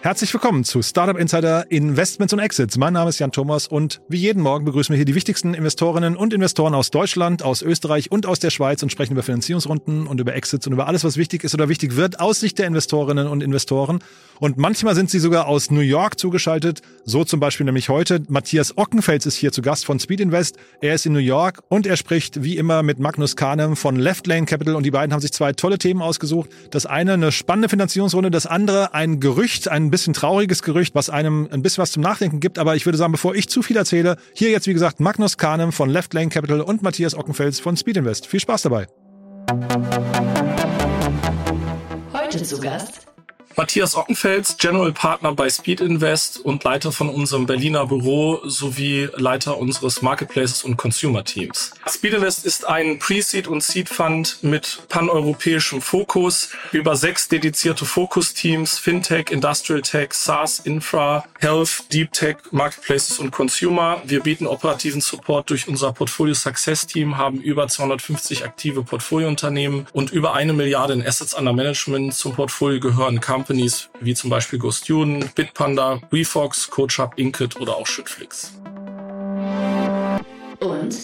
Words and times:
Herzlich 0.00 0.32
willkommen 0.32 0.62
zu 0.62 0.80
Startup 0.80 1.18
Insider 1.18 1.72
Investments 1.72 2.32
und 2.32 2.38
Exits. 2.38 2.78
Mein 2.78 2.92
Name 2.92 3.08
ist 3.08 3.18
Jan 3.18 3.32
Thomas 3.32 3.66
und 3.66 4.00
wie 4.08 4.18
jeden 4.18 4.40
Morgen 4.40 4.64
begrüßen 4.64 4.92
wir 4.92 4.96
hier 4.96 5.04
die 5.04 5.16
wichtigsten 5.16 5.54
Investorinnen 5.54 6.16
und 6.16 6.32
Investoren 6.32 6.72
aus 6.74 6.92
Deutschland, 6.92 7.42
aus 7.42 7.62
Österreich 7.62 8.12
und 8.12 8.24
aus 8.24 8.38
der 8.38 8.50
Schweiz 8.50 8.80
und 8.84 8.92
sprechen 8.92 9.14
über 9.14 9.24
Finanzierungsrunden 9.24 10.06
und 10.06 10.20
über 10.20 10.36
Exits 10.36 10.68
und 10.68 10.72
über 10.72 10.86
alles, 10.86 11.02
was 11.02 11.16
wichtig 11.16 11.42
ist 11.42 11.52
oder 11.52 11.68
wichtig 11.68 11.96
wird 11.96 12.20
aus 12.20 12.38
Sicht 12.38 12.60
der 12.60 12.68
Investorinnen 12.68 13.26
und 13.26 13.42
Investoren. 13.42 13.98
Und 14.38 14.56
manchmal 14.56 14.94
sind 14.94 15.10
sie 15.10 15.18
sogar 15.18 15.48
aus 15.48 15.72
New 15.72 15.80
York 15.80 16.16
zugeschaltet. 16.16 16.80
So 17.04 17.24
zum 17.24 17.40
Beispiel 17.40 17.66
nämlich 17.66 17.88
heute. 17.88 18.22
Matthias 18.28 18.78
Ockenfels 18.78 19.26
ist 19.26 19.34
hier 19.34 19.50
zu 19.50 19.62
Gast 19.62 19.84
von 19.84 19.98
Speed 19.98 20.20
Invest. 20.20 20.58
Er 20.80 20.94
ist 20.94 21.06
in 21.06 21.12
New 21.12 21.18
York 21.18 21.64
und 21.68 21.88
er 21.88 21.96
spricht 21.96 22.44
wie 22.44 22.56
immer 22.56 22.84
mit 22.84 23.00
Magnus 23.00 23.34
Kahnem 23.34 23.74
von 23.74 23.96
Left 23.96 24.28
Lane 24.28 24.46
Capital 24.46 24.76
und 24.76 24.84
die 24.84 24.92
beiden 24.92 25.12
haben 25.12 25.20
sich 25.20 25.32
zwei 25.32 25.52
tolle 25.54 25.76
Themen 25.78 26.02
ausgesucht. 26.02 26.50
Das 26.70 26.86
eine 26.86 27.14
eine 27.14 27.32
spannende 27.32 27.68
Finanzierungsrunde, 27.68 28.30
das 28.30 28.46
andere 28.46 28.94
ein 28.94 29.18
Gerücht, 29.18 29.66
ein 29.66 29.90
trauriges 30.06 30.62
Gerücht, 30.62 30.94
was 30.94 31.10
einem 31.10 31.48
ein 31.50 31.62
bisschen 31.62 31.82
was 31.82 31.92
zum 31.92 32.02
Nachdenken 32.02 32.40
gibt. 32.40 32.58
Aber 32.58 32.76
ich 32.76 32.86
würde 32.86 32.98
sagen, 32.98 33.12
bevor 33.12 33.34
ich 33.34 33.48
zu 33.48 33.62
viel 33.62 33.76
erzähle, 33.76 34.16
hier 34.32 34.50
jetzt 34.50 34.66
wie 34.66 34.72
gesagt 34.72 35.00
Magnus 35.00 35.36
Kahnem 35.36 35.72
von 35.72 35.90
Left 35.90 36.14
Lane 36.14 36.28
Capital 36.28 36.60
und 36.60 36.82
Matthias 36.82 37.14
Ockenfels 37.14 37.60
von 37.60 37.76
Speed 37.76 37.98
Invest. 37.98 38.26
Viel 38.26 38.40
Spaß 38.40 38.62
dabei. 38.62 38.86
Heute 42.12 42.42
zu 42.42 42.60
Gast 42.60 43.07
Matthias 43.58 43.96
Ockenfels, 43.96 44.56
General 44.56 44.92
Partner 44.92 45.34
bei 45.34 45.50
Speed 45.50 45.80
Invest 45.80 46.38
und 46.38 46.62
Leiter 46.62 46.92
von 46.92 47.08
unserem 47.08 47.44
Berliner 47.44 47.86
Büro 47.86 48.38
sowie 48.44 49.08
Leiter 49.16 49.58
unseres 49.58 50.00
Marketplaces 50.00 50.62
und 50.62 50.76
Consumer 50.76 51.24
Teams. 51.24 51.72
Speed 51.88 52.14
Invest 52.14 52.46
ist 52.46 52.68
ein 52.68 53.00
Pre-Seed 53.00 53.48
und 53.48 53.64
Seed 53.64 53.88
Fund 53.88 54.38
mit 54.42 54.82
paneuropäischem 54.88 55.80
Fokus 55.80 56.50
über 56.70 56.94
sechs 56.94 57.26
dedizierte 57.26 57.84
Fokus-Teams, 57.84 58.78
Fintech, 58.78 59.32
Industrial 59.32 59.82
Tech, 59.82 60.12
SaaS, 60.12 60.60
Infra, 60.60 61.24
Health, 61.40 61.82
Deep 61.92 62.12
Tech, 62.12 62.36
Marketplaces 62.52 63.18
und 63.18 63.32
Consumer. 63.32 64.00
Wir 64.04 64.20
bieten 64.20 64.46
operativen 64.46 65.00
Support 65.00 65.50
durch 65.50 65.66
unser 65.66 65.92
Portfolio 65.92 66.34
Success 66.34 66.86
Team, 66.86 67.18
haben 67.18 67.40
über 67.40 67.66
250 67.66 68.44
aktive 68.44 68.84
Portfoliounternehmen 68.84 69.88
und 69.92 70.12
über 70.12 70.34
eine 70.34 70.52
Milliarde 70.52 70.92
in 70.92 71.04
Assets 71.04 71.34
under 71.34 71.52
Management 71.52 72.14
zum 72.14 72.34
Portfolio 72.36 72.78
gehören 72.78 73.20
Companies 73.20 73.47
wie 73.48 74.14
zum 74.14 74.30
Beispiel 74.30 74.58
GoStudent, 74.58 75.34
Bitpanda, 75.34 76.00
WeFox, 76.10 76.70
CoachUp, 76.70 77.12
Inkit 77.16 77.60
oder 77.60 77.76
auch 77.76 77.86
Schüttflix. 77.86 78.52
und 80.60 80.96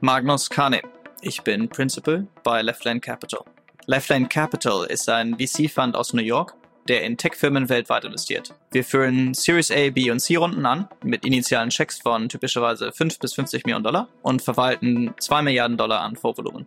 Magnus 0.00 0.50
Kane. 0.50 0.82
Ich 1.20 1.42
bin 1.42 1.68
Principal 1.68 2.26
bei 2.42 2.62
Leftland 2.62 3.02
Capital. 3.02 3.40
Leftland 3.86 4.30
Capital 4.30 4.86
ist 4.86 5.08
ein 5.08 5.36
VC-Fund 5.38 5.96
aus 5.96 6.12
New 6.12 6.22
York, 6.22 6.54
der 6.88 7.02
in 7.02 7.16
Tech-Firmen 7.16 7.68
weltweit 7.68 8.04
investiert. 8.04 8.54
Wir 8.70 8.84
führen 8.84 9.34
Series 9.34 9.70
A, 9.70 9.90
B 9.90 10.10
und 10.10 10.20
C-Runden 10.20 10.66
an 10.66 10.88
mit 11.02 11.24
initialen 11.24 11.70
Checks 11.70 11.98
von 11.98 12.28
typischerweise 12.28 12.92
5 12.92 13.18
bis 13.18 13.34
50 13.34 13.64
Millionen 13.64 13.84
Dollar 13.84 14.08
und 14.22 14.42
verwalten 14.42 15.14
2 15.18 15.42
Milliarden 15.42 15.76
Dollar 15.76 16.00
an 16.00 16.16
Vorvolumen. 16.16 16.66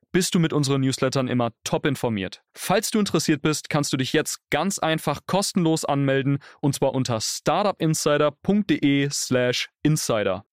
bist 0.11 0.35
du 0.35 0.39
mit 0.39 0.51
unseren 0.53 0.81
Newslettern 0.81 1.27
immer 1.27 1.51
top 1.63 1.85
informiert. 1.85 2.41
Falls 2.53 2.91
du 2.91 2.99
interessiert 2.99 3.41
bist, 3.41 3.69
kannst 3.69 3.93
du 3.93 3.97
dich 3.97 4.13
jetzt 4.13 4.39
ganz 4.49 4.77
einfach 4.79 5.21
kostenlos 5.27 5.85
anmelden 5.85 6.39
und 6.59 6.75
zwar 6.75 6.93
unter 6.93 7.21
startupinsider.de/slash 7.21 9.69
insider. 9.83 10.43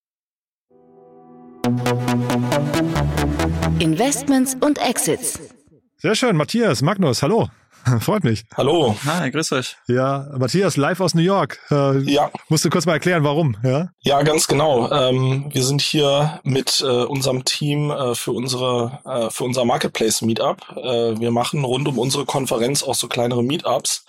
Investments 3.79 4.55
und 4.61 4.77
Exits. 4.79 5.37
Sehr 5.97 6.15
schön, 6.15 6.37
Matthias, 6.37 6.81
Magnus, 6.81 7.21
hallo. 7.21 7.49
Freut 8.01 8.23
mich. 8.23 8.43
Hallo. 8.55 8.95
Hi, 9.05 9.29
grüß 9.31 9.51
euch. 9.53 9.77
Ja, 9.87 10.27
Matthias, 10.37 10.77
live 10.77 10.99
aus 11.01 11.13
New 11.15 11.21
York. 11.21 11.59
Äh, 11.71 11.99
Ja, 11.99 12.31
Musst 12.49 12.65
du 12.65 12.69
kurz 12.69 12.85
mal 12.85 12.93
erklären, 12.93 13.23
warum? 13.23 13.57
Ja? 13.63 13.89
ja, 14.01 14.21
ganz 14.23 14.47
genau. 14.47 14.91
Ähm, 14.91 15.49
wir 15.51 15.63
sind 15.63 15.81
hier 15.81 16.39
mit 16.43 16.81
äh, 16.81 16.85
unserem 16.85 17.45
Team 17.45 17.91
äh, 17.91 18.15
für 18.15 18.31
unsere 18.31 18.99
äh, 19.05 19.29
für 19.29 19.43
unser 19.43 19.65
Marketplace 19.65 20.21
Meetup. 20.21 20.61
Äh, 20.75 21.19
wir 21.19 21.31
machen 21.31 21.63
rund 21.63 21.87
um 21.87 21.97
unsere 21.97 22.25
Konferenz 22.25 22.83
auch 22.83 22.95
so 22.95 23.07
kleinere 23.07 23.43
Meetups. 23.43 24.05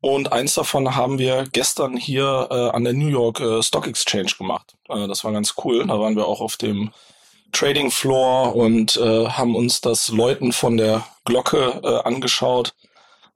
Und 0.00 0.32
eins 0.32 0.54
davon 0.54 0.94
haben 0.94 1.18
wir 1.18 1.46
gestern 1.52 1.96
hier 1.96 2.48
äh, 2.50 2.76
an 2.76 2.84
der 2.84 2.92
New 2.92 3.08
York 3.08 3.40
äh, 3.40 3.62
Stock 3.62 3.86
Exchange 3.86 4.32
gemacht. 4.38 4.74
Äh, 4.88 5.08
das 5.08 5.24
war 5.24 5.32
ganz 5.32 5.54
cool. 5.64 5.86
Da 5.86 5.98
waren 5.98 6.16
wir 6.16 6.26
auch 6.26 6.40
auf 6.40 6.56
dem 6.56 6.92
Trading 7.52 7.90
Floor 7.90 8.54
und 8.54 8.96
äh, 8.98 9.28
haben 9.28 9.56
uns 9.56 9.80
das 9.80 10.08
Läuten 10.08 10.52
von 10.52 10.76
der 10.76 11.04
Glocke 11.24 11.80
äh, 11.82 12.06
angeschaut 12.06 12.74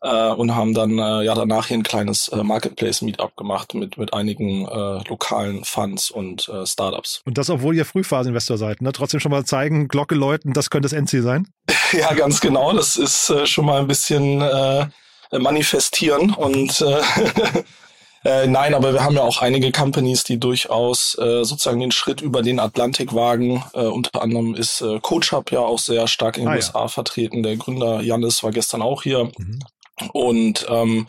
äh, 0.03 0.31
und 0.31 0.55
haben 0.55 0.75
dann 0.75 0.99
äh, 0.99 1.23
ja 1.23 1.35
danach 1.35 1.67
hier 1.67 1.79
ein 1.79 1.83
kleines 1.83 2.29
äh, 2.29 2.43
Marketplace 2.43 3.03
Meetup 3.03 3.37
gemacht 3.37 3.75
mit 3.75 3.99
mit 3.99 4.15
einigen 4.15 4.67
äh, 4.67 5.09
lokalen 5.09 5.65
Funds 5.65 6.11
und 6.11 6.49
äh, 6.49 6.67
Startups. 6.67 7.23
Und 7.25 7.39
das, 7.39 7.51
obwohl 7.51 7.75
ihr 7.75 7.85
Frühphaseninvestor 7.85 8.59
seid. 8.59 8.81
Ne? 8.83 8.93
Trotzdem 8.93 9.21
schon 9.21 9.31
mal 9.31 9.45
zeigen, 9.45 9.89
Glocke 9.89 10.15
läuten, 10.15 10.53
das 10.53 10.71
könnte 10.71 10.87
das 10.87 10.93
Endziel 10.93 11.23
sein. 11.23 11.49
ja, 11.93 12.13
ganz 12.15 12.41
genau. 12.41 12.73
Das 12.73 12.97
ist 12.97 13.31
äh, 13.31 13.47
schon 13.47 13.67
mal 13.67 13.81
ein 13.81 13.87
bisschen 13.87 14.41
äh, 14.41 14.87
manifestieren 15.39 16.35
und 16.35 16.81
äh, 16.81 17.01
Äh, 18.23 18.47
nein, 18.47 18.75
aber 18.75 18.93
wir 18.93 19.03
haben 19.03 19.15
ja 19.15 19.23
auch 19.23 19.41
einige 19.41 19.73
Companies, 19.73 20.25
die 20.25 20.39
durchaus 20.39 21.17
äh, 21.19 21.43
sozusagen 21.43 21.81
den 21.81 21.91
Schritt 21.91 22.21
über 22.21 22.43
den 22.43 22.61
Atlantik 22.61 23.15
wagen. 23.15 23.65
Äh, 23.73 23.85
unter 23.85 24.21
anderem 24.21 24.55
ist 24.55 24.83
äh, 24.83 25.01
CoachUp 25.01 25.51
ja 25.53 25.61
auch 25.61 25.79
sehr 25.79 26.07
stark 26.07 26.37
in 26.37 26.45
den 26.45 26.49
Ah, 26.49 26.53
ja. 26.53 26.57
USA 26.59 26.89
vertreten. 26.89 27.43
Der 27.43 27.57
Gründer 27.57 28.03
Janis 28.03 28.43
war 28.43 28.51
gestern 28.51 28.83
auch 28.83 29.03
hier. 29.05 29.31
Mhm. 29.39 29.61
Und 30.13 30.67
ähm, 30.69 31.07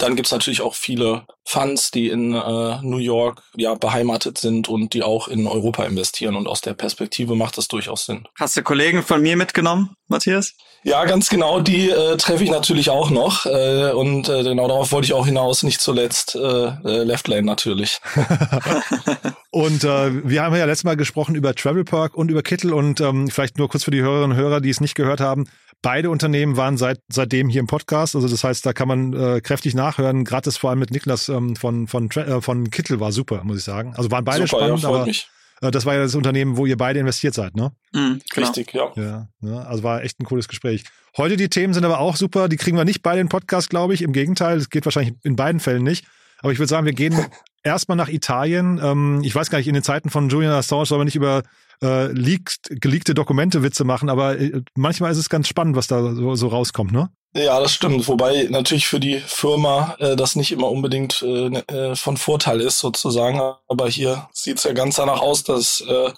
dann 0.00 0.16
gibt's 0.16 0.32
natürlich 0.32 0.62
auch 0.62 0.74
viele 0.74 1.26
Funds, 1.44 1.90
die 1.90 2.08
in 2.08 2.34
äh, 2.34 2.82
New 2.82 2.98
York 2.98 3.42
ja 3.56 3.74
beheimatet 3.74 4.38
sind 4.38 4.68
und 4.68 4.94
die 4.94 5.02
auch 5.02 5.28
in 5.28 5.46
Europa 5.46 5.84
investieren. 5.84 6.36
Und 6.36 6.46
aus 6.46 6.62
der 6.62 6.74
Perspektive 6.74 7.34
macht 7.34 7.58
das 7.58 7.68
durchaus 7.68 8.06
Sinn. 8.06 8.26
Hast 8.38 8.56
du 8.56 8.62
Kollegen 8.62 9.02
von 9.02 9.20
mir 9.20 9.36
mitgenommen, 9.36 9.94
Matthias? 10.08 10.54
Ja, 10.82 11.04
ganz 11.04 11.28
genau, 11.28 11.60
die 11.60 11.90
äh, 11.90 12.16
treffe 12.16 12.42
ich 12.42 12.50
natürlich 12.50 12.88
auch 12.88 13.10
noch. 13.10 13.44
Äh, 13.44 13.92
und 13.92 14.30
äh, 14.30 14.42
genau 14.42 14.68
darauf 14.68 14.92
wollte 14.92 15.04
ich 15.06 15.12
auch 15.12 15.26
hinaus, 15.26 15.62
nicht 15.62 15.82
zuletzt 15.82 16.34
äh, 16.34 16.38
äh, 16.38 17.04
Left 17.04 17.28
Lane 17.28 17.42
natürlich. 17.42 18.00
Und 19.52 19.82
äh, 19.82 20.28
wir 20.28 20.42
haben 20.42 20.54
ja 20.54 20.64
letztes 20.64 20.84
Mal 20.84 20.96
gesprochen 20.96 21.34
über 21.34 21.56
Travel 21.56 21.82
Park 21.82 22.14
und 22.14 22.30
über 22.30 22.40
Kittel 22.40 22.72
und 22.72 23.00
ähm, 23.00 23.28
vielleicht 23.28 23.58
nur 23.58 23.68
kurz 23.68 23.82
für 23.82 23.90
die 23.90 24.00
Hörerinnen 24.00 24.30
und 24.30 24.36
Hörer, 24.36 24.60
die 24.60 24.70
es 24.70 24.80
nicht 24.80 24.94
gehört 24.94 25.18
haben. 25.18 25.48
Beide 25.82 26.10
Unternehmen 26.10 26.58
waren 26.58 26.76
seit 26.76 27.00
seitdem 27.08 27.48
hier 27.48 27.60
im 27.60 27.66
Podcast. 27.66 28.14
Also 28.14 28.28
das 28.28 28.44
heißt, 28.44 28.66
da 28.66 28.72
kann 28.74 28.86
man 28.86 29.12
äh, 29.14 29.40
kräftig 29.40 29.74
nachhören. 29.74 30.24
Gratis 30.24 30.58
vor 30.58 30.70
allem 30.70 30.78
mit 30.78 30.90
Niklas 30.90 31.28
ähm, 31.30 31.56
von 31.56 31.86
von 31.86 32.10
äh, 32.10 32.42
von 32.42 32.70
Kittel 32.70 33.00
war 33.00 33.12
super, 33.12 33.42
muss 33.44 33.58
ich 33.58 33.64
sagen. 33.64 33.94
Also 33.96 34.10
waren 34.10 34.24
beide 34.24 34.46
Super, 34.46 34.60
ja, 34.60 34.66
spannend, 34.66 34.80
freut 34.82 34.94
aber 34.94 35.06
mich. 35.06 35.28
äh, 35.62 35.70
das 35.70 35.86
war 35.86 35.94
ja 35.94 36.02
das 36.02 36.14
Unternehmen, 36.14 36.58
wo 36.58 36.66
ihr 36.66 36.76
beide 36.76 37.00
investiert 37.00 37.32
seid, 37.32 37.56
ne? 37.56 37.72
Mhm, 37.94 38.20
genau. 38.30 38.46
Richtig, 38.46 38.74
ja. 38.74 38.92
Ja, 38.94 39.28
ne? 39.40 39.66
also 39.66 39.82
war 39.82 40.02
echt 40.02 40.20
ein 40.20 40.24
cooles 40.24 40.48
Gespräch. 40.48 40.84
Heute 41.16 41.38
die 41.38 41.48
Themen 41.48 41.72
sind 41.72 41.84
aber 41.84 41.98
auch 41.98 42.16
super. 42.16 42.48
Die 42.50 42.56
kriegen 42.56 42.76
wir 42.76 42.84
nicht 42.84 43.02
beide 43.02 43.20
in 43.20 43.26
den 43.26 43.30
Podcast, 43.30 43.70
glaube 43.70 43.94
ich. 43.94 44.02
Im 44.02 44.12
Gegenteil, 44.12 44.58
es 44.58 44.68
geht 44.68 44.84
wahrscheinlich 44.84 45.14
in 45.22 45.34
beiden 45.34 45.60
Fällen 45.60 45.82
nicht. 45.82 46.04
Aber 46.42 46.52
ich 46.52 46.58
würde 46.58 46.68
sagen, 46.68 46.84
wir 46.84 46.92
gehen 46.92 47.14
erstmal 47.62 47.96
nach 47.96 48.08
Italien. 48.08 48.78
Ähm, 48.82 49.22
ich 49.24 49.34
weiß 49.34 49.48
gar 49.48 49.58
nicht, 49.58 49.68
in 49.68 49.74
den 49.74 49.82
Zeiten 49.82 50.10
von 50.10 50.28
Julian 50.28 50.52
Assange 50.52 50.84
soll 50.86 50.98
man 50.98 51.06
nicht 51.06 51.16
über 51.16 51.42
äh, 51.82 52.06
leaked, 52.12 52.68
geleakte 52.80 53.14
Dokumente 53.14 53.62
Witze 53.62 53.84
machen, 53.84 54.08
aber 54.08 54.38
äh, 54.38 54.62
manchmal 54.74 55.12
ist 55.12 55.18
es 55.18 55.28
ganz 55.28 55.48
spannend, 55.48 55.76
was 55.76 55.86
da 55.86 56.14
so, 56.14 56.34
so 56.34 56.48
rauskommt, 56.48 56.92
ne? 56.92 57.10
Ja, 57.34 57.60
das 57.60 57.72
stimmt. 57.72 58.08
Wobei 58.08 58.48
natürlich 58.50 58.88
für 58.88 58.98
die 58.98 59.20
Firma 59.20 59.94
äh, 60.00 60.16
das 60.16 60.34
nicht 60.34 60.50
immer 60.50 60.68
unbedingt 60.68 61.22
äh, 61.22 61.48
ne- 61.48 61.68
äh, 61.68 61.94
von 61.94 62.16
Vorteil 62.16 62.60
ist, 62.60 62.80
sozusagen. 62.80 63.40
Aber 63.68 63.88
hier 63.88 64.28
sieht's 64.32 64.64
ja 64.64 64.72
ganz 64.72 64.96
danach 64.96 65.20
aus, 65.20 65.44
dass 65.44 65.80
äh, 65.80 66.10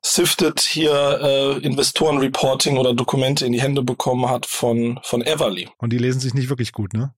Sifted 0.00 0.60
hier 0.60 1.18
äh, 1.22 1.58
Investoren-Reporting 1.58 2.76
oder 2.76 2.94
Dokumente 2.94 3.46
in 3.46 3.52
die 3.52 3.60
Hände 3.60 3.82
bekommen 3.82 4.28
hat 4.28 4.46
von, 4.46 5.00
von 5.02 5.22
Everly. 5.22 5.68
Und 5.78 5.92
die 5.92 5.98
lesen 5.98 6.20
sich 6.20 6.34
nicht 6.34 6.50
wirklich 6.50 6.72
gut, 6.72 6.92
ne? 6.92 7.14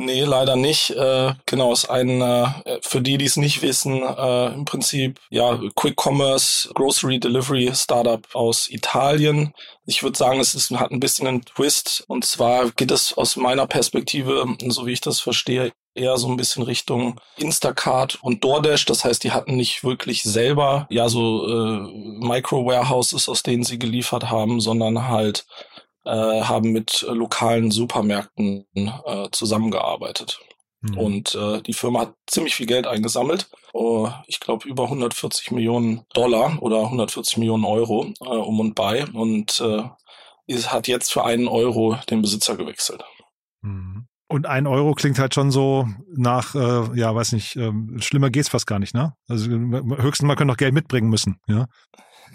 Nee, 0.00 0.22
leider 0.22 0.54
nicht. 0.54 0.90
Äh, 0.90 1.34
genau, 1.44 1.72
ist 1.72 1.90
ein, 1.90 2.20
äh, 2.22 2.46
für 2.82 3.00
die, 3.00 3.18
die 3.18 3.24
es 3.24 3.36
nicht 3.36 3.62
wissen, 3.62 4.00
äh, 4.00 4.46
im 4.54 4.64
Prinzip, 4.64 5.18
ja, 5.28 5.58
Quick 5.74 5.96
Commerce, 6.00 6.72
Grocery 6.72 7.18
Delivery 7.18 7.72
Startup 7.74 8.24
aus 8.32 8.70
Italien. 8.70 9.52
Ich 9.86 10.04
würde 10.04 10.16
sagen, 10.16 10.38
es 10.38 10.54
ist, 10.54 10.70
hat 10.70 10.92
ein 10.92 11.00
bisschen 11.00 11.26
einen 11.26 11.44
Twist. 11.44 12.04
Und 12.06 12.24
zwar 12.24 12.70
geht 12.70 12.92
es 12.92 13.12
aus 13.18 13.34
meiner 13.34 13.66
Perspektive, 13.66 14.46
so 14.68 14.86
wie 14.86 14.92
ich 14.92 15.00
das 15.00 15.18
verstehe, 15.18 15.72
eher 15.98 16.16
so 16.16 16.28
ein 16.28 16.36
bisschen 16.36 16.62
Richtung 16.62 17.20
Instacart 17.36 18.22
und 18.22 18.44
DoorDash. 18.44 18.84
Das 18.84 19.04
heißt, 19.04 19.24
die 19.24 19.32
hatten 19.32 19.56
nicht 19.56 19.82
wirklich 19.82 20.22
selber 20.22 20.86
ja 20.90 21.08
so 21.08 21.46
äh, 21.48 21.80
Micro-Warehouses, 22.24 23.28
aus 23.28 23.42
denen 23.42 23.64
sie 23.64 23.80
geliefert 23.80 24.30
haben, 24.30 24.60
sondern 24.60 25.08
halt 25.08 25.44
äh, 26.08 26.42
haben 26.42 26.72
mit 26.72 27.04
lokalen 27.06 27.70
Supermärkten 27.70 28.64
äh, 28.74 29.28
zusammengearbeitet. 29.30 30.40
Mhm. 30.80 30.98
Und 30.98 31.34
äh, 31.34 31.60
die 31.62 31.74
Firma 31.74 32.00
hat 32.00 32.14
ziemlich 32.26 32.54
viel 32.54 32.66
Geld 32.66 32.86
eingesammelt. 32.86 33.50
Uh, 33.74 34.08
ich 34.26 34.40
glaube 34.40 34.66
über 34.66 34.84
140 34.84 35.50
Millionen 35.50 36.04
Dollar 36.14 36.62
oder 36.62 36.84
140 36.84 37.36
Millionen 37.36 37.64
Euro 37.64 38.06
äh, 38.20 38.24
um 38.24 38.60
und 38.60 38.74
bei. 38.74 39.06
Und 39.06 39.60
äh, 39.60 39.82
hat 40.66 40.88
jetzt 40.88 41.12
für 41.12 41.24
einen 41.24 41.46
Euro 41.46 41.98
den 42.08 42.22
Besitzer 42.22 42.56
gewechselt. 42.56 43.04
Mhm. 43.60 44.06
Und 44.30 44.46
ein 44.46 44.66
Euro 44.66 44.94
klingt 44.94 45.18
halt 45.18 45.34
schon 45.34 45.50
so 45.50 45.88
nach, 46.14 46.54
äh, 46.54 46.98
ja, 46.98 47.14
weiß 47.14 47.32
nicht, 47.32 47.56
ähm, 47.56 47.96
schlimmer 47.98 48.30
geht's 48.30 48.50
fast 48.50 48.66
gar 48.66 48.78
nicht, 48.78 48.94
ne? 48.94 49.14
Also 49.26 49.50
höchstens 49.50 50.26
mal 50.26 50.36
können 50.36 50.48
noch 50.48 50.58
Geld 50.58 50.74
mitbringen 50.74 51.08
müssen, 51.08 51.40
ja. 51.48 51.66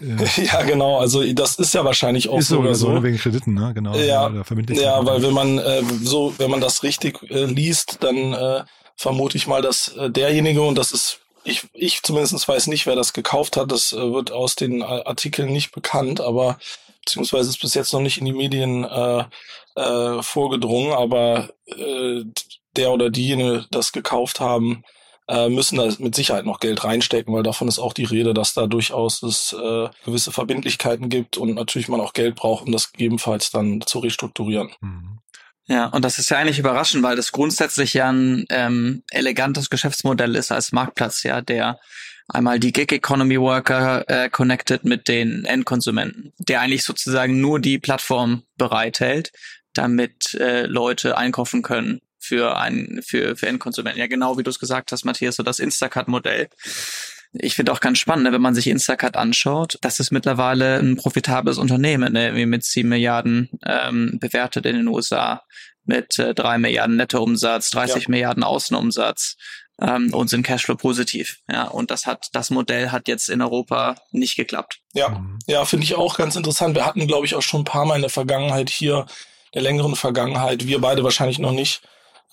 Ja, 0.00 0.62
genau. 0.62 0.98
Also 0.98 1.24
das 1.32 1.56
ist 1.56 1.74
ja 1.74 1.84
wahrscheinlich 1.84 2.28
auch 2.28 2.38
ist 2.38 2.48
so, 2.48 2.58
oder 2.58 2.74
so. 2.74 2.88
Oder 2.88 3.02
wegen 3.02 3.18
Krediten, 3.18 3.54
ne? 3.54 3.72
Genau. 3.74 3.94
Ja, 3.96 4.30
ja 4.30 5.06
weil 5.06 5.22
wenn 5.22 5.34
man 5.34 5.58
äh, 5.58 5.82
so, 6.02 6.34
wenn 6.38 6.50
man 6.50 6.60
das 6.60 6.82
richtig 6.82 7.22
äh, 7.30 7.44
liest, 7.44 7.98
dann 8.00 8.32
äh, 8.32 8.64
vermute 8.96 9.36
ich 9.36 9.46
mal, 9.46 9.62
dass 9.62 9.88
äh, 9.96 10.10
derjenige 10.10 10.62
und 10.62 10.76
das 10.76 10.92
ist 10.92 11.20
ich, 11.44 11.68
ich 11.74 12.02
zumindest 12.02 12.48
weiß 12.48 12.68
nicht, 12.68 12.86
wer 12.86 12.96
das 12.96 13.12
gekauft 13.12 13.56
hat. 13.56 13.70
Das 13.70 13.92
äh, 13.92 14.12
wird 14.12 14.32
aus 14.32 14.56
den 14.56 14.82
Artikeln 14.82 15.52
nicht 15.52 15.72
bekannt, 15.72 16.20
aber 16.20 16.58
beziehungsweise 17.04 17.50
ist 17.50 17.60
bis 17.60 17.74
jetzt 17.74 17.92
noch 17.92 18.00
nicht 18.00 18.18
in 18.18 18.24
die 18.24 18.32
Medien 18.32 18.84
äh, 18.84 19.24
äh, 19.76 20.22
vorgedrungen, 20.22 20.92
aber 20.92 21.50
äh, 21.66 22.22
der 22.76 22.92
oder 22.92 23.10
diejenige 23.10 23.66
das 23.70 23.92
gekauft 23.92 24.40
haben, 24.40 24.84
äh, 25.28 25.48
müssen 25.48 25.76
da 25.76 25.88
mit 25.98 26.14
Sicherheit 26.14 26.44
noch 26.44 26.60
Geld 26.60 26.84
reinstecken, 26.84 27.32
weil 27.34 27.42
davon 27.42 27.68
ist 27.68 27.78
auch 27.78 27.92
die 27.92 28.04
Rede, 28.04 28.34
dass 28.34 28.54
da 28.54 28.66
durchaus 28.66 29.22
es 29.22 29.52
äh, 29.52 29.88
gewisse 30.04 30.32
Verbindlichkeiten 30.32 31.08
gibt 31.08 31.38
und 31.38 31.54
natürlich 31.54 31.88
man 31.88 32.00
auch 32.00 32.12
Geld 32.12 32.34
braucht, 32.34 32.66
um 32.66 32.72
das 32.72 32.92
gegebenenfalls 32.92 33.50
dann 33.50 33.80
zu 33.80 34.00
restrukturieren. 34.00 34.70
Mhm. 34.80 35.18
Ja, 35.66 35.86
und 35.86 36.04
das 36.04 36.18
ist 36.18 36.28
ja 36.28 36.36
eigentlich 36.36 36.58
überraschend, 36.58 37.02
weil 37.02 37.16
das 37.16 37.32
grundsätzlich 37.32 37.94
ja 37.94 38.12
ein 38.12 38.44
ähm, 38.50 39.02
elegantes 39.10 39.70
Geschäftsmodell 39.70 40.36
ist 40.36 40.52
als 40.52 40.72
Marktplatz, 40.72 41.22
ja, 41.22 41.40
der 41.40 41.80
einmal 42.28 42.60
die 42.60 42.72
Gig 42.72 42.92
Economy 42.92 43.40
Worker 43.40 44.04
äh, 44.08 44.28
connected 44.28 44.84
mit 44.84 45.08
den 45.08 45.46
Endkonsumenten, 45.46 46.34
der 46.38 46.60
eigentlich 46.60 46.84
sozusagen 46.84 47.40
nur 47.40 47.60
die 47.60 47.78
Plattform 47.78 48.42
bereithält, 48.58 49.32
damit 49.72 50.34
äh, 50.34 50.66
Leute 50.66 51.16
einkaufen 51.16 51.62
können 51.62 52.02
für 52.24 52.56
einen 52.56 53.02
für 53.02 53.36
für 53.36 53.46
Endkonsumenten. 53.46 54.00
Ja, 54.00 54.06
genau 54.06 54.38
wie 54.38 54.42
du 54.42 54.50
es 54.50 54.58
gesagt 54.58 54.92
hast, 54.92 55.04
Matthias, 55.04 55.36
so 55.36 55.42
das 55.42 55.58
Instacart-Modell. 55.58 56.48
Ich 57.36 57.56
finde 57.56 57.72
auch 57.72 57.80
ganz 57.80 57.98
spannend, 57.98 58.24
ne, 58.24 58.32
wenn 58.32 58.40
man 58.40 58.54
sich 58.54 58.68
Instacart 58.68 59.16
anschaut, 59.16 59.76
das 59.80 59.98
ist 59.98 60.12
mittlerweile 60.12 60.78
ein 60.78 60.96
profitables 60.96 61.58
Unternehmen, 61.58 62.12
ne, 62.12 62.34
wie 62.36 62.46
mit 62.46 62.64
sieben 62.64 62.90
Milliarden 62.90 63.50
ähm, 63.66 64.18
bewertet 64.20 64.66
in 64.66 64.76
den 64.76 64.88
USA, 64.88 65.42
mit 65.84 66.18
äh, 66.18 66.32
drei 66.32 66.58
Milliarden 66.58 66.96
Nettoumsatz, 66.96 67.70
30 67.70 68.04
ja. 68.04 68.10
Milliarden 68.10 68.44
Außenumsatz 68.44 69.36
ähm, 69.80 70.12
und 70.14 70.28
sind 70.28 70.44
Cashflow 70.44 70.76
positiv. 70.76 71.38
Ja, 71.50 71.64
und 71.64 71.90
das 71.90 72.06
hat, 72.06 72.28
das 72.32 72.50
Modell 72.50 72.90
hat 72.90 73.08
jetzt 73.08 73.28
in 73.28 73.42
Europa 73.42 73.96
nicht 74.12 74.36
geklappt. 74.36 74.78
Ja, 74.92 75.24
ja, 75.46 75.64
finde 75.64 75.84
ich 75.84 75.96
auch 75.96 76.16
ganz 76.16 76.36
interessant. 76.36 76.74
Wir 76.74 76.86
hatten, 76.86 77.06
glaube 77.06 77.26
ich, 77.26 77.34
auch 77.34 77.42
schon 77.42 77.62
ein 77.62 77.64
paar 77.64 77.84
Mal 77.84 77.96
in 77.96 78.02
der 78.02 78.10
Vergangenheit 78.10 78.70
hier, 78.70 79.06
der 79.54 79.62
längeren 79.62 79.96
Vergangenheit, 79.96 80.66
wir 80.66 80.80
beide 80.80 81.04
wahrscheinlich 81.04 81.38
noch 81.38 81.52
nicht, 81.52 81.82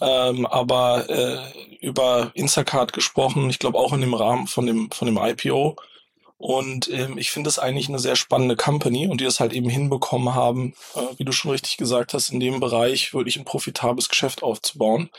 ähm, 0.02 0.46
aber 0.46 1.10
äh, 1.10 1.38
über 1.80 2.32
Instacart 2.34 2.92
gesprochen, 2.92 3.50
ich 3.50 3.60
glaube 3.60 3.78
auch 3.78 3.94
in 3.94 4.02
dem 4.02 4.14
Rahmen 4.14 4.48
von 4.48 4.66
dem, 4.66 4.92
von 4.92 5.06
dem 5.06 5.18
IPO. 5.18 5.76
Und 6.38 6.90
ähm, 6.90 7.20
ich 7.20 7.30
finde 7.30 7.50
es 7.50 7.60
eigentlich 7.60 7.88
eine 7.88 8.00
sehr 8.00 8.16
spannende 8.16 8.56
Company 8.56 9.08
und 9.08 9.22
die 9.22 9.26
es 9.26 9.40
halt 9.40 9.54
eben 9.54 9.70
hinbekommen 9.70 10.34
haben, 10.34 10.74
äh, 10.96 11.02
wie 11.18 11.24
du 11.24 11.32
schon 11.32 11.52
richtig 11.52 11.78
gesagt 11.78 12.16
hast, 12.16 12.32
in 12.32 12.40
dem 12.40 12.60
Bereich 12.60 13.14
wirklich 13.14 13.38
ein 13.38 13.46
profitables 13.46 14.10
Geschäft 14.10 14.42
aufzubauen. 14.42 15.12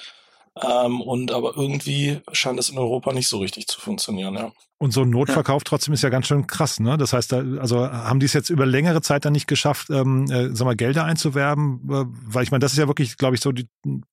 Ähm, 0.60 1.00
und 1.00 1.30
aber 1.30 1.56
irgendwie 1.56 2.20
scheint 2.32 2.58
es 2.58 2.70
in 2.70 2.78
Europa 2.78 3.12
nicht 3.12 3.28
so 3.28 3.38
richtig 3.38 3.68
zu 3.68 3.80
funktionieren, 3.80 4.34
ja. 4.34 4.52
Und 4.82 4.90
so 4.90 5.02
ein 5.02 5.10
Notverkauf 5.10 5.62
ja. 5.62 5.64
trotzdem 5.64 5.94
ist 5.94 6.02
ja 6.02 6.08
ganz 6.08 6.26
schön 6.26 6.48
krass, 6.48 6.80
ne? 6.80 6.98
Das 6.98 7.12
heißt, 7.12 7.32
also 7.34 7.88
haben 7.88 8.18
die 8.18 8.26
es 8.26 8.32
jetzt 8.32 8.50
über 8.50 8.66
längere 8.66 9.00
Zeit 9.00 9.24
dann 9.24 9.32
nicht 9.32 9.46
geschafft, 9.46 9.90
ähm, 9.90 10.28
äh, 10.28 10.48
sag 10.56 10.64
mal, 10.64 10.74
Gelder 10.74 11.04
einzuwerben? 11.04 11.88
Äh, 11.88 12.04
weil 12.26 12.42
ich 12.42 12.50
meine, 12.50 12.62
das 12.62 12.72
ist 12.72 12.78
ja 12.78 12.88
wirklich, 12.88 13.16
glaube 13.16 13.36
ich, 13.36 13.40
so 13.40 13.52
die, 13.52 13.68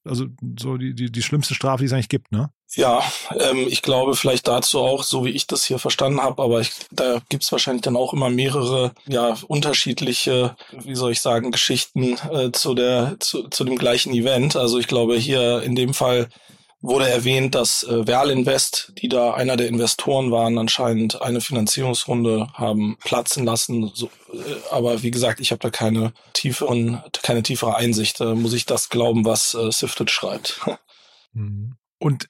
also 0.06 0.27
so 0.60 0.77
die, 0.77 0.94
die, 0.94 1.12
die 1.12 1.21
schlimmste 1.24 1.56
Strafe, 1.56 1.80
die 1.80 1.88
es 1.88 1.94
eigentlich 1.94 2.07
gibt, 2.07 2.31
ne? 2.31 2.51
Ja, 2.75 3.01
ähm, 3.31 3.66
ich 3.68 3.81
glaube 3.81 4.13
vielleicht 4.13 4.48
dazu 4.48 4.77
auch, 4.77 5.01
so 5.01 5.25
wie 5.25 5.31
ich 5.31 5.48
das 5.48 5.63
hier 5.63 5.80
verstanden 5.80 6.21
habe, 6.21 6.44
aber 6.44 6.62
ich, 6.62 6.69
da 6.92 7.19
gibt's 7.30 7.51
wahrscheinlich 7.51 7.81
dann 7.81 7.95
auch 7.95 8.13
immer 8.13 8.30
mehrere, 8.30 8.92
ja, 9.07 9.38
unterschiedliche, 9.48 10.56
wie 10.83 10.94
soll 10.94 11.13
ich 11.13 11.22
sagen, 11.22 11.50
Geschichten 11.50 12.15
äh, 12.31 12.51
zu 12.51 12.75
der, 12.75 13.15
zu, 13.19 13.48
zu 13.48 13.63
dem 13.63 13.80
gleichen 13.80 14.13
Event. 14.13 14.56
Also 14.56 14.77
ich 14.77 14.86
glaube 14.86 15.15
hier 15.15 15.63
in 15.63 15.74
dem 15.74 15.95
Fall 15.95 16.30
wurde 16.81 17.09
erwähnt, 17.09 17.55
dass 17.55 17.83
äh, 17.83 18.05
Verl 18.05 18.29
Invest, 18.29 18.93
die 19.01 19.09
da 19.09 19.33
einer 19.33 19.57
der 19.57 19.67
Investoren 19.67 20.31
waren, 20.31 20.57
anscheinend 20.57 21.21
eine 21.21 21.41
Finanzierungsrunde 21.41 22.49
haben 22.53 22.97
platzen 23.03 23.45
lassen. 23.45 23.91
So, 23.93 24.07
äh, 24.33 24.39
aber 24.71 25.03
wie 25.03 25.11
gesagt, 25.11 25.39
ich 25.39 25.51
habe 25.51 25.59
da 25.59 25.69
keine 25.69 26.13
tieferen, 26.33 27.03
keine 27.21 27.43
tiefere 27.43 27.75
Einsicht. 27.75 28.19
Da 28.19 28.35
muss 28.35 28.53
ich 28.53 28.65
das 28.65 28.89
glauben, 28.89 29.25
was 29.25 29.53
äh, 29.53 29.71
Sifted 29.71 30.11
schreibt. 30.11 30.61
Mhm. 31.31 31.75
Und 31.99 32.27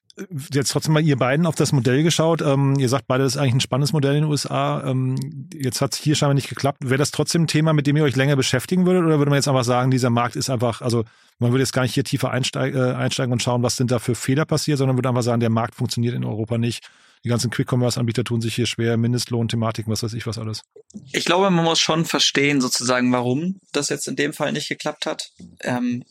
jetzt 0.52 0.72
trotzdem 0.72 0.94
mal 0.94 1.04
ihr 1.04 1.18
beiden 1.18 1.46
auf 1.46 1.56
das 1.56 1.72
Modell 1.72 2.04
geschaut. 2.04 2.42
Ähm, 2.42 2.76
ihr 2.78 2.90
sagt 2.90 3.08
beide, 3.08 3.24
das 3.24 3.36
ist 3.36 3.42
eigentlich 3.42 3.56
ein 3.56 3.62
spannendes 3.62 3.94
Modell 3.94 4.16
in 4.16 4.24
den 4.24 4.30
USA. 4.30 4.84
Ähm, 4.86 5.48
jetzt 5.54 5.82
hat 5.82 5.94
es 5.94 6.00
hier 6.00 6.16
scheinbar 6.16 6.34
nicht 6.34 6.50
geklappt. 6.50 6.78
Wäre 6.82 6.98
das 6.98 7.12
trotzdem 7.12 7.44
ein 7.44 7.48
Thema, 7.48 7.74
mit 7.74 7.88
dem 7.88 7.98
ihr 7.98 8.04
euch 8.04 8.16
länger 8.16 8.36
beschäftigen 8.36 8.86
würdet? 8.86 9.04
Oder 9.04 9.18
würde 9.18 9.30
man 9.30 9.38
jetzt 9.38 9.48
einfach 9.48 9.64
sagen, 9.64 9.92
dieser 9.92 10.10
Markt 10.10 10.36
ist 10.36 10.50
einfach, 10.50 10.82
also 10.82 11.06
man 11.40 11.52
würde 11.52 11.64
jetzt 11.64 11.74
gar 11.74 11.84
nicht 11.84 11.94
hier 11.94 12.04
tiefer 12.04 12.32
einsteig, 12.32 12.76
äh, 12.76 12.94
einsteigen 12.94 13.32
und 13.32 13.42
schauen, 13.42 13.64
was 13.64 13.78
sind 13.78 13.92
da 13.92 14.00
für 14.00 14.16
Fehler 14.16 14.46
passiert, 14.46 14.78
sondern 14.78 14.98
würde 14.98 15.10
einfach 15.10 15.24
sagen, 15.24 15.40
der 15.40 15.50
Markt 15.50 15.76
funktioniert 15.76 16.16
in 16.16 16.26
Europa 16.26 16.58
nicht. 16.58 16.90
Die 17.26 17.30
ganzen 17.30 17.50
Quick-Commerce-Anbieter 17.50 18.24
tun 18.24 18.40
sich 18.40 18.56
hier 18.56 18.66
schwer, 18.66 18.96
Mindestlohn-Thematiken, 18.96 19.92
was 19.92 20.04
weiß 20.04 20.14
ich, 20.14 20.26
was 20.26 20.38
alles. 20.38 20.64
Ich 21.12 21.26
glaube, 21.26 21.50
man 21.50 21.66
muss 21.66 21.80
schon 21.80 22.06
verstehen, 22.06 22.62
sozusagen, 22.62 23.12
warum 23.12 23.60
das 23.74 23.90
jetzt 23.90 24.08
in 24.08 24.16
dem 24.16 24.32
Fall 24.32 24.54
nicht 24.54 24.70
geklappt 24.70 25.06
hat. 25.06 25.30
Ähm, 25.62 26.04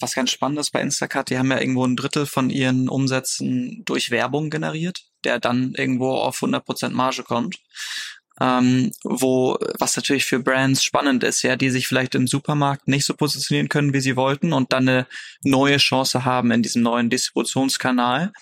was 0.00 0.14
ganz 0.14 0.30
spannend 0.30 0.58
ist 0.58 0.72
bei 0.72 0.80
Instacart, 0.80 1.28
die 1.28 1.38
haben 1.38 1.50
ja 1.50 1.60
irgendwo 1.60 1.86
ein 1.86 1.96
Drittel 1.96 2.24
von 2.24 2.48
ihren 2.48 2.88
Umsätzen 2.88 3.82
durch 3.84 4.10
Werbung 4.10 4.48
generiert, 4.48 5.02
der 5.24 5.38
dann 5.38 5.74
irgendwo 5.74 6.12
auf 6.12 6.42
100% 6.42 6.90
Marge 6.90 7.24
kommt. 7.24 7.58
Ähm, 8.40 8.90
wo, 9.04 9.56
was 9.78 9.94
natürlich 9.94 10.24
für 10.24 10.40
Brands 10.40 10.82
spannend 10.82 11.22
ist, 11.22 11.42
ja, 11.42 11.54
die 11.54 11.70
sich 11.70 11.86
vielleicht 11.86 12.16
im 12.16 12.26
Supermarkt 12.26 12.88
nicht 12.88 13.04
so 13.04 13.14
positionieren 13.14 13.68
können, 13.68 13.94
wie 13.94 14.00
sie 14.00 14.16
wollten 14.16 14.52
und 14.52 14.72
dann 14.72 14.88
eine 14.88 15.06
neue 15.44 15.76
Chance 15.76 16.24
haben 16.24 16.50
in 16.50 16.60
diesem 16.60 16.82
neuen 16.82 17.10
Distributionskanal, 17.10 18.32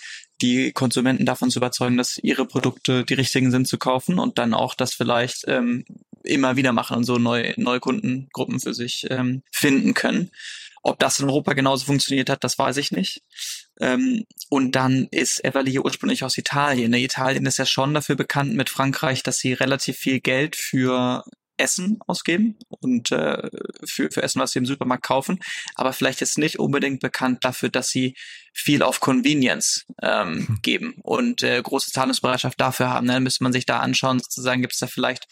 die 0.43 0.73
Konsumenten 0.73 1.25
davon 1.25 1.51
zu 1.51 1.59
überzeugen, 1.59 1.97
dass 1.97 2.19
ihre 2.19 2.47
Produkte 2.47 3.05
die 3.05 3.15
richtigen 3.15 3.51
sind 3.51 3.69
zu 3.69 3.79
kaufen 3.79 4.19
und 4.19 4.39
dann 4.39 4.55
auch 4.55 4.75
das 4.75 4.93
vielleicht 4.93 5.45
ähm, 5.47 5.85
immer 6.25 6.57
wieder 6.57 6.73
machen 6.73 6.99
und 6.99 7.05
so 7.05 7.19
neue, 7.19 7.55
neue 7.57 7.81
Kundengruppen 7.81 8.61
für 8.61 8.75
sich 8.75 9.07
ähm, 9.11 9.43
finden 9.51 9.95
können. 9.95 10.31
Ob 10.83 10.99
das 10.99 11.21
in 11.21 11.29
Europa 11.29 11.53
genauso 11.53 11.87
funktioniert 11.87 12.29
hat, 12.29 12.43
das 12.43 12.59
weiß 12.59 12.77
ich 12.79 12.91
nicht. 12.91 13.23
Ähm, 13.81 14.25
und 14.51 14.73
dann 14.73 15.07
ist 15.13 15.45
Everly 15.45 15.79
ursprünglich 15.79 16.25
aus 16.25 16.37
Italien. 16.37 16.93
Italien 16.93 17.47
ist 17.47 17.59
ja 17.59 17.67
schon 17.67 17.95
dafür 17.95 18.17
bekannt 18.17 18.55
mit 18.55 18.69
Frankreich, 18.69 19.23
dass 19.23 19.39
sie 19.39 19.53
relativ 19.53 19.97
viel 19.97 20.21
Geld 20.21 20.57
für 20.57 21.25
Essen 21.63 21.99
ausgeben 22.07 22.59
und 22.69 23.13
äh, 23.13 23.49
für, 23.85 24.11
für 24.11 24.23
Essen, 24.23 24.41
was 24.41 24.53
sie 24.53 24.59
im 24.59 24.67
Supermarkt 24.67 25.05
kaufen, 25.05 25.39
aber 25.75 25.93
vielleicht 25.93 26.21
jetzt 26.21 26.39
nicht 26.39 26.59
unbedingt 26.59 27.01
bekannt 27.01 27.45
dafür, 27.45 27.69
dass 27.69 27.89
sie 27.89 28.15
viel 28.53 28.83
auf 28.83 29.01
Convenience 29.01 29.87
ähm, 30.03 30.47
hm. 30.47 30.59
geben 30.63 30.95
und 31.03 31.43
äh, 31.43 31.63
große 31.63 31.93
Zahlungsbereitschaft 31.93 32.61
dafür 32.61 32.91
haben. 32.91 33.07
Dann 33.07 33.23
müsste 33.23 33.45
man 33.45 33.53
sich 33.53 33.65
da 33.65 33.79
anschauen, 33.79 34.19
sozusagen 34.19 34.61
gibt 34.61 34.75
es 34.75 34.81
da 34.81 34.87
vielleicht 34.87 35.27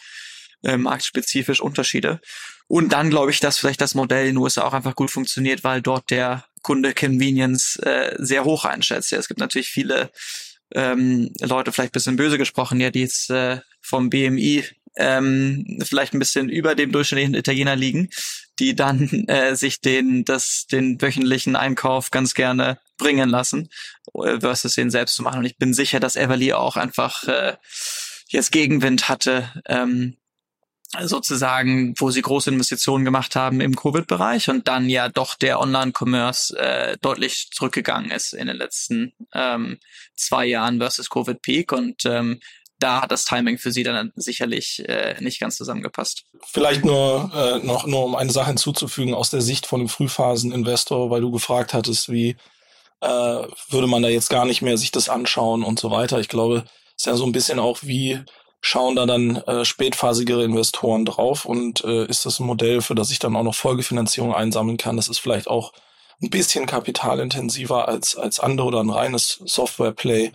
äh, 0.62 0.76
marktspezifisch 0.76 1.60
Unterschiede. 1.60 2.20
Und 2.68 2.92
dann 2.92 3.10
glaube 3.10 3.32
ich, 3.32 3.40
dass 3.40 3.58
vielleicht 3.58 3.80
das 3.80 3.94
Modell 3.94 4.28
in 4.28 4.34
den 4.34 4.42
USA 4.42 4.62
auch 4.62 4.72
einfach 4.72 4.94
gut 4.94 5.10
funktioniert, 5.10 5.64
weil 5.64 5.82
dort 5.82 6.10
der 6.10 6.44
Kunde 6.62 6.94
Convenience 6.94 7.76
äh, 7.76 8.14
sehr 8.18 8.44
hoch 8.44 8.64
einschätzt. 8.64 9.10
Ja, 9.10 9.18
es 9.18 9.28
gibt 9.28 9.40
natürlich 9.40 9.68
viele 9.68 10.10
ähm, 10.72 11.32
Leute, 11.40 11.72
vielleicht 11.72 11.92
bisschen 11.92 12.16
böse 12.16 12.38
gesprochen, 12.38 12.80
ja, 12.80 12.90
die 12.90 13.00
jetzt 13.00 13.30
äh, 13.30 13.60
vom 13.80 14.10
BMI 14.10 14.64
ähm, 14.97 15.78
vielleicht 15.82 16.14
ein 16.14 16.18
bisschen 16.18 16.49
über 16.49 16.75
dem 16.75 16.92
durchschnittlichen 16.92 17.35
Italiener 17.35 17.76
liegen, 17.76 18.11
die 18.59 18.75
dann 18.75 19.09
äh, 19.28 19.54
sich 19.56 19.80
den, 19.80 20.25
das, 20.25 20.66
den 20.66 21.00
wöchentlichen 21.00 21.56
Einkauf 21.56 22.11
ganz 22.11 22.35
gerne 22.35 22.78
bringen 22.99 23.28
lassen, 23.28 23.68
äh, 24.14 24.40
versus 24.40 24.75
den 24.75 24.90
selbst 24.90 25.16
zu 25.16 25.23
machen. 25.23 25.40
Und 25.40 25.47
ich 25.47 25.59
bin 25.59 25.75
sicher, 25.75 26.00
dass 26.00 26.16
Everly 26.16 26.52
auch 26.52 26.76
einfach 26.76 27.25
äh, 27.25 27.56
jetzt 28.28 28.52
Gegenwind 28.52 29.09
hatte, 29.09 29.50
ähm, 29.66 30.16
sozusagen, 30.99 31.94
wo 31.99 32.11
sie 32.11 32.23
große 32.23 32.50
Investitionen 32.50 33.04
gemacht 33.04 33.37
haben 33.37 33.61
im 33.61 33.76
Covid-Bereich 33.76 34.50
und 34.50 34.66
dann 34.66 34.88
ja 34.88 35.09
doch 35.09 35.37
der 35.37 35.61
Online-Commerce 35.61 36.59
äh, 36.59 36.97
deutlich 37.00 37.50
zurückgegangen 37.52 38.11
ist 38.11 38.32
in 38.32 38.49
den 38.49 38.56
letzten 38.56 39.12
ähm, 39.32 39.78
zwei 40.16 40.47
Jahren 40.47 40.78
versus 40.78 41.09
Covid-Peak 41.09 41.70
und 41.73 42.04
ähm, 42.06 42.40
da 42.80 43.02
hat 43.02 43.12
das 43.12 43.25
Timing 43.25 43.58
für 43.58 43.72
sie 43.72 43.82
dann 43.82 44.12
sicherlich 44.16 44.82
äh, 44.88 45.16
nicht 45.20 45.40
ganz 45.40 45.56
zusammengepasst. 45.56 46.25
Vielleicht 46.46 46.84
nur 46.84 47.30
äh, 47.34 47.64
noch 47.64 47.87
nur 47.87 48.04
um 48.04 48.16
eine 48.16 48.32
Sache 48.32 48.49
hinzuzufügen 48.49 49.14
aus 49.14 49.30
der 49.30 49.42
Sicht 49.42 49.66
von 49.66 49.80
einem 49.80 49.88
Frühphasen-Investor, 49.88 51.10
weil 51.10 51.20
du 51.20 51.30
gefragt 51.30 51.75
hattest, 51.75 52.10
wie 52.10 52.37
äh, 53.00 53.06
würde 53.06 53.87
man 53.87 54.02
da 54.02 54.08
jetzt 54.08 54.30
gar 54.30 54.44
nicht 54.44 54.62
mehr 54.62 54.76
sich 54.76 54.90
das 54.90 55.08
anschauen 55.08 55.62
und 55.62 55.78
so 55.78 55.90
weiter. 55.90 56.18
Ich 56.20 56.28
glaube, 56.28 56.64
ist 56.96 57.06
ja 57.06 57.16
so 57.16 57.25
ein 57.25 57.32
bisschen 57.32 57.58
auch 57.58 57.78
wie 57.82 58.20
schauen 58.62 58.96
da 58.96 59.06
dann 59.06 59.37
äh, 59.37 59.64
spätphasigere 59.64 60.44
Investoren 60.44 61.04
drauf 61.04 61.44
und 61.44 61.82
äh, 61.84 62.04
ist 62.06 62.26
das 62.26 62.40
ein 62.40 62.46
Modell, 62.46 62.82
für 62.82 62.94
das 62.94 63.10
ich 63.10 63.18
dann 63.18 63.37
auch 63.37 63.42
noch 63.42 63.54
Folgefinanzierung 63.54 64.34
einsammeln 64.34 64.76
kann. 64.76 64.96
Das 64.96 65.08
ist 65.08 65.18
vielleicht 65.18 65.49
auch 65.49 65.72
ein 66.22 66.30
bisschen 66.30 66.66
kapitalintensiver 66.66 67.88
als, 67.88 68.16
als 68.16 68.40
andere 68.40 68.66
oder 68.66 68.80
ein 68.80 68.90
reines 68.90 69.40
Software-Play. 69.46 70.32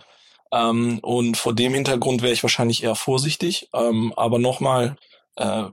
Ähm, 0.52 0.98
und 1.00 1.36
vor 1.36 1.54
dem 1.54 1.74
Hintergrund 1.74 2.22
wäre 2.22 2.32
ich 2.32 2.42
wahrscheinlich 2.42 2.82
eher 2.82 2.94
vorsichtig. 2.94 3.68
Ähm, 3.74 4.12
aber 4.16 4.38
nochmal, 4.38 4.96
äh, 5.36 5.64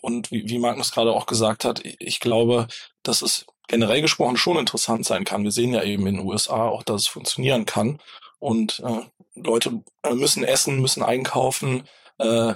und 0.00 0.30
wie, 0.30 0.48
wie 0.48 0.58
Magnus 0.58 0.92
gerade 0.92 1.12
auch 1.12 1.26
gesagt 1.26 1.64
hat, 1.64 1.82
ich 1.84 2.20
glaube, 2.20 2.68
dass 3.02 3.22
es 3.22 3.46
generell 3.68 4.02
gesprochen 4.02 4.36
schon 4.36 4.58
interessant 4.58 5.04
sein 5.04 5.24
kann. 5.24 5.44
Wir 5.44 5.52
sehen 5.52 5.72
ja 5.72 5.82
eben 5.82 6.06
in 6.06 6.16
den 6.16 6.26
USA 6.26 6.68
auch, 6.68 6.82
dass 6.82 7.02
es 7.02 7.08
funktionieren 7.08 7.66
kann. 7.66 8.00
Und 8.38 8.82
äh, 8.84 9.00
Leute 9.34 9.82
äh, 10.02 10.14
müssen 10.14 10.44
essen, 10.44 10.80
müssen 10.80 11.02
einkaufen, 11.02 11.84
äh, 12.18 12.54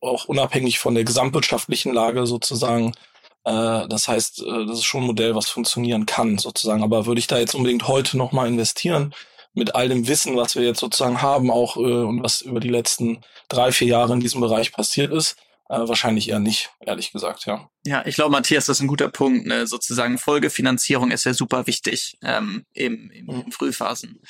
auch 0.00 0.24
unabhängig 0.26 0.78
von 0.78 0.94
der 0.94 1.04
gesamtwirtschaftlichen 1.04 1.92
Lage 1.92 2.26
sozusagen. 2.26 2.92
Äh, 3.44 3.88
das 3.88 4.08
heißt, 4.08 4.42
äh, 4.42 4.66
das 4.66 4.78
ist 4.78 4.84
schon 4.84 5.02
ein 5.02 5.06
Modell, 5.06 5.34
was 5.34 5.48
funktionieren 5.48 6.06
kann 6.06 6.38
sozusagen. 6.38 6.82
Aber 6.82 7.06
würde 7.06 7.20
ich 7.20 7.26
da 7.26 7.38
jetzt 7.38 7.54
unbedingt 7.54 7.86
heute 7.88 8.16
nochmal 8.16 8.48
investieren? 8.48 9.14
Mit 9.52 9.74
all 9.74 9.88
dem 9.88 10.06
Wissen, 10.06 10.36
was 10.36 10.56
wir 10.56 10.62
jetzt 10.62 10.80
sozusagen 10.80 11.22
haben, 11.22 11.50
auch 11.50 11.76
äh, 11.76 11.80
und 11.80 12.22
was 12.22 12.40
über 12.40 12.60
die 12.60 12.68
letzten 12.68 13.22
drei, 13.48 13.72
vier 13.72 13.88
Jahre 13.88 14.12
in 14.12 14.20
diesem 14.20 14.40
Bereich 14.40 14.72
passiert 14.72 15.12
ist, 15.12 15.36
äh, 15.70 15.78
wahrscheinlich 15.88 16.28
eher 16.28 16.40
nicht, 16.40 16.70
ehrlich 16.80 17.12
gesagt, 17.12 17.46
ja. 17.46 17.68
Ja, 17.86 18.04
ich 18.04 18.16
glaube, 18.16 18.32
Matthias, 18.32 18.66
das 18.66 18.78
ist 18.78 18.82
ein 18.82 18.88
guter 18.88 19.08
Punkt. 19.08 19.46
Ne? 19.46 19.66
Sozusagen 19.66 20.18
Folgefinanzierung 20.18 21.12
ist 21.12 21.24
ja 21.24 21.32
super 21.32 21.66
wichtig 21.66 22.18
ähm, 22.22 22.66
im, 22.72 23.10
im, 23.10 23.26
mhm. 23.26 23.52
Frühphasen 23.52 24.20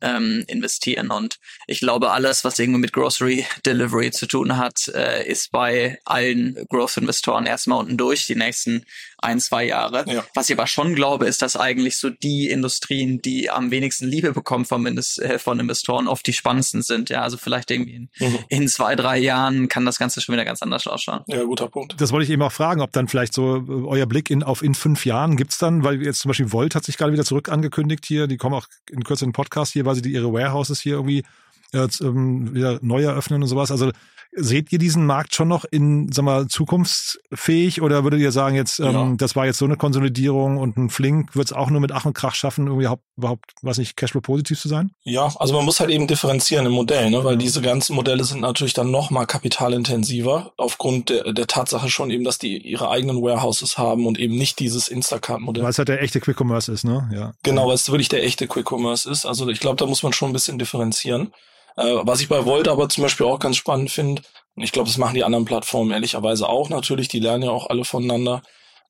ähm, 0.00 0.44
investieren. 0.46 1.10
Und 1.10 1.38
ich 1.66 1.80
glaube, 1.80 2.12
alles, 2.12 2.44
was 2.44 2.58
irgendwie 2.58 2.80
mit 2.80 2.92
Grocery 2.92 3.44
Delivery 3.66 4.12
zu 4.12 4.26
tun 4.26 4.56
hat, 4.56 4.88
äh, 4.94 5.26
ist 5.26 5.50
bei 5.50 5.98
allen 6.04 6.64
Growth-Investoren 6.68 7.46
erstmal 7.46 7.80
unten 7.80 7.96
durch 7.96 8.26
die 8.26 8.36
nächsten 8.36 8.84
ein, 9.24 9.40
zwei 9.40 9.64
Jahre. 9.64 10.04
Ja. 10.06 10.24
Was 10.34 10.48
ich 10.48 10.56
aber 10.56 10.66
schon 10.66 10.94
glaube, 10.94 11.26
ist, 11.26 11.42
dass 11.42 11.56
eigentlich 11.56 11.96
so 11.96 12.10
die 12.10 12.48
Industrien, 12.50 13.20
die 13.22 13.50
am 13.50 13.70
wenigsten 13.70 14.06
Liebe 14.06 14.32
bekommen 14.32 14.64
von, 14.64 14.86
äh, 14.86 15.38
von 15.38 15.58
Investoren, 15.58 16.08
oft 16.08 16.26
die 16.26 16.32
spannendsten 16.32 16.82
sind. 16.82 17.10
Ja, 17.10 17.22
also 17.22 17.36
vielleicht 17.36 17.70
irgendwie 17.70 17.94
in, 17.94 18.08
mhm. 18.18 18.38
in 18.48 18.68
zwei, 18.68 18.94
drei 18.96 19.18
Jahren 19.18 19.68
kann 19.68 19.84
das 19.84 19.98
Ganze 19.98 20.20
schon 20.20 20.34
wieder 20.34 20.44
ganz 20.44 20.62
anders 20.62 20.86
ausschauen. 20.86 21.20
Ja, 21.26 21.42
guter 21.42 21.68
Punkt. 21.68 22.00
Das 22.00 22.12
wollte 22.12 22.24
ich 22.24 22.30
eben 22.30 22.42
auch 22.42 22.52
fragen, 22.52 22.80
ob 22.80 22.92
dann 22.92 23.08
vielleicht 23.08 23.34
so 23.34 23.56
äh, 23.56 23.86
euer 23.86 24.06
Blick 24.06 24.30
in, 24.30 24.42
auf 24.42 24.62
in 24.62 24.74
fünf 24.74 25.06
Jahren 25.06 25.36
gibt's 25.36 25.58
dann, 25.58 25.84
weil 25.84 26.02
jetzt 26.02 26.20
zum 26.20 26.28
Beispiel 26.28 26.52
Volt 26.52 26.74
hat 26.74 26.84
sich 26.84 26.96
gerade 26.96 27.12
wieder 27.12 27.24
zurück 27.24 27.48
angekündigt 27.48 28.04
hier, 28.06 28.26
die 28.26 28.36
kommen 28.36 28.54
auch 28.54 28.66
in 28.90 29.04
kürzeren 29.04 29.32
Podcast 29.32 29.72
hier, 29.72 29.84
weil 29.84 29.94
sie 29.94 30.02
die, 30.02 30.12
ihre 30.12 30.32
Warehouses 30.32 30.80
hier 30.80 30.94
irgendwie 30.94 31.24
äh, 31.72 31.88
wieder 31.88 32.78
neu 32.82 33.02
eröffnen 33.02 33.42
und 33.42 33.48
sowas. 33.48 33.70
Also 33.70 33.90
Seht 34.36 34.72
ihr 34.72 34.78
diesen 34.78 35.06
Markt 35.06 35.34
schon 35.34 35.48
noch 35.48 35.64
in, 35.64 36.10
sag 36.12 36.24
mal, 36.24 36.48
zukunftsfähig 36.48 37.82
oder 37.82 38.02
würdet 38.04 38.20
ihr 38.20 38.32
sagen, 38.32 38.56
jetzt, 38.56 38.80
ähm, 38.80 38.92
ja. 38.92 39.12
das 39.16 39.36
war 39.36 39.46
jetzt 39.46 39.58
so 39.58 39.64
eine 39.64 39.76
Konsolidierung 39.76 40.58
und 40.58 40.76
ein 40.76 40.90
Flink 40.90 41.36
wird 41.36 41.46
es 41.46 41.52
auch 41.52 41.70
nur 41.70 41.80
mit 41.80 41.92
Ach 41.92 42.04
und 42.04 42.14
Krach 42.14 42.34
schaffen, 42.34 42.66
irgendwie 42.66 42.84
überhaupt, 42.84 43.04
überhaupt 43.16 43.52
was 43.62 43.78
nicht, 43.78 43.96
Cashflow 43.96 44.20
positiv 44.20 44.60
zu 44.60 44.68
sein? 44.68 44.90
Ja, 45.04 45.32
also 45.38 45.54
man 45.54 45.64
muss 45.64 45.80
halt 45.80 45.90
eben 45.90 46.06
differenzieren 46.06 46.66
im 46.66 46.72
Modell, 46.72 47.10
ne? 47.10 47.22
weil 47.22 47.36
diese 47.36 47.60
ganzen 47.60 47.94
Modelle 47.94 48.24
sind 48.24 48.40
natürlich 48.40 48.74
dann 48.74 48.90
nochmal 48.90 49.26
kapitalintensiver, 49.26 50.52
aufgrund 50.56 51.10
der, 51.10 51.32
der 51.32 51.46
Tatsache 51.46 51.88
schon 51.88 52.10
eben, 52.10 52.24
dass 52.24 52.38
die 52.38 52.58
ihre 52.58 52.90
eigenen 52.90 53.22
Warehouses 53.22 53.78
haben 53.78 54.06
und 54.06 54.18
eben 54.18 54.36
nicht 54.36 54.58
dieses 54.58 54.88
Instacart-Modell. 54.88 55.62
Weil 55.62 55.70
es 55.70 55.78
halt 55.78 55.88
der 55.88 56.02
echte 56.02 56.20
Quick 56.20 56.40
Commerce 56.40 56.72
ist, 56.72 56.84
ne? 56.84 57.08
Ja. 57.12 57.32
Genau, 57.42 57.68
weil 57.68 57.74
es 57.74 57.88
wirklich 57.88 58.08
der 58.08 58.24
echte 58.24 58.46
Quick 58.46 58.70
Commerce 58.70 59.08
ist. 59.08 59.26
Also 59.26 59.48
ich 59.48 59.60
glaube, 59.60 59.76
da 59.76 59.86
muss 59.86 60.02
man 60.02 60.12
schon 60.12 60.30
ein 60.30 60.32
bisschen 60.32 60.58
differenzieren. 60.58 61.32
Äh, 61.76 61.96
was 62.02 62.20
ich 62.20 62.28
bei 62.28 62.44
Volt 62.44 62.68
aber 62.68 62.88
zum 62.88 63.02
Beispiel 63.02 63.26
auch 63.26 63.38
ganz 63.38 63.56
spannend 63.56 63.90
finde, 63.90 64.22
und 64.56 64.62
ich 64.62 64.72
glaube, 64.72 64.88
das 64.88 64.98
machen 64.98 65.14
die 65.14 65.24
anderen 65.24 65.44
Plattformen 65.44 65.90
ehrlicherweise 65.90 66.48
auch 66.48 66.68
natürlich, 66.68 67.08
die 67.08 67.20
lernen 67.20 67.44
ja 67.44 67.50
auch 67.50 67.70
alle 67.70 67.84
voneinander, 67.84 68.42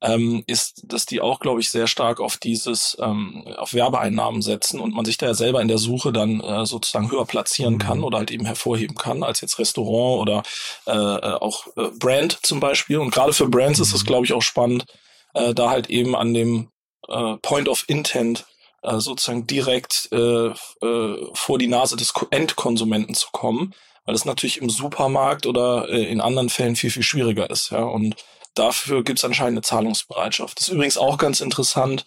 ähm, 0.02 0.44
ist, 0.46 0.82
dass 0.84 1.06
die 1.06 1.22
auch, 1.22 1.40
glaube 1.40 1.60
ich, 1.60 1.70
sehr 1.70 1.86
stark 1.86 2.20
auf 2.20 2.36
dieses, 2.36 2.96
ähm, 3.00 3.44
auf 3.56 3.72
Werbeeinnahmen 3.72 4.42
setzen 4.42 4.78
und 4.80 4.94
man 4.94 5.06
sich 5.06 5.16
da 5.16 5.26
ja 5.26 5.34
selber 5.34 5.62
in 5.62 5.68
der 5.68 5.78
Suche 5.78 6.12
dann 6.12 6.40
äh, 6.40 6.66
sozusagen 6.66 7.10
höher 7.10 7.24
platzieren 7.24 7.78
kann 7.78 7.98
mhm. 7.98 8.04
oder 8.04 8.18
halt 8.18 8.30
eben 8.30 8.44
hervorheben 8.44 8.96
kann, 8.96 9.22
als 9.22 9.40
jetzt 9.40 9.58
Restaurant 9.58 10.20
oder 10.20 10.42
äh, 10.86 10.92
äh 10.92 11.34
auch 11.40 11.68
äh, 11.76 11.88
Brand 11.98 12.38
zum 12.42 12.60
Beispiel. 12.60 12.98
Und 12.98 13.12
gerade 13.12 13.32
für 13.32 13.48
Brands 13.48 13.80
ist 13.80 13.94
es, 13.94 14.02
mhm. 14.02 14.06
glaube 14.06 14.26
ich, 14.26 14.34
auch 14.34 14.42
spannend, 14.42 14.84
äh, 15.32 15.54
da 15.54 15.70
halt 15.70 15.88
eben 15.88 16.14
an 16.14 16.34
dem 16.34 16.68
äh, 17.08 17.36
Point 17.40 17.68
of 17.68 17.84
Intent 17.88 18.44
äh, 18.84 19.00
sozusagen 19.00 19.46
direkt 19.46 20.08
äh, 20.12 20.48
äh, 20.48 21.26
vor 21.32 21.58
die 21.58 21.66
Nase 21.66 21.96
des 21.96 22.12
Endkonsumenten 22.30 23.14
zu 23.14 23.28
kommen, 23.32 23.74
weil 24.04 24.14
das 24.14 24.24
natürlich 24.24 24.60
im 24.60 24.70
Supermarkt 24.70 25.46
oder 25.46 25.88
äh, 25.88 26.04
in 26.04 26.20
anderen 26.20 26.50
Fällen 26.50 26.76
viel, 26.76 26.90
viel 26.90 27.02
schwieriger 27.02 27.50
ist. 27.50 27.70
Ja? 27.70 27.84
Und 27.84 28.16
dafür 28.54 29.02
gibt 29.02 29.18
es 29.18 29.24
anscheinend 29.24 29.54
eine 29.54 29.62
Zahlungsbereitschaft. 29.62 30.58
Das 30.58 30.68
ist 30.68 30.74
übrigens 30.74 30.98
auch 30.98 31.18
ganz 31.18 31.40
interessant. 31.40 32.04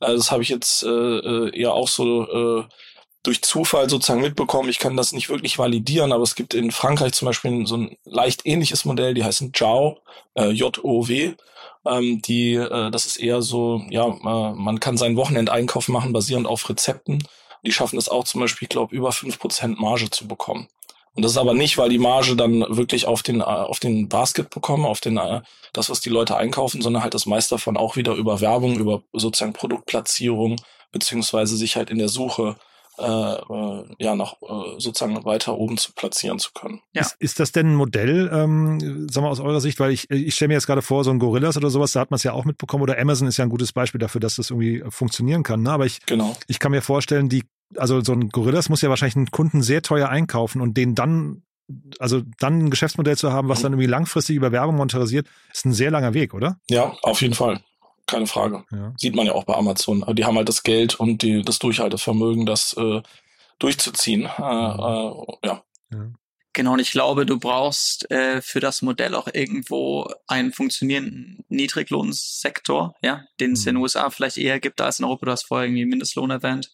Äh, 0.00 0.14
das 0.14 0.30
habe 0.30 0.42
ich 0.42 0.48
jetzt 0.48 0.82
äh, 0.82 0.88
äh, 0.88 1.58
eher 1.58 1.72
auch 1.72 1.88
so 1.88 2.60
äh, 2.60 2.64
durch 3.28 3.42
Zufall 3.42 3.90
sozusagen 3.90 4.22
mitbekommen. 4.22 4.70
Ich 4.70 4.78
kann 4.78 4.96
das 4.96 5.12
nicht 5.12 5.28
wirklich 5.28 5.58
validieren, 5.58 6.12
aber 6.12 6.22
es 6.22 6.34
gibt 6.34 6.54
in 6.54 6.70
Frankreich 6.70 7.12
zum 7.12 7.26
Beispiel 7.26 7.66
so 7.66 7.76
ein 7.76 7.96
leicht 8.06 8.46
ähnliches 8.46 8.86
Modell, 8.86 9.12
die 9.12 9.22
heißen 9.22 9.52
JOW, 9.54 9.98
äh, 10.34 10.48
J-O-W. 10.48 11.34
Ähm, 11.86 12.22
die, 12.22 12.54
äh, 12.54 12.90
das 12.90 13.04
ist 13.04 13.18
eher 13.18 13.42
so, 13.42 13.82
ja, 13.90 14.06
äh, 14.06 14.52
man 14.54 14.80
kann 14.80 14.96
seinen 14.96 15.16
Wochenendeinkauf 15.16 15.88
machen, 15.88 16.14
basierend 16.14 16.46
auf 16.46 16.70
Rezepten. 16.70 17.22
Die 17.66 17.72
schaffen 17.72 17.98
es 17.98 18.08
auch 18.08 18.24
zum 18.24 18.40
Beispiel, 18.40 18.64
ich 18.64 18.70
glaube, 18.70 18.96
über 18.96 19.12
fünf 19.12 19.38
Prozent 19.38 19.78
Marge 19.78 20.08
zu 20.08 20.26
bekommen. 20.26 20.68
Und 21.12 21.22
das 21.22 21.32
ist 21.32 21.38
aber 21.38 21.52
nicht, 21.52 21.76
weil 21.76 21.90
die 21.90 21.98
Marge 21.98 22.34
dann 22.34 22.64
wirklich 22.74 23.04
auf 23.04 23.22
den, 23.22 23.40
äh, 23.40 23.44
auf 23.44 23.78
den 23.78 24.08
Basket 24.08 24.48
bekommen, 24.48 24.86
auf 24.86 25.00
den, 25.00 25.18
äh, 25.18 25.42
das, 25.74 25.90
was 25.90 26.00
die 26.00 26.08
Leute 26.08 26.34
einkaufen, 26.38 26.80
sondern 26.80 27.02
halt 27.02 27.12
das 27.12 27.26
meiste 27.26 27.56
davon 27.56 27.76
auch 27.76 27.94
wieder 27.96 28.14
über 28.14 28.40
Werbung, 28.40 28.78
über 28.78 29.02
sozusagen 29.12 29.52
Produktplatzierung, 29.52 30.56
beziehungsweise 30.92 31.58
sich 31.58 31.76
halt 31.76 31.90
in 31.90 31.98
der 31.98 32.08
Suche 32.08 32.56
äh, 32.98 33.04
äh, 33.04 33.84
ja 33.98 34.14
noch 34.14 34.42
äh, 34.42 34.78
sozusagen 34.78 35.24
weiter 35.24 35.56
oben 35.56 35.76
zu 35.76 35.92
platzieren 35.92 36.38
zu 36.38 36.50
können. 36.52 36.80
Ja. 36.92 37.02
Ist, 37.02 37.16
ist 37.18 37.40
das 37.40 37.52
denn 37.52 37.72
ein 37.72 37.74
Modell, 37.74 38.30
ähm, 38.32 39.08
sagen 39.08 39.26
wir 39.26 39.30
aus 39.30 39.40
eurer 39.40 39.60
Sicht, 39.60 39.80
weil 39.80 39.92
ich, 39.92 40.10
ich 40.10 40.34
stelle 40.34 40.48
mir 40.48 40.54
jetzt 40.54 40.66
gerade 40.66 40.82
vor, 40.82 41.04
so 41.04 41.10
ein 41.10 41.18
Gorillas 41.18 41.56
oder 41.56 41.70
sowas, 41.70 41.92
da 41.92 42.00
hat 42.00 42.10
man 42.10 42.16
es 42.16 42.22
ja 42.22 42.32
auch 42.32 42.44
mitbekommen, 42.44 42.82
oder 42.82 42.98
Amazon 42.98 43.28
ist 43.28 43.36
ja 43.36 43.44
ein 43.44 43.50
gutes 43.50 43.72
Beispiel 43.72 43.98
dafür, 43.98 44.20
dass 44.20 44.36
das 44.36 44.50
irgendwie 44.50 44.82
funktionieren 44.88 45.42
kann. 45.42 45.62
Ne? 45.62 45.70
Aber 45.70 45.86
ich, 45.86 46.04
genau. 46.06 46.36
ich 46.46 46.58
kann 46.58 46.72
mir 46.72 46.82
vorstellen, 46.82 47.28
die, 47.28 47.44
also 47.76 48.00
so 48.02 48.12
ein 48.12 48.30
Gorillas 48.30 48.68
muss 48.68 48.82
ja 48.82 48.88
wahrscheinlich 48.88 49.16
einen 49.16 49.30
Kunden 49.30 49.62
sehr 49.62 49.82
teuer 49.82 50.08
einkaufen 50.08 50.60
und 50.60 50.76
den 50.76 50.94
dann 50.94 51.42
also 51.98 52.22
dann 52.38 52.60
ein 52.60 52.70
Geschäftsmodell 52.70 53.18
zu 53.18 53.30
haben, 53.30 53.50
was 53.50 53.58
mhm. 53.58 53.62
dann 53.64 53.72
irgendwie 53.74 53.90
langfristig 53.90 54.36
über 54.36 54.52
Werbung 54.52 54.76
monetarisiert, 54.76 55.26
ist 55.52 55.66
ein 55.66 55.74
sehr 55.74 55.90
langer 55.90 56.14
Weg, 56.14 56.32
oder? 56.32 56.58
Ja, 56.70 56.94
auf 57.02 57.20
jeden 57.20 57.34
Fall 57.34 57.60
keine 58.08 58.26
Frage. 58.26 58.64
Ja. 58.72 58.92
Sieht 58.96 59.14
man 59.14 59.26
ja 59.26 59.32
auch 59.32 59.44
bei 59.44 59.54
Amazon. 59.54 60.02
Aber 60.02 60.14
die 60.14 60.24
haben 60.24 60.36
halt 60.36 60.48
das 60.48 60.64
Geld 60.64 60.98
und 60.98 61.22
die, 61.22 61.42
das 61.42 61.58
Durchhaltevermögen, 61.60 62.46
das 62.46 62.74
äh, 62.74 63.02
durchzuziehen. 63.58 64.22
Äh, 64.22 64.26
äh, 64.26 65.12
ja. 65.44 65.62
ja. 65.92 66.10
Genau, 66.54 66.72
und 66.72 66.80
ich 66.80 66.90
glaube, 66.90 67.24
du 67.24 67.38
brauchst 67.38 68.10
äh, 68.10 68.42
für 68.42 68.58
das 68.58 68.82
Modell 68.82 69.14
auch 69.14 69.28
irgendwo 69.32 70.10
einen 70.26 70.52
funktionierenden 70.52 71.44
Niedriglohnsektor, 71.48 72.96
ja, 73.00 73.24
den 73.38 73.52
es 73.52 73.60
mhm. 73.60 73.68
in 73.68 73.74
den 73.76 73.82
USA 73.82 74.10
vielleicht 74.10 74.38
eher 74.38 74.58
gibt 74.58 74.80
als 74.80 74.98
in 74.98 75.04
Europa. 75.04 75.26
Du 75.26 75.32
hast 75.32 75.44
vorher 75.44 75.68
irgendwie 75.68 75.84
Mindestlohn 75.84 76.30
erwähnt 76.30 76.72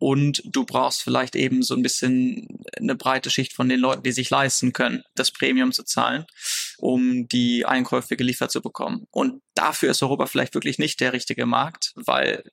und 0.00 0.42
du 0.46 0.64
brauchst 0.64 1.02
vielleicht 1.02 1.36
eben 1.36 1.62
so 1.62 1.74
ein 1.74 1.82
bisschen 1.82 2.64
eine 2.76 2.96
breite 2.96 3.30
Schicht 3.30 3.52
von 3.52 3.68
den 3.68 3.78
Leuten, 3.78 4.02
die 4.02 4.12
sich 4.12 4.30
leisten 4.30 4.72
können, 4.72 5.04
das 5.14 5.30
Premium 5.30 5.72
zu 5.72 5.84
zahlen, 5.84 6.26
um 6.80 7.28
die 7.28 7.64
Einkäufe 7.66 8.16
geliefert 8.16 8.50
zu 8.50 8.62
bekommen. 8.62 9.06
Und 9.10 9.42
dafür 9.54 9.90
ist 9.90 10.02
Europa 10.02 10.26
vielleicht 10.26 10.54
wirklich 10.54 10.78
nicht 10.78 11.00
der 11.00 11.12
richtige 11.12 11.46
Markt, 11.46 11.92
weil 11.94 12.44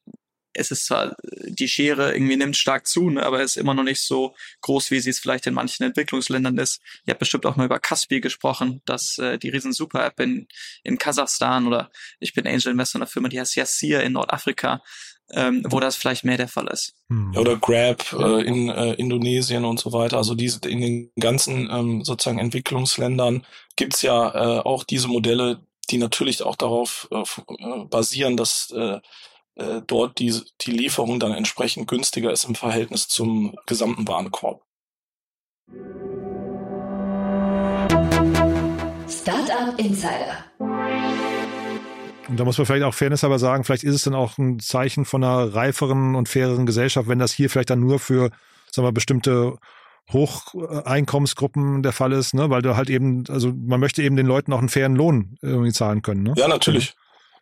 es 0.57 0.71
ist 0.71 0.85
zwar, 0.85 1.15
die 1.45 1.67
Schere 1.67 2.13
irgendwie 2.13 2.35
nimmt 2.35 2.57
stark 2.57 2.87
zu, 2.87 3.09
ne, 3.09 3.23
aber 3.23 3.41
es 3.41 3.55
ist 3.55 3.61
immer 3.61 3.73
noch 3.73 3.83
nicht 3.83 4.01
so 4.01 4.35
groß, 4.61 4.91
wie 4.91 4.99
sie 4.99 5.11
es 5.11 5.19
vielleicht 5.19 5.45
in 5.47 5.53
manchen 5.53 5.83
Entwicklungsländern 5.83 6.57
ist. 6.57 6.81
Ihr 7.05 7.11
habt 7.11 7.19
bestimmt 7.19 7.45
auch 7.45 7.55
mal 7.55 7.65
über 7.65 7.79
Kaspi 7.79 8.19
gesprochen, 8.19 8.81
dass 8.85 9.17
äh, 9.19 9.37
die 9.37 9.49
riesen 9.49 9.71
Super-App 9.71 10.19
in, 10.19 10.47
in 10.83 10.97
Kasachstan 10.97 11.67
oder 11.67 11.91
ich 12.19 12.33
bin 12.33 12.47
Angel 12.47 12.71
Investor 12.71 12.99
in 12.99 13.03
einer 13.03 13.09
Firma, 13.09 13.29
die 13.29 13.39
heißt 13.39 13.55
Yassir 13.55 14.01
in 14.03 14.13
Nordafrika, 14.13 14.81
ähm, 15.31 15.63
wo 15.67 15.79
das 15.79 15.95
vielleicht 15.95 16.23
mehr 16.23 16.37
der 16.37 16.47
Fall 16.47 16.67
ist. 16.67 16.95
Hm. 17.09 17.35
Oder 17.37 17.57
Grab 17.57 18.13
äh, 18.13 18.41
in 18.41 18.69
äh, 18.69 18.93
Indonesien 18.93 19.65
und 19.65 19.79
so 19.79 19.93
weiter. 19.93 20.17
Also 20.17 20.35
diese 20.35 20.59
in 20.67 20.81
den 20.81 21.11
ganzen 21.19 21.69
ähm, 21.69 22.03
sozusagen 22.03 22.39
Entwicklungsländern 22.39 23.45
gibt's 23.75 24.01
ja 24.01 24.29
äh, 24.29 24.59
auch 24.61 24.83
diese 24.83 25.07
Modelle, 25.07 25.59
die 25.89 25.97
natürlich 25.97 26.41
auch 26.43 26.55
darauf 26.55 27.07
äh, 27.11 27.21
äh 27.21 27.85
basieren, 27.85 28.37
dass 28.37 28.71
äh, 28.71 28.99
äh, 29.57 29.81
dort 29.85 30.19
die, 30.19 30.33
die 30.61 30.71
Lieferung 30.71 31.19
dann 31.19 31.33
entsprechend 31.33 31.87
günstiger 31.87 32.31
ist 32.31 32.45
im 32.45 32.55
Verhältnis 32.55 33.07
zum 33.07 33.55
gesamten 33.65 34.07
Warenkorb. 34.07 34.61
Startup 39.09 39.77
Insider. 39.77 40.45
Und 42.29 42.37
da 42.39 42.43
muss 42.43 42.57
man 42.57 42.65
vielleicht 42.65 42.83
auch 42.83 42.93
Fairness 42.93 43.23
aber 43.23 43.39
sagen, 43.39 43.63
vielleicht 43.63 43.83
ist 43.83 43.95
es 43.95 44.03
dann 44.03 44.15
auch 44.15 44.37
ein 44.37 44.59
Zeichen 44.59 45.05
von 45.05 45.23
einer 45.23 45.53
reiferen 45.53 46.15
und 46.15 46.29
faireren 46.29 46.65
Gesellschaft, 46.65 47.07
wenn 47.07 47.19
das 47.19 47.31
hier 47.31 47.49
vielleicht 47.49 47.69
dann 47.69 47.79
nur 47.79 47.99
für, 47.99 48.31
sagen 48.71 48.87
wir, 48.87 48.91
bestimmte 48.91 49.57
Hocheinkommensgruppen 50.11 51.83
der 51.83 51.91
Fall 51.91 52.11
ist, 52.13 52.33
ne? 52.33 52.49
weil 52.49 52.61
du 52.61 52.75
halt 52.75 52.89
eben, 52.89 53.23
also 53.29 53.51
man 53.53 53.79
möchte 53.79 54.03
eben 54.03 54.15
den 54.15 54.25
Leuten 54.25 54.53
auch 54.53 54.59
einen 54.59 54.69
fairen 54.69 54.95
Lohn 54.95 55.37
irgendwie 55.41 55.71
zahlen 55.71 56.01
können. 56.01 56.23
Ne? 56.23 56.33
Ja, 56.37 56.47
natürlich. 56.47 56.95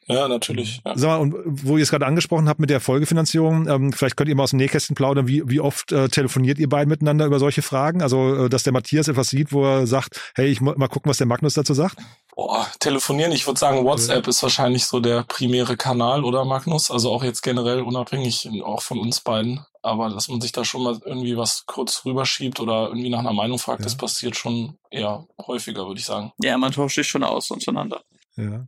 Ja, 0.08 0.28
natürlich. 0.28 0.82
Ja. 0.86 0.94
Sag 0.96 1.08
mal, 1.10 1.18
und 1.18 1.36
wo 1.46 1.78
ihr 1.78 1.84
es 1.84 1.90
gerade 1.90 2.06
angesprochen 2.06 2.48
habt 2.48 2.60
mit 2.60 2.70
der 2.70 2.80
Folgefinanzierung, 2.80 3.68
ähm, 3.68 3.92
vielleicht 3.92 4.16
könnt 4.16 4.30
ihr 4.30 4.36
mal 4.36 4.44
aus 4.44 4.52
dem 4.52 4.58
Nähkästchen 4.58 4.96
plaudern, 4.96 5.28
wie, 5.28 5.42
wie 5.50 5.60
oft 5.60 5.92
äh, 5.92 6.10
telefoniert 6.10 6.60
ihr 6.60 6.70
beiden 6.70 6.90
miteinander 6.90 7.26
über 7.26 7.40
solche 7.40 7.64
Fragen? 7.64 8.04
Also, 8.04 8.46
äh, 8.46 8.50
dass 8.50 8.64
der 8.64 8.74
Matthias 8.74 9.08
etwas 9.08 9.30
sieht, 9.30 9.52
wo 9.52 9.66
er 9.66 9.88
sagt, 9.88 10.34
hey, 10.36 10.48
ich 10.48 10.62
mal 10.62 10.76
gucken, 10.88 11.10
was 11.10 11.18
der 11.18 11.26
Magnus 11.26 11.56
dazu 11.56 11.74
sagt? 11.74 11.98
Boah, 12.36 12.68
telefonieren, 12.80 13.32
ich 13.32 13.48
würde 13.48 13.60
sagen, 13.60 13.84
WhatsApp 13.84 14.26
ja. 14.26 14.30
ist 14.30 14.44
wahrscheinlich 14.44 14.86
so 14.86 15.00
der 15.00 15.24
primäre 15.24 15.76
Kanal, 15.76 16.24
oder 16.24 16.46
Magnus? 16.46 16.92
Also 16.92 17.12
auch 17.12 17.24
jetzt 17.24 17.42
generell 17.42 17.82
unabhängig, 17.82 18.48
auch 18.64 18.82
von 18.82 19.00
uns 19.00 19.22
beiden. 19.22 19.66
Aber 19.82 20.10
dass 20.10 20.28
man 20.28 20.42
sich 20.42 20.52
da 20.52 20.66
schon 20.66 20.84
mal 20.84 21.00
irgendwie 21.06 21.38
was 21.38 21.66
kurz 21.66 22.06
rüberschiebt 22.06 22.60
oder 22.60 22.90
irgendwie 22.90 23.10
nach 23.10 23.20
einer 23.20 23.34
Meinung 23.34 23.58
fragt, 23.58 23.80
ja. 23.80 23.86
das 23.86 23.96
passiert 23.96 24.36
schon 24.36 24.78
eher 24.92 25.26
häufiger, 25.48 25.88
würde 25.88 26.00
ich 26.00 26.06
sagen. 26.06 26.32
Ja, 26.42 26.58
man 26.58 26.72
tauscht 26.72 26.96
sich 26.96 27.08
schon 27.08 27.24
aus 27.24 27.50
untereinander. 27.52 28.02
Ja. 28.36 28.66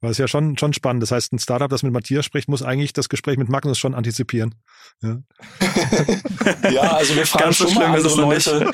Weil 0.00 0.12
es 0.12 0.18
ja 0.18 0.28
schon, 0.28 0.56
schon 0.56 0.72
spannend. 0.72 1.02
Das 1.02 1.10
heißt, 1.10 1.32
ein 1.32 1.38
Startup, 1.38 1.68
das 1.68 1.82
mit 1.82 1.92
Matthias 1.92 2.24
spricht, 2.24 2.48
muss 2.48 2.62
eigentlich 2.62 2.92
das 2.92 3.08
Gespräch 3.08 3.36
mit 3.36 3.48
Magnus 3.48 3.78
schon 3.78 3.94
antizipieren. 3.94 4.54
Ja, 5.02 5.18
ja 6.70 6.92
also 6.92 7.14
wir 7.16 7.26
fragen 7.26 7.52
schon 7.52 7.74
mal 7.74 7.84
andere 7.84 8.20
Leute. 8.20 8.72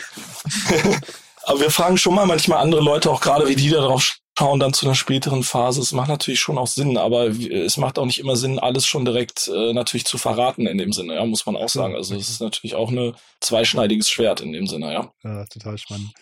aber 1.44 1.60
wir 1.60 1.70
fragen 1.70 1.98
schon 1.98 2.14
mal 2.14 2.26
manchmal 2.26 2.58
andere 2.58 2.82
Leute, 2.82 3.10
auch 3.10 3.20
gerade 3.20 3.48
wie 3.48 3.56
die 3.56 3.70
da 3.70 3.80
drauf 3.80 4.18
schauen, 4.38 4.60
dann 4.60 4.72
zu 4.72 4.86
einer 4.86 4.94
späteren 4.94 5.42
Phase. 5.42 5.80
Es 5.80 5.92
macht 5.92 6.08
natürlich 6.08 6.40
schon 6.40 6.58
auch 6.58 6.66
Sinn, 6.66 6.96
aber 6.96 7.26
es 7.26 7.76
macht 7.76 7.98
auch 7.98 8.04
nicht 8.04 8.20
immer 8.20 8.36
Sinn, 8.36 8.58
alles 8.58 8.86
schon 8.86 9.04
direkt 9.04 9.48
äh, 9.48 9.72
natürlich 9.72 10.04
zu 10.04 10.18
verraten 10.18 10.66
in 10.66 10.78
dem 10.78 10.92
Sinne, 10.92 11.14
ja, 11.14 11.24
muss 11.24 11.46
man 11.46 11.56
auch 11.56 11.68
sagen. 11.68 11.94
Also 11.94 12.14
es 12.14 12.28
ist 12.28 12.40
natürlich 12.40 12.74
auch 12.74 12.90
ein 12.90 13.14
zweischneidiges 13.40 14.10
Schwert 14.10 14.40
in 14.40 14.52
dem 14.52 14.66
Sinne, 14.66 14.92
ja. 14.92 15.12
Ja, 15.24 15.44
total 15.46 15.78
spannend. 15.78 16.12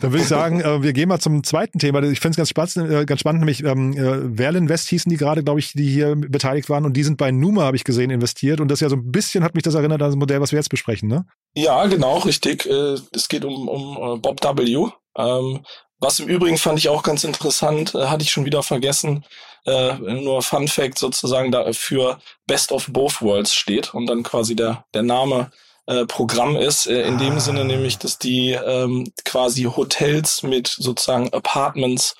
Dann 0.00 0.12
würde 0.12 0.22
ich 0.22 0.28
sagen, 0.28 0.60
äh, 0.60 0.82
wir 0.82 0.92
gehen 0.92 1.08
mal 1.08 1.20
zum 1.20 1.44
zweiten 1.44 1.78
Thema. 1.78 2.02
Ich 2.02 2.20
finde 2.20 2.30
es 2.30 2.36
ganz 2.36 2.48
spannend, 2.48 2.90
äh, 2.90 3.04
ganz 3.04 3.20
spannend, 3.20 3.40
nämlich 3.40 3.62
ähm, 3.64 3.92
äh, 3.92 4.36
Verlinvest 4.36 4.88
hießen 4.88 5.10
die 5.10 5.16
gerade, 5.16 5.44
glaube 5.44 5.60
ich, 5.60 5.72
die 5.72 5.88
hier 5.88 6.16
beteiligt 6.16 6.70
waren 6.70 6.84
und 6.84 6.94
die 6.94 7.02
sind 7.02 7.18
bei 7.18 7.30
Numa, 7.30 7.62
habe 7.62 7.76
ich 7.76 7.84
gesehen, 7.84 8.10
investiert. 8.10 8.60
Und 8.60 8.68
das 8.68 8.80
ja 8.80 8.88
so 8.88 8.96
ein 8.96 9.10
bisschen 9.10 9.44
hat 9.44 9.54
mich 9.54 9.62
das 9.62 9.74
erinnert 9.74 10.02
an 10.02 10.08
das 10.08 10.16
Modell, 10.16 10.40
was 10.40 10.52
wir 10.52 10.58
jetzt 10.58 10.70
besprechen, 10.70 11.08
ne? 11.08 11.26
Ja, 11.54 11.86
genau, 11.86 12.18
richtig. 12.18 12.66
Äh, 12.66 12.96
es 13.12 13.28
geht 13.28 13.44
um, 13.44 13.68
um 13.68 13.96
äh, 13.96 14.18
Bob 14.18 14.40
W. 14.42 14.88
Ähm, 15.16 15.60
was 15.98 16.18
im 16.18 16.28
Übrigen 16.28 16.56
fand 16.56 16.78
ich 16.78 16.88
auch 16.88 17.02
ganz 17.02 17.24
interessant, 17.24 17.94
äh, 17.94 18.06
hatte 18.06 18.22
ich 18.22 18.30
schon 18.30 18.46
wieder 18.46 18.62
vergessen. 18.62 19.24
Äh, 19.66 19.94
nur 19.98 20.40
Fun 20.40 20.68
Fact 20.68 20.98
sozusagen 20.98 21.52
dafür 21.52 22.18
Best 22.46 22.72
of 22.72 22.86
Both 22.90 23.20
Worlds 23.20 23.54
steht 23.54 23.92
und 23.92 24.06
dann 24.06 24.22
quasi 24.22 24.56
der, 24.56 24.86
der 24.94 25.02
Name 25.02 25.50
äh, 25.90 26.06
Programm 26.06 26.54
ist, 26.54 26.86
äh, 26.86 27.02
in 27.02 27.16
ah. 27.16 27.18
dem 27.18 27.40
Sinne 27.40 27.64
nämlich, 27.64 27.98
dass 27.98 28.16
die 28.16 28.52
ähm, 28.52 29.12
quasi 29.24 29.64
Hotels 29.64 30.44
mit 30.44 30.68
sozusagen 30.68 31.32
Apartments 31.32 32.14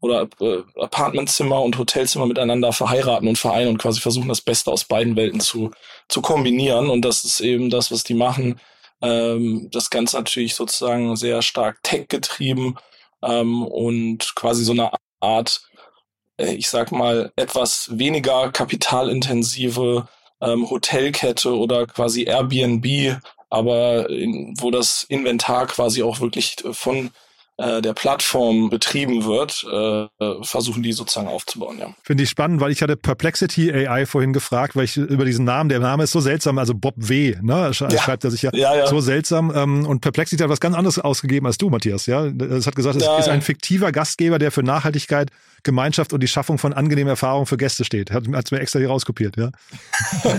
oder 0.00 0.26
äh, 0.40 0.62
Apartmentzimmer 0.80 1.60
und 1.60 1.76
Hotelzimmer 1.76 2.24
miteinander 2.24 2.72
verheiraten 2.72 3.28
und 3.28 3.36
vereinen 3.36 3.68
und 3.68 3.78
quasi 3.78 4.00
versuchen, 4.00 4.28
das 4.28 4.40
Beste 4.40 4.70
aus 4.70 4.84
beiden 4.84 5.16
Welten 5.16 5.40
zu, 5.40 5.70
zu 6.08 6.22
kombinieren. 6.22 6.88
Und 6.88 7.02
das 7.02 7.24
ist 7.24 7.40
eben 7.40 7.68
das, 7.68 7.92
was 7.92 8.04
die 8.04 8.14
machen. 8.14 8.58
Ähm, 9.02 9.68
das 9.70 9.90
Ganze 9.90 10.16
natürlich 10.16 10.54
sozusagen 10.54 11.14
sehr 11.16 11.42
stark 11.42 11.82
tech 11.82 12.08
getrieben 12.08 12.76
ähm, 13.22 13.66
und 13.66 14.34
quasi 14.34 14.64
so 14.64 14.72
eine 14.72 14.90
Art, 15.20 15.60
äh, 16.38 16.54
ich 16.54 16.70
sag 16.70 16.90
mal, 16.90 17.32
etwas 17.36 17.90
weniger 17.98 18.50
kapitalintensive 18.50 20.08
ähm, 20.40 20.68
Hotelkette 20.68 21.56
oder 21.56 21.86
quasi 21.86 22.24
Airbnb, 22.24 23.18
aber 23.50 24.10
in, 24.10 24.54
wo 24.58 24.70
das 24.70 25.04
Inventar 25.08 25.66
quasi 25.66 26.02
auch 26.02 26.20
wirklich 26.20 26.56
von 26.72 27.10
äh, 27.56 27.80
der 27.82 27.92
Plattform 27.92 28.68
betrieben 28.68 29.24
wird, 29.26 29.64
äh, 29.70 30.42
versuchen 30.42 30.82
die 30.82 30.92
sozusagen 30.92 31.28
aufzubauen. 31.28 31.78
Ja. 31.78 31.94
Finde 32.02 32.24
ich 32.24 32.30
spannend, 32.30 32.60
weil 32.60 32.72
ich 32.72 32.82
hatte 32.82 32.96
Perplexity 32.96 33.72
AI 33.72 34.06
vorhin 34.06 34.32
gefragt, 34.32 34.74
weil 34.74 34.86
ich 34.86 34.96
über 34.96 35.24
diesen 35.24 35.44
Namen, 35.44 35.68
der 35.68 35.78
Name 35.78 36.02
ist 36.02 36.10
so 36.10 36.18
seltsam, 36.18 36.58
also 36.58 36.74
Bob 36.74 36.94
W. 36.96 37.36
Ne, 37.42 37.72
Sch 37.72 37.82
ja. 37.82 37.90
schreibt 37.90 38.24
er 38.24 38.32
sich 38.32 38.42
ja, 38.42 38.50
ja, 38.54 38.74
ja, 38.74 38.86
so 38.88 38.98
seltsam. 38.98 39.52
Ähm, 39.54 39.86
und 39.86 40.00
Perplexity 40.00 40.42
hat 40.42 40.50
was 40.50 40.58
ganz 40.58 40.74
anderes 40.74 40.98
ausgegeben 40.98 41.46
als 41.46 41.56
du, 41.56 41.70
Matthias. 41.70 42.06
Ja, 42.06 42.24
es 42.24 42.66
hat 42.66 42.74
gesagt, 42.74 42.96
es 42.96 43.06
ist 43.06 43.28
ein 43.28 43.40
fiktiver 43.40 43.92
Gastgeber, 43.92 44.40
der 44.40 44.50
für 44.50 44.64
Nachhaltigkeit 44.64 45.30
Gemeinschaft 45.64 46.12
und 46.12 46.22
die 46.22 46.28
Schaffung 46.28 46.58
von 46.58 46.72
angenehmen 46.72 47.08
Erfahrungen 47.08 47.46
für 47.46 47.56
Gäste 47.56 47.84
steht. 47.84 48.10
Hat 48.10 48.24
es 48.26 48.50
mir 48.50 48.60
extra 48.60 48.78
hier 48.78 48.88
rauskopiert, 48.88 49.36
ja. 49.36 49.50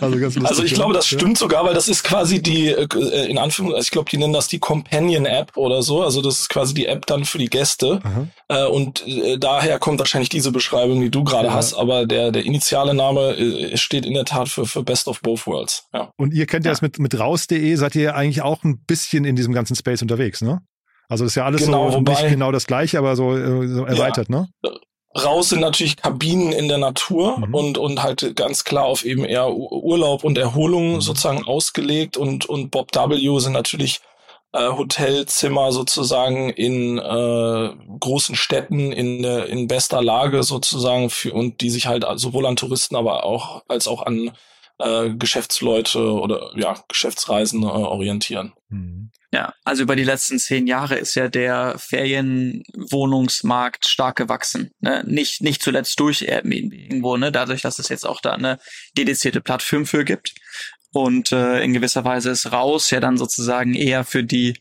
also, 0.00 0.18
ganz 0.18 0.34
lustig, 0.34 0.46
also 0.46 0.62
ich 0.62 0.74
glaube, 0.74 0.92
das 0.92 1.06
stimmt 1.06 1.38
sogar, 1.38 1.64
weil 1.64 1.74
das 1.74 1.88
ist 1.88 2.04
quasi 2.04 2.42
die, 2.42 2.68
äh, 2.68 3.30
in 3.30 3.38
Anführungszeichen, 3.38 3.84
ich 3.84 3.90
glaube, 3.90 4.10
die 4.10 4.18
nennen 4.18 4.32
das 4.32 4.48
die 4.48 4.58
Companion-App 4.58 5.56
oder 5.56 5.82
so. 5.82 6.02
Also 6.02 6.20
das 6.20 6.40
ist 6.40 6.48
quasi 6.48 6.74
die 6.74 6.86
App 6.86 7.06
dann 7.06 7.24
für 7.24 7.38
die 7.38 7.48
Gäste. 7.48 8.00
Äh, 8.48 8.64
und 8.66 9.06
äh, 9.06 9.38
daher 9.38 9.78
kommt 9.78 9.98
wahrscheinlich 9.98 10.28
diese 10.28 10.52
Beschreibung, 10.52 11.00
die 11.00 11.10
du 11.10 11.24
gerade 11.24 11.48
ja. 11.48 11.54
hast, 11.54 11.74
aber 11.74 12.06
der, 12.06 12.32
der 12.32 12.44
initiale 12.44 12.94
Name 12.94 13.36
äh, 13.36 13.76
steht 13.76 14.04
in 14.04 14.14
der 14.14 14.24
Tat 14.24 14.48
für, 14.48 14.66
für 14.66 14.82
Best 14.82 15.08
of 15.08 15.20
Both 15.20 15.46
Worlds. 15.46 15.84
Ja. 15.92 16.10
Und 16.16 16.34
ihr 16.34 16.46
kennt 16.46 16.64
ja, 16.64 16.72
das 16.72 16.82
mit, 16.82 16.98
mit 16.98 17.18
raus.de, 17.18 17.74
seid 17.76 17.94
ihr 17.94 18.14
eigentlich 18.14 18.42
auch 18.42 18.64
ein 18.64 18.78
bisschen 18.86 19.24
in 19.24 19.36
diesem 19.36 19.52
ganzen 19.52 19.76
Space 19.76 20.02
unterwegs, 20.02 20.42
ne? 20.42 20.60
Also 21.08 21.24
ist 21.24 21.34
ja 21.34 21.44
alles 21.44 21.64
genau, 21.64 21.90
so 21.90 21.98
wobei, 21.98 22.12
nicht 22.22 22.30
genau 22.30 22.52
das 22.52 22.66
gleiche, 22.66 22.98
aber 22.98 23.16
so, 23.16 23.36
äh, 23.36 23.68
so 23.68 23.84
erweitert, 23.84 24.28
ja, 24.28 24.40
ne? 24.40 24.48
Raus 25.16 25.48
sind 25.48 25.60
natürlich 25.60 25.96
Kabinen 25.96 26.52
in 26.52 26.68
der 26.68 26.78
Natur 26.78 27.38
mhm. 27.38 27.54
und, 27.54 27.78
und 27.78 28.02
halt 28.02 28.36
ganz 28.36 28.64
klar 28.64 28.84
auf 28.84 29.04
eben 29.04 29.24
eher 29.24 29.50
Urlaub 29.50 30.24
und 30.24 30.36
Erholung 30.36 30.96
mhm. 30.96 31.00
sozusagen 31.00 31.44
ausgelegt 31.44 32.16
und, 32.16 32.46
und 32.46 32.70
Bob 32.70 32.94
W. 32.94 33.38
sind 33.38 33.52
natürlich 33.52 34.00
äh, 34.52 34.68
Hotelzimmer 34.68 35.72
sozusagen 35.72 36.50
in 36.50 36.98
äh, 36.98 37.70
großen 38.00 38.34
Städten 38.36 38.92
in, 38.92 39.24
in 39.24 39.68
bester 39.68 40.02
Lage 40.02 40.42
sozusagen 40.42 41.10
für, 41.10 41.32
und 41.32 41.60
die 41.60 41.70
sich 41.70 41.86
halt 41.86 42.04
sowohl 42.16 42.46
an 42.46 42.56
Touristen, 42.56 42.96
aber 42.96 43.24
auch 43.24 43.62
als 43.68 43.88
auch 43.88 44.04
an 44.04 44.32
äh, 44.78 45.10
Geschäftsleute 45.10 46.12
oder 46.12 46.52
ja, 46.56 46.82
Geschäftsreisen 46.88 47.62
äh, 47.62 47.66
orientieren. 47.66 48.52
Mhm. 48.68 49.10
Ja, 49.32 49.54
also 49.64 49.82
über 49.82 49.96
die 49.96 50.04
letzten 50.04 50.38
zehn 50.38 50.66
Jahre 50.66 50.96
ist 50.96 51.14
ja 51.14 51.28
der 51.28 51.76
Ferienwohnungsmarkt 51.78 53.88
stark 53.88 54.16
gewachsen. 54.16 54.70
Ne? 54.80 55.04
Nicht, 55.06 55.42
nicht 55.42 55.62
zuletzt 55.62 56.00
durch 56.00 56.22
Airbnb 56.22 56.72
irgendwo, 56.72 57.16
ne? 57.16 57.32
dadurch, 57.32 57.60
dass 57.60 57.78
es 57.78 57.88
jetzt 57.88 58.06
auch 58.06 58.20
da 58.20 58.32
eine 58.32 58.58
dedizierte 58.96 59.40
Plattform 59.40 59.84
für 59.84 60.04
gibt. 60.04 60.34
Und 60.92 61.32
äh, 61.32 61.62
in 61.62 61.74
gewisser 61.74 62.04
Weise 62.04 62.30
ist 62.30 62.52
raus 62.52 62.90
ja 62.90 63.00
dann 63.00 63.18
sozusagen 63.18 63.74
eher 63.74 64.04
für 64.04 64.24
die 64.24 64.58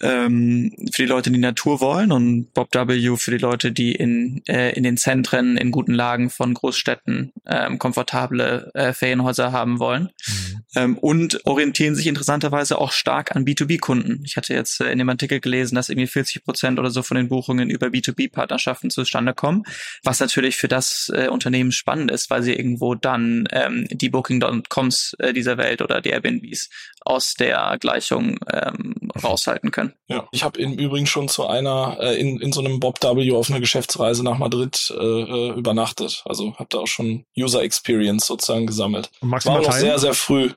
ähm, 0.00 0.72
für 0.92 1.02
die 1.02 1.08
Leute, 1.08 1.30
die 1.30 1.38
Natur 1.38 1.80
wollen 1.80 2.12
und 2.12 2.52
Bob 2.54 2.74
W. 2.74 3.16
für 3.16 3.30
die 3.30 3.38
Leute, 3.38 3.72
die 3.72 3.92
in, 3.92 4.42
äh, 4.46 4.72
in 4.72 4.82
den 4.82 4.96
Zentren, 4.96 5.56
in 5.56 5.70
guten 5.70 5.94
Lagen 5.94 6.30
von 6.30 6.54
Großstädten 6.54 7.32
ähm, 7.46 7.78
komfortable 7.78 8.70
äh, 8.74 8.92
Ferienhäuser 8.92 9.52
haben 9.52 9.78
wollen 9.78 10.10
mhm. 10.26 10.62
ähm, 10.76 10.98
und 10.98 11.44
orientieren 11.46 11.94
sich 11.94 12.06
interessanterweise 12.06 12.78
auch 12.78 12.92
stark 12.92 13.34
an 13.34 13.44
B2B-Kunden. 13.44 14.22
Ich 14.24 14.36
hatte 14.36 14.54
jetzt 14.54 14.80
äh, 14.80 14.90
in 14.90 14.98
dem 14.98 15.08
Artikel 15.08 15.40
gelesen, 15.40 15.74
dass 15.74 15.88
irgendwie 15.88 16.06
40 16.06 16.44
Prozent 16.44 16.78
oder 16.78 16.90
so 16.90 17.02
von 17.02 17.16
den 17.16 17.28
Buchungen 17.28 17.70
über 17.70 17.88
B2B-Partnerschaften 17.88 18.90
zustande 18.90 19.34
kommen, 19.34 19.64
was 20.02 20.20
natürlich 20.20 20.56
für 20.56 20.68
das 20.68 21.10
äh, 21.14 21.28
Unternehmen 21.28 21.72
spannend 21.72 22.10
ist, 22.10 22.30
weil 22.30 22.42
sie 22.42 22.54
irgendwo 22.54 22.94
dann 22.94 23.48
ähm, 23.52 23.86
die 23.90 24.08
Booking.coms 24.08 25.16
äh, 25.18 25.32
dieser 25.32 25.58
Welt 25.58 25.82
oder 25.82 26.00
die 26.00 26.10
Airbnbs 26.10 26.68
aus 27.00 27.34
der 27.34 27.76
Gleichung 27.80 28.38
ähm, 28.52 28.94
raushalten 29.22 29.70
können. 29.70 29.87
Können. 29.88 30.20
Ja, 30.20 30.28
ich 30.32 30.42
habe 30.42 30.60
im 30.60 30.74
Übrigen 30.74 31.06
schon 31.06 31.28
zu 31.28 31.46
einer 31.46 31.96
äh, 32.00 32.20
in, 32.20 32.40
in 32.40 32.52
so 32.52 32.60
einem 32.60 32.80
Bob 32.80 33.02
W 33.02 33.32
auf 33.32 33.50
einer 33.50 33.60
Geschäftsreise 33.60 34.22
nach 34.24 34.38
Madrid 34.38 34.92
äh, 34.98 35.02
äh 35.02 35.50
übernachtet. 35.50 36.22
Also 36.24 36.54
habe 36.54 36.68
da 36.70 36.78
auch 36.78 36.86
schon 36.86 37.24
User 37.36 37.62
Experience 37.62 38.26
sozusagen 38.26 38.66
gesammelt. 38.66 39.10
Magst 39.20 39.46
war 39.46 39.60
noch 39.60 39.72
sehr 39.72 39.98
sehr 39.98 40.14
früh. 40.14 40.50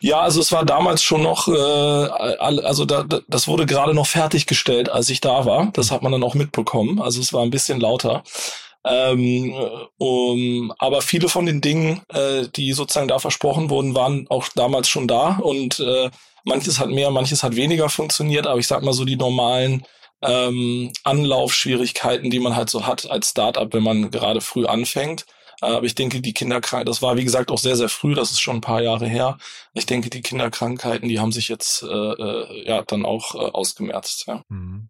Ja, 0.00 0.20
also 0.20 0.40
es 0.40 0.50
war 0.50 0.64
damals 0.64 1.02
schon 1.02 1.22
noch, 1.22 1.46
äh, 1.46 1.52
also 1.52 2.86
da, 2.86 3.02
da, 3.02 3.20
das 3.28 3.48
wurde 3.48 3.66
gerade 3.66 3.92
noch 3.92 4.06
fertiggestellt, 4.06 4.88
als 4.88 5.10
ich 5.10 5.20
da 5.20 5.44
war. 5.44 5.70
Das 5.74 5.90
hat 5.90 6.02
man 6.02 6.12
dann 6.12 6.22
auch 6.22 6.34
mitbekommen. 6.34 7.00
Also 7.00 7.20
es 7.20 7.32
war 7.32 7.42
ein 7.42 7.50
bisschen 7.50 7.80
lauter. 7.80 8.22
Ähm, 8.82 9.54
um, 9.98 10.72
aber 10.78 11.02
viele 11.02 11.28
von 11.28 11.44
den 11.44 11.60
Dingen, 11.60 12.00
äh, 12.08 12.48
die 12.56 12.72
sozusagen 12.72 13.08
da 13.08 13.18
versprochen 13.18 13.68
wurden, 13.68 13.94
waren 13.94 14.26
auch 14.30 14.48
damals 14.54 14.88
schon 14.88 15.06
da 15.06 15.36
und 15.36 15.80
äh, 15.80 16.10
manches 16.44 16.78
hat 16.78 16.90
mehr, 16.90 17.10
manches 17.10 17.42
hat 17.42 17.56
weniger 17.56 17.88
funktioniert, 17.88 18.46
aber 18.46 18.58
ich 18.58 18.66
sag 18.66 18.82
mal 18.82 18.92
so 18.92 19.04
die 19.04 19.16
normalen 19.16 19.84
ähm, 20.22 20.92
Anlaufschwierigkeiten, 21.04 22.30
die 22.30 22.40
man 22.40 22.56
halt 22.56 22.70
so 22.70 22.86
hat 22.86 23.10
als 23.10 23.30
Startup, 23.30 23.72
wenn 23.72 23.82
man 23.82 24.10
gerade 24.10 24.40
früh 24.40 24.66
anfängt. 24.66 25.26
Aber 25.62 25.84
ich 25.84 25.94
denke, 25.94 26.20
die 26.20 26.32
Kinderkrankheiten, 26.32 26.86
das 26.86 27.02
war 27.02 27.16
wie 27.16 27.24
gesagt 27.24 27.50
auch 27.50 27.58
sehr, 27.58 27.76
sehr 27.76 27.88
früh, 27.88 28.14
das 28.14 28.30
ist 28.30 28.40
schon 28.40 28.56
ein 28.56 28.62
paar 28.62 28.82
Jahre 28.82 29.06
her. 29.06 29.38
Ich 29.74 29.86
denke, 29.86 30.08
die 30.10 30.22
Kinderkrankheiten, 30.22 31.08
die 31.08 31.20
haben 31.20 31.32
sich 31.32 31.48
jetzt 31.48 31.82
äh, 31.82 31.86
äh, 31.86 32.66
ja 32.66 32.82
dann 32.82 33.04
auch 33.04 33.34
äh, 33.34 33.38
ausgemerzt. 33.38 34.24
Ja. 34.26 34.44
Mhm. 34.48 34.89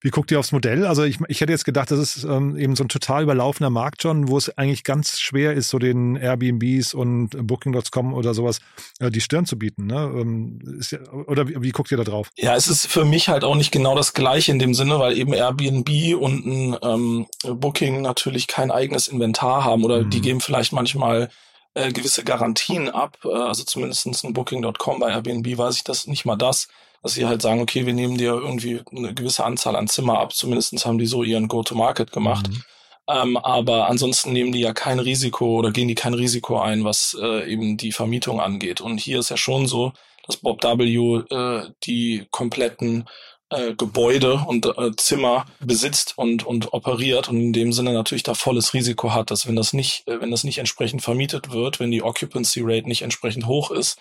Wie 0.00 0.10
guckt 0.10 0.30
ihr 0.30 0.38
aufs 0.38 0.52
Modell? 0.52 0.86
Also 0.86 1.04
ich, 1.04 1.18
ich 1.28 1.40
hätte 1.40 1.52
jetzt 1.52 1.64
gedacht, 1.64 1.90
das 1.90 1.98
ist 1.98 2.24
ähm, 2.24 2.56
eben 2.56 2.76
so 2.76 2.84
ein 2.84 2.88
total 2.88 3.22
überlaufener 3.22 3.70
Markt 3.70 4.02
schon, 4.02 4.28
wo 4.28 4.36
es 4.36 4.56
eigentlich 4.58 4.84
ganz 4.84 5.18
schwer 5.20 5.54
ist, 5.54 5.68
so 5.68 5.78
den 5.78 6.16
Airbnbs 6.16 6.94
und 6.94 7.30
Booking.com 7.46 8.12
oder 8.14 8.34
sowas 8.34 8.58
äh, 9.00 9.10
die 9.10 9.20
Stirn 9.20 9.46
zu 9.46 9.58
bieten. 9.58 9.86
Ne? 9.86 10.12
Ähm, 10.14 10.60
ist 10.78 10.92
ja, 10.92 10.98
oder 11.26 11.48
wie, 11.48 11.60
wie 11.62 11.70
guckt 11.70 11.90
ihr 11.90 11.96
da 11.96 12.04
drauf? 12.04 12.28
Ja, 12.36 12.54
es 12.56 12.68
ist 12.68 12.86
für 12.86 13.04
mich 13.04 13.28
halt 13.28 13.44
auch 13.44 13.54
nicht 13.54 13.72
genau 13.72 13.94
das 13.96 14.12
Gleiche 14.12 14.52
in 14.52 14.58
dem 14.58 14.74
Sinne, 14.74 14.98
weil 14.98 15.16
eben 15.16 15.32
Airbnb 15.32 15.88
und 16.20 16.46
ein 16.46 16.76
ähm, 16.82 17.26
Booking 17.44 18.02
natürlich 18.02 18.46
kein 18.46 18.70
eigenes 18.70 19.08
Inventar 19.08 19.64
haben 19.64 19.84
oder 19.84 20.02
Mhm. 20.02 20.10
die 20.10 20.20
geben 20.20 20.40
vielleicht 20.40 20.72
manchmal 20.72 21.30
äh, 21.74 21.92
gewisse 21.92 22.24
Garantien 22.24 22.90
ab. 22.90 23.16
Äh, 23.24 23.28
also 23.28 23.64
zumindestens 23.64 24.22
ein 24.24 24.32
Booking.com 24.34 25.00
bei 25.00 25.10
Airbnb 25.10 25.56
weiß 25.56 25.76
ich 25.76 25.84
das 25.84 26.06
nicht 26.06 26.24
mal 26.24 26.36
das, 26.36 26.68
dass 27.02 27.14
sie 27.14 27.26
halt 27.26 27.42
sagen, 27.42 27.60
okay, 27.60 27.84
wir 27.86 27.94
nehmen 27.94 28.16
dir 28.16 28.32
irgendwie 28.32 28.80
eine 28.94 29.12
gewisse 29.12 29.44
Anzahl 29.44 29.76
an 29.76 29.88
Zimmer 29.88 30.20
ab. 30.20 30.34
Zumindestens 30.34 30.86
haben 30.86 30.98
die 30.98 31.06
so 31.06 31.22
ihren 31.22 31.48
Go-to-Market 31.48 32.12
gemacht. 32.12 32.48
Mhm. 32.48 32.62
Ähm, 33.08 33.36
aber 33.36 33.88
ansonsten 33.88 34.32
nehmen 34.32 34.52
die 34.52 34.60
ja 34.60 34.72
kein 34.72 35.00
Risiko 35.00 35.58
oder 35.58 35.72
gehen 35.72 35.88
die 35.88 35.96
kein 35.96 36.14
Risiko 36.14 36.60
ein, 36.60 36.84
was 36.84 37.16
äh, 37.20 37.50
eben 37.50 37.76
die 37.76 37.92
Vermietung 37.92 38.40
angeht. 38.40 38.80
Und 38.80 38.98
hier 38.98 39.18
ist 39.18 39.30
ja 39.30 39.36
schon 39.36 39.66
so, 39.66 39.92
dass 40.26 40.36
Bob 40.36 40.62
W. 40.62 41.22
Äh, 41.30 41.70
die 41.82 42.26
kompletten 42.30 43.08
äh, 43.50 43.74
Gebäude 43.74 44.44
und 44.46 44.66
äh, 44.66 44.92
Zimmer 44.96 45.46
besitzt 45.60 46.14
und 46.16 46.46
und 46.46 46.72
operiert 46.72 47.28
und 47.28 47.38
in 47.38 47.52
dem 47.52 47.72
Sinne 47.72 47.92
natürlich 47.92 48.22
da 48.22 48.34
volles 48.34 48.72
Risiko 48.72 49.12
hat, 49.12 49.30
dass 49.30 49.46
wenn 49.46 49.56
das 49.56 49.72
nicht 49.72 50.06
äh, 50.06 50.20
wenn 50.20 50.30
das 50.30 50.44
nicht 50.44 50.58
entsprechend 50.58 51.02
vermietet 51.02 51.50
wird, 51.50 51.80
wenn 51.80 51.90
die 51.90 52.02
Occupancy 52.02 52.60
Rate 52.62 52.88
nicht 52.88 53.02
entsprechend 53.02 53.46
hoch 53.46 53.70
ist, 53.72 53.98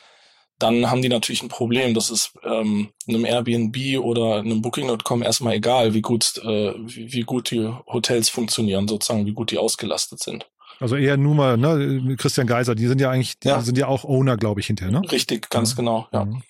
dann 0.62 0.90
haben 0.90 1.02
die 1.02 1.10
natürlich 1.10 1.42
ein 1.44 1.50
Problem. 1.50 1.94
Das 1.94 2.10
ist 2.10 2.34
ähm, 2.44 2.90
einem 3.08 3.26
Airbnb 3.26 4.00
oder 4.00 4.38
einem 4.38 4.62
Booking.com 4.62 5.22
erstmal 5.24 5.56
egal, 5.56 5.94
wie 5.94 6.02
gut, 6.02 6.38
äh, 6.44 6.74
wie, 6.78 7.12
wie 7.14 7.22
gut 7.22 7.52
die 7.52 7.68
Hotels 7.88 8.30
funktionieren, 8.30 8.88
sozusagen, 8.88 9.26
wie 9.26 9.34
gut 9.34 9.52
die 9.52 9.58
ausgelastet 9.58 10.20
sind. 10.22 10.46
Also 10.80 10.96
eher 10.96 11.18
nur 11.18 11.36
mal, 11.36 11.58
ne, 11.58 12.16
Christian 12.18 12.48
Geiser, 12.48 12.74
die 12.76 12.88
sind 12.88 13.00
ja 13.02 13.12
eigentlich, 13.12 13.38
die 13.40 13.50
Ja. 13.50 13.62
sind 13.62 13.78
ja 13.78 13.88
auch 13.88 14.04
Owner, 14.04 14.36
glaube 14.38 14.62
ich, 14.62 14.68
hinterher, 14.68 14.92
ne? 14.92 15.12
Richtig, 15.12 15.50
ganz 15.50 15.72
Ja. 15.72 15.76
genau, 15.76 16.08
ja. 16.12 16.26
Mhm. 16.26 16.42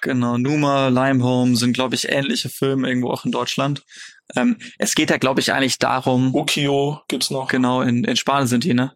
Genau, 0.00 0.38
Numa, 0.38 0.88
Limehome 0.88 1.56
sind, 1.56 1.72
glaube 1.72 1.96
ich, 1.96 2.08
ähnliche 2.08 2.48
Filme 2.48 2.88
irgendwo 2.88 3.10
auch 3.10 3.24
in 3.24 3.32
Deutschland. 3.32 3.82
Ähm, 4.36 4.56
es 4.78 4.94
geht 4.94 5.10
ja, 5.10 5.16
glaube 5.18 5.40
ich, 5.40 5.52
eigentlich 5.52 5.78
darum, 5.78 6.34
Ukio 6.34 7.00
gibt's 7.08 7.30
noch. 7.30 7.48
genau, 7.48 7.82
in, 7.82 8.04
in 8.04 8.16
Spanien 8.16 8.46
sind 8.46 8.62
die, 8.64 8.74
ne? 8.74 8.92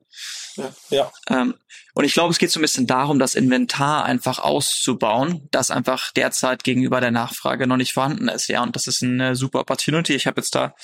Ja, 0.56 0.72
ja. 0.90 1.12
Ähm, 1.28 1.54
und 1.94 2.04
ich 2.04 2.14
glaube, 2.14 2.30
es 2.30 2.38
geht 2.38 2.50
so 2.50 2.58
ein 2.58 2.62
bisschen 2.62 2.86
darum, 2.86 3.18
das 3.18 3.34
Inventar 3.34 4.04
einfach 4.04 4.38
auszubauen, 4.38 5.48
das 5.50 5.70
einfach 5.70 6.10
derzeit 6.12 6.64
gegenüber 6.64 7.00
der 7.00 7.10
Nachfrage 7.10 7.66
noch 7.66 7.76
nicht 7.76 7.92
vorhanden 7.92 8.28
ist. 8.28 8.48
Ja, 8.48 8.62
und 8.62 8.74
das 8.74 8.86
ist 8.86 9.02
eine 9.02 9.36
super 9.36 9.60
Opportunity. 9.60 10.14
Ich 10.14 10.26
habe 10.26 10.40
jetzt 10.40 10.54
da 10.54 10.74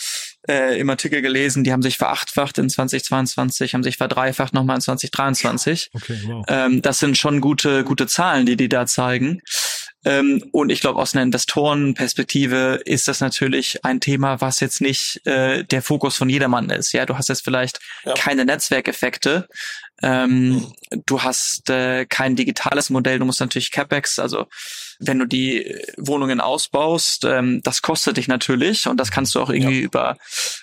äh, 0.48 0.78
im 0.78 0.90
Artikel 0.90 1.22
gelesen, 1.22 1.64
die 1.64 1.72
haben 1.72 1.83
sich 1.83 1.96
verachtfacht 1.96 2.59
in 2.59 2.68
2022, 2.68 3.72
haben 3.72 3.83
sich 3.83 3.96
verdreifacht 3.96 4.52
nochmal 4.52 4.76
in 4.76 4.83
2023. 4.83 5.90
Okay, 5.94 6.20
wow. 6.26 6.44
Ähm, 6.48 6.83
das 6.83 6.98
sind 6.98 7.16
schon 7.16 7.40
gute, 7.40 7.85
gute 7.85 8.07
Zahlen, 8.07 8.44
die 8.44 8.57
die 8.57 8.68
da 8.68 8.87
zeigen. 8.87 9.40
Ähm, 10.08 10.42
und 10.52 10.70
ich 10.70 10.80
glaube, 10.80 10.98
aus 11.00 11.14
einer 11.14 11.22
Investorenperspektive 11.24 12.80
ist 12.86 13.08
das 13.08 13.20
natürlich 13.20 13.84
ein 13.84 14.00
Thema, 14.00 14.40
was 14.40 14.60
jetzt 14.60 14.80
nicht 14.80 15.20
äh, 15.26 15.64
der 15.64 15.82
Fokus 15.82 16.16
von 16.16 16.30
jedermann 16.30 16.70
ist. 16.70 16.92
Ja, 16.92 17.04
du 17.04 17.18
hast 17.18 17.28
jetzt 17.28 17.44
vielleicht 17.44 17.78
Ja. 18.04 18.14
keine 18.14 18.46
Netzwerkeffekte. 18.46 19.48
Ähm, 20.02 20.72
du 21.06 21.22
hast 21.22 21.68
äh, 21.68 22.06
kein 22.06 22.36
digitales 22.36 22.88
Modell, 22.88 23.18
du 23.18 23.26
musst 23.26 23.40
natürlich 23.40 23.70
CapEx, 23.70 24.18
also 24.18 24.46
wenn 24.98 25.18
du 25.18 25.26
die 25.26 25.64
äh, 25.64 25.92
Wohnungen 25.96 26.40
ausbaust, 26.40 27.24
ähm, 27.24 27.61
das 27.62 27.82
kostet 27.82 28.16
dich 28.16 28.28
natürlich 28.28 28.87
und 28.87 28.98
das 28.98 29.11
kannst 29.11 29.34
du 29.34 29.40
auch 29.40 29.50
irgendwie 29.50 29.80
über 29.80 30.16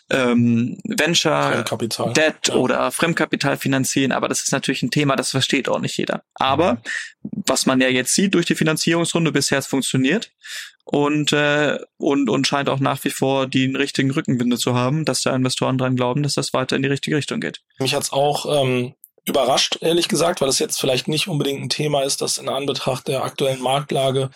ähm, 0.09 0.77
Venture, 0.83 1.63
Kapital. 1.63 2.13
Debt 2.13 2.47
Ja. 2.49 2.55
oder 2.55 2.91
Fremdkapital 2.91 3.57
finanzieren, 3.57 4.11
aber 4.11 4.27
das 4.27 4.41
ist 4.41 4.51
natürlich 4.51 4.83
ein 4.83 4.91
Thema, 4.91 5.15
das 5.15 5.31
versteht 5.31 5.69
auch 5.69 5.79
nicht 5.79 5.97
jeder. 5.97 6.23
Aber 6.35 6.81
was 7.21 7.65
man 7.65 7.81
ja 7.81 7.87
jetzt 7.87 8.13
sieht 8.13 8.33
durch 8.33 8.45
die 8.45 8.55
Finanzierungsrunde, 8.55 9.31
bisher 9.31 9.59
es 9.59 9.67
funktioniert 9.67 10.31
und, 10.83 11.33
äh, 11.33 11.79
und, 11.97 12.29
und 12.29 12.45
scheint 12.47 12.69
auch 12.69 12.79
nach 12.79 13.03
wie 13.03 13.09
vor 13.09 13.47
den 13.47 13.75
richtigen 13.75 14.11
Rückenwinde 14.11 14.57
zu 14.57 14.75
haben, 14.75 15.05
dass 15.05 15.21
da 15.21 15.35
Investoren 15.35 15.77
dran 15.77 15.95
glauben, 15.95 16.23
dass 16.23 16.33
das 16.35 16.53
weiter 16.53 16.75
in 16.75 16.83
die 16.83 16.89
richtige 16.89 17.15
Richtung 17.15 17.39
geht. 17.39 17.61
Mich 17.79 17.95
hat's 17.95 18.11
auch 18.11 18.63
ähm, 18.63 18.93
überrascht, 19.25 19.77
ehrlich 19.81 20.07
gesagt, 20.07 20.41
weil 20.41 20.49
es 20.49 20.59
jetzt 20.59 20.79
vielleicht 20.79 21.07
nicht 21.07 21.27
unbedingt 21.27 21.61
ein 21.61 21.69
Thema 21.69 22.03
ist, 22.03 22.21
das 22.21 22.37
in 22.37 22.49
Anbetracht 22.49 23.07
der 23.07 23.23
aktuellen 23.23 23.61
Marktlage 23.61 24.29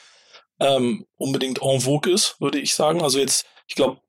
ähm, 0.60 1.06
unbedingt 1.17 1.62
en 1.62 1.82
vogue 1.82 2.12
ist, 2.12 2.36
würde 2.39 2.60
ich 2.60 2.73
sagen. 2.73 3.02
Also 3.02 3.19
jetzt, 3.19 3.45
ich 3.67 3.75
glaube, 3.75 3.99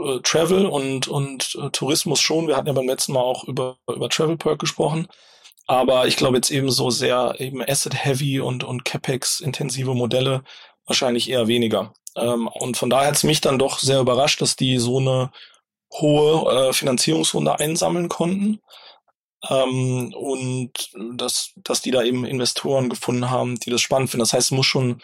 äh, 0.00 0.18
Travel 0.22 0.66
und, 0.66 1.08
und 1.08 1.56
äh, 1.60 1.70
Tourismus 1.70 2.20
schon. 2.20 2.46
Wir 2.46 2.56
hatten 2.56 2.66
ja 2.66 2.72
beim 2.72 2.88
letzten 2.88 3.12
Mal 3.12 3.22
auch 3.22 3.44
über, 3.44 3.78
über 3.88 4.08
Travel 4.08 4.36
Perk 4.36 4.58
gesprochen. 4.58 5.08
Aber 5.66 6.06
ich 6.06 6.16
glaube 6.16 6.36
jetzt 6.36 6.50
eben 6.50 6.70
so 6.70 6.90
sehr 6.90 7.36
eben 7.38 7.62
Asset-Heavy 7.62 8.40
und, 8.40 8.64
und 8.64 8.84
CapEx-intensive 8.84 9.94
Modelle 9.94 10.42
wahrscheinlich 10.84 11.30
eher 11.30 11.46
weniger. 11.46 11.94
Ähm, 12.16 12.48
und 12.48 12.76
von 12.76 12.90
daher 12.90 13.08
hat's 13.08 13.24
mich 13.24 13.40
dann 13.40 13.58
doch 13.58 13.78
sehr 13.78 14.00
überrascht, 14.00 14.42
dass 14.42 14.56
die 14.56 14.78
so 14.78 14.98
eine 14.98 15.30
hohe 15.92 16.68
äh, 16.68 16.72
Finanzierungsrunde 16.72 17.58
einsammeln 17.58 18.08
konnten. 18.08 18.60
Ähm, 19.50 20.12
und 20.14 20.72
dass, 21.16 21.52
dass 21.56 21.82
die 21.82 21.90
da 21.90 22.02
eben 22.02 22.24
Investoren 22.24 22.88
gefunden 22.88 23.30
haben, 23.30 23.58
die 23.60 23.70
das 23.70 23.80
spannend 23.82 24.10
finden. 24.10 24.22
Das 24.22 24.32
heißt, 24.32 24.46
es 24.48 24.56
muss 24.56 24.66
schon 24.66 25.02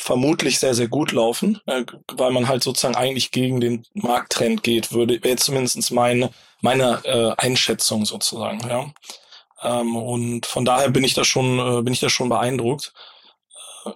vermutlich 0.00 0.58
sehr, 0.58 0.74
sehr 0.74 0.88
gut 0.88 1.12
laufen, 1.12 1.60
äh, 1.66 1.84
weil 2.12 2.32
man 2.32 2.48
halt 2.48 2.62
sozusagen 2.62 2.96
eigentlich 2.96 3.30
gegen 3.30 3.60
den 3.60 3.84
Markttrend 3.94 4.62
geht, 4.62 4.92
würde 4.92 5.22
wäre 5.22 5.36
zumindest 5.36 5.90
meine, 5.92 6.30
meine 6.60 7.00
äh, 7.04 7.32
Einschätzung 7.36 8.04
sozusagen, 8.04 8.60
ja. 8.68 8.92
Ähm, 9.62 9.96
und 9.96 10.46
von 10.46 10.64
daher 10.64 10.90
bin 10.90 11.04
ich 11.04 11.14
da 11.14 11.24
schon, 11.24 11.58
äh, 11.58 11.82
bin 11.82 11.92
ich 11.94 12.00
da 12.00 12.08
schon 12.10 12.28
beeindruckt. 12.28 12.92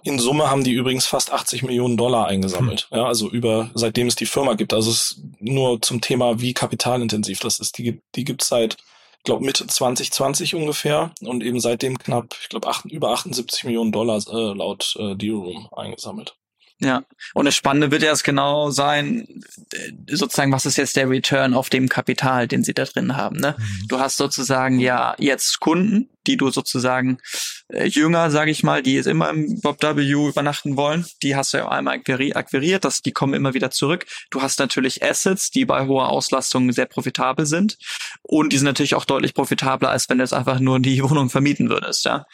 In 0.03 0.19
Summe 0.19 0.49
haben 0.49 0.63
die 0.63 0.71
übrigens 0.73 1.05
fast 1.07 1.31
80 1.31 1.63
Millionen 1.63 1.97
Dollar 1.97 2.27
eingesammelt. 2.27 2.87
Ja, 2.91 3.05
also 3.05 3.27
über, 3.29 3.71
seitdem 3.73 4.07
es 4.07 4.15
die 4.15 4.27
Firma 4.27 4.53
gibt. 4.53 4.73
Also 4.73 4.91
es 4.91 4.97
ist 5.11 5.21
nur 5.39 5.81
zum 5.81 5.99
Thema, 5.99 6.39
wie 6.41 6.53
kapitalintensiv 6.53 7.39
das 7.39 7.59
ist. 7.59 7.77
Die, 7.77 7.83
gibt- 7.83 8.03
die 8.15 8.23
gibt's 8.23 8.47
seit, 8.47 8.77
ich 9.19 9.23
glaube, 9.25 9.43
Mitte 9.43 9.67
2020 9.67 10.55
ungefähr 10.55 11.13
und 11.21 11.43
eben 11.43 11.59
seitdem 11.59 11.97
knapp, 11.99 12.35
ich 12.41 12.47
glaube, 12.47 12.71
über 12.85 13.09
78 13.09 13.65
Millionen 13.65 13.91
Dollar 13.91 14.17
äh, 14.17 14.53
laut 14.57 14.95
äh, 14.97 15.15
Deal 15.15 15.35
Room 15.35 15.67
eingesammelt. 15.75 16.38
Ja, 16.81 17.03
und 17.33 17.43
das 17.43 17.55
Spannende 17.55 17.91
wird 17.91 18.03
ja 18.03 18.09
jetzt 18.09 18.23
genau 18.23 18.69
sein, 18.69 19.27
äh, 19.73 20.15
sozusagen, 20.15 20.53
was 20.53 20.65
ist 20.65 20.77
jetzt 20.77 20.95
der 20.95 21.09
Return 21.09 21.53
auf 21.53 21.69
dem 21.69 21.89
Kapital, 21.89 22.47
den 22.47 22.63
sie 22.63 22.73
da 22.73 22.85
drin 22.85 23.17
haben. 23.17 23.37
Ne? 23.37 23.57
Du 23.89 23.99
hast 23.99 24.15
sozusagen 24.15 24.79
ja 24.79 25.13
jetzt 25.17 25.59
Kunden, 25.59 26.09
die 26.25 26.37
du 26.37 26.51
sozusagen 26.51 27.17
äh, 27.67 27.85
jünger, 27.85 28.31
sage 28.31 28.51
ich 28.51 28.63
mal, 28.63 28.81
die 28.81 28.93
jetzt 28.93 29.07
immer 29.07 29.29
im 29.29 29.59
Bob 29.59 29.81
W 29.81 30.29
übernachten 30.29 30.77
wollen, 30.77 31.05
die 31.21 31.35
hast 31.35 31.53
du 31.53 31.57
ja 31.57 31.67
einmal 31.67 31.97
akquiri- 31.97 32.33
akquiriert, 32.33 32.85
das, 32.85 33.01
die 33.01 33.11
kommen 33.11 33.33
immer 33.33 33.53
wieder 33.53 33.71
zurück. 33.71 34.05
Du 34.29 34.41
hast 34.41 34.59
natürlich 34.59 35.03
Assets, 35.03 35.51
die 35.51 35.65
bei 35.65 35.85
hoher 35.85 36.07
Auslastung 36.07 36.71
sehr 36.71 36.85
profitabel 36.85 37.45
sind 37.45 37.77
und 38.21 38.53
die 38.53 38.57
sind 38.57 38.65
natürlich 38.65 38.95
auch 38.95 39.05
deutlich 39.05 39.33
profitabler, 39.33 39.89
als 39.89 40.07
wenn 40.07 40.19
du 40.19 40.23
jetzt 40.23 40.33
einfach 40.33 40.61
nur 40.61 40.79
die 40.79 41.03
Wohnung 41.09 41.29
vermieten 41.29 41.69
würdest. 41.69 42.05
Ja? 42.05 42.25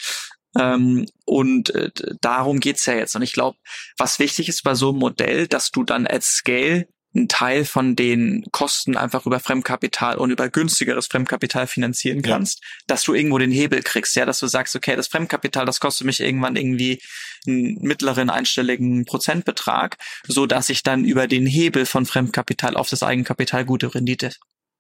Ähm, 0.57 1.05
und 1.25 1.73
äh, 1.75 1.91
darum 2.21 2.59
geht's 2.59 2.85
ja 2.85 2.95
jetzt. 2.95 3.15
Und 3.15 3.21
ich 3.21 3.33
glaube, 3.33 3.57
was 3.97 4.19
wichtig 4.19 4.49
ist 4.49 4.63
bei 4.63 4.75
so 4.75 4.89
einem 4.89 4.99
Modell, 4.99 5.47
dass 5.47 5.71
du 5.71 5.83
dann 5.83 6.07
at 6.07 6.23
Scale 6.23 6.87
einen 7.15 7.27
Teil 7.29 7.65
von 7.65 7.95
den 7.95 8.43
Kosten 8.51 8.97
einfach 8.97 9.25
über 9.25 9.39
Fremdkapital 9.39 10.17
und 10.17 10.31
über 10.31 10.49
günstigeres 10.49 11.07
Fremdkapital 11.07 11.65
finanzieren 11.65 12.21
kannst, 12.21 12.59
ja. 12.61 12.67
dass 12.87 13.03
du 13.03 13.13
irgendwo 13.13 13.37
den 13.37 13.51
Hebel 13.51 13.81
kriegst, 13.83 14.15
ja, 14.15 14.25
dass 14.25 14.39
du 14.39 14.47
sagst, 14.47 14.75
okay, 14.75 14.95
das 14.95 15.07
Fremdkapital, 15.07 15.65
das 15.65 15.79
kostet 15.79 16.05
mich 16.05 16.19
irgendwann 16.19 16.57
irgendwie 16.57 17.01
einen 17.47 17.79
mittleren 17.81 18.29
einstelligen 18.29 19.05
Prozentbetrag, 19.05 19.97
so 20.27 20.45
dass 20.45 20.69
ich 20.69 20.83
dann 20.83 21.05
über 21.05 21.27
den 21.27 21.45
Hebel 21.45 21.85
von 21.85 22.05
Fremdkapital 22.05 22.75
auf 22.75 22.89
das 22.89 23.01
Eigenkapital 23.01 23.65
gute 23.65 23.95
Rendite 23.95 24.31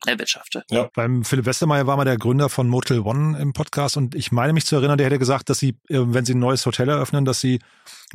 erwirtschafte. 0.07 0.63
Ja. 0.69 0.89
Beim 0.93 1.23
Philipp 1.23 1.45
Westermeier 1.45 1.87
war 1.87 1.97
mal 1.97 2.05
der 2.05 2.17
Gründer 2.17 2.49
von 2.49 2.67
Motel 2.67 2.99
One 2.99 3.37
im 3.39 3.53
Podcast 3.53 3.97
und 3.97 4.15
ich 4.15 4.31
meine 4.31 4.53
mich 4.53 4.65
zu 4.65 4.75
erinnern, 4.75 4.97
der 4.97 5.07
hätte 5.07 5.19
gesagt, 5.19 5.49
dass 5.49 5.59
sie, 5.59 5.77
äh, 5.89 5.99
wenn 5.99 6.25
sie 6.25 6.33
ein 6.33 6.39
neues 6.39 6.65
Hotel 6.65 6.89
eröffnen, 6.89 7.25
dass 7.25 7.39
sie 7.39 7.59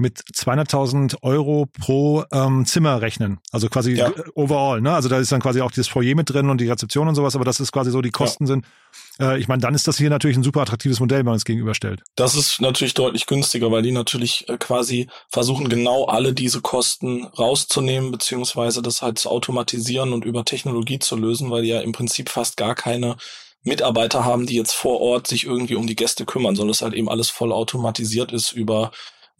mit 0.00 0.18
200.000 0.18 1.22
Euro 1.22 1.66
pro 1.66 2.24
ähm, 2.32 2.66
Zimmer 2.66 3.00
rechnen. 3.00 3.38
Also 3.52 3.68
quasi 3.68 3.92
ja. 3.92 4.12
overall. 4.34 4.80
Ne? 4.80 4.92
Also 4.92 5.08
da 5.08 5.18
ist 5.18 5.30
dann 5.30 5.40
quasi 5.40 5.60
auch 5.60 5.70
dieses 5.70 5.88
Foyer 5.88 6.14
mit 6.14 6.30
drin 6.30 6.50
und 6.50 6.60
die 6.60 6.68
Rezeption 6.68 7.08
und 7.08 7.14
sowas, 7.14 7.34
aber 7.36 7.44
das 7.44 7.60
ist 7.60 7.72
quasi 7.72 7.90
so, 7.90 8.00
die 8.00 8.10
Kosten 8.10 8.44
ja. 8.44 8.48
sind. 8.48 8.66
Äh, 9.20 9.38
ich 9.38 9.48
meine, 9.48 9.60
dann 9.60 9.74
ist 9.74 9.86
das 9.86 9.98
hier 9.98 10.10
natürlich 10.10 10.36
ein 10.36 10.42
super 10.42 10.62
attraktives 10.62 11.00
Modell, 11.00 11.20
wenn 11.20 11.26
man 11.26 11.36
es 11.36 11.44
gegenüberstellt. 11.44 12.02
Das 12.16 12.34
ist 12.34 12.60
natürlich 12.60 12.94
deutlich 12.94 13.26
günstiger, 13.26 13.70
weil 13.70 13.82
die 13.82 13.92
natürlich 13.92 14.48
äh, 14.48 14.56
quasi 14.56 15.08
versuchen, 15.28 15.68
genau 15.68 16.06
alle 16.06 16.32
diese 16.32 16.60
Kosten 16.60 17.24
rauszunehmen, 17.24 18.10
beziehungsweise 18.10 18.82
das 18.82 19.02
halt 19.02 19.18
zu 19.18 19.28
automatisieren 19.28 20.12
und 20.12 20.24
über 20.24 20.44
Technologie 20.44 20.98
zu 20.98 21.16
lösen, 21.16 21.50
weil 21.50 21.62
die 21.62 21.68
ja 21.68 21.80
im 21.80 21.92
Prinzip 21.92 22.30
fast 22.30 22.56
gar 22.56 22.74
keine 22.74 23.16
Mitarbeiter 23.62 24.24
haben, 24.24 24.46
die 24.46 24.56
jetzt 24.56 24.72
vor 24.72 25.00
Ort 25.00 25.26
sich 25.26 25.44
irgendwie 25.44 25.74
um 25.74 25.86
die 25.86 25.96
Gäste 25.96 26.24
kümmern, 26.24 26.56
sondern 26.56 26.70
es 26.70 26.82
halt 26.82 26.94
eben 26.94 27.10
alles 27.10 27.28
voll 27.28 27.52
automatisiert 27.52 28.32
ist 28.32 28.52
über 28.52 28.90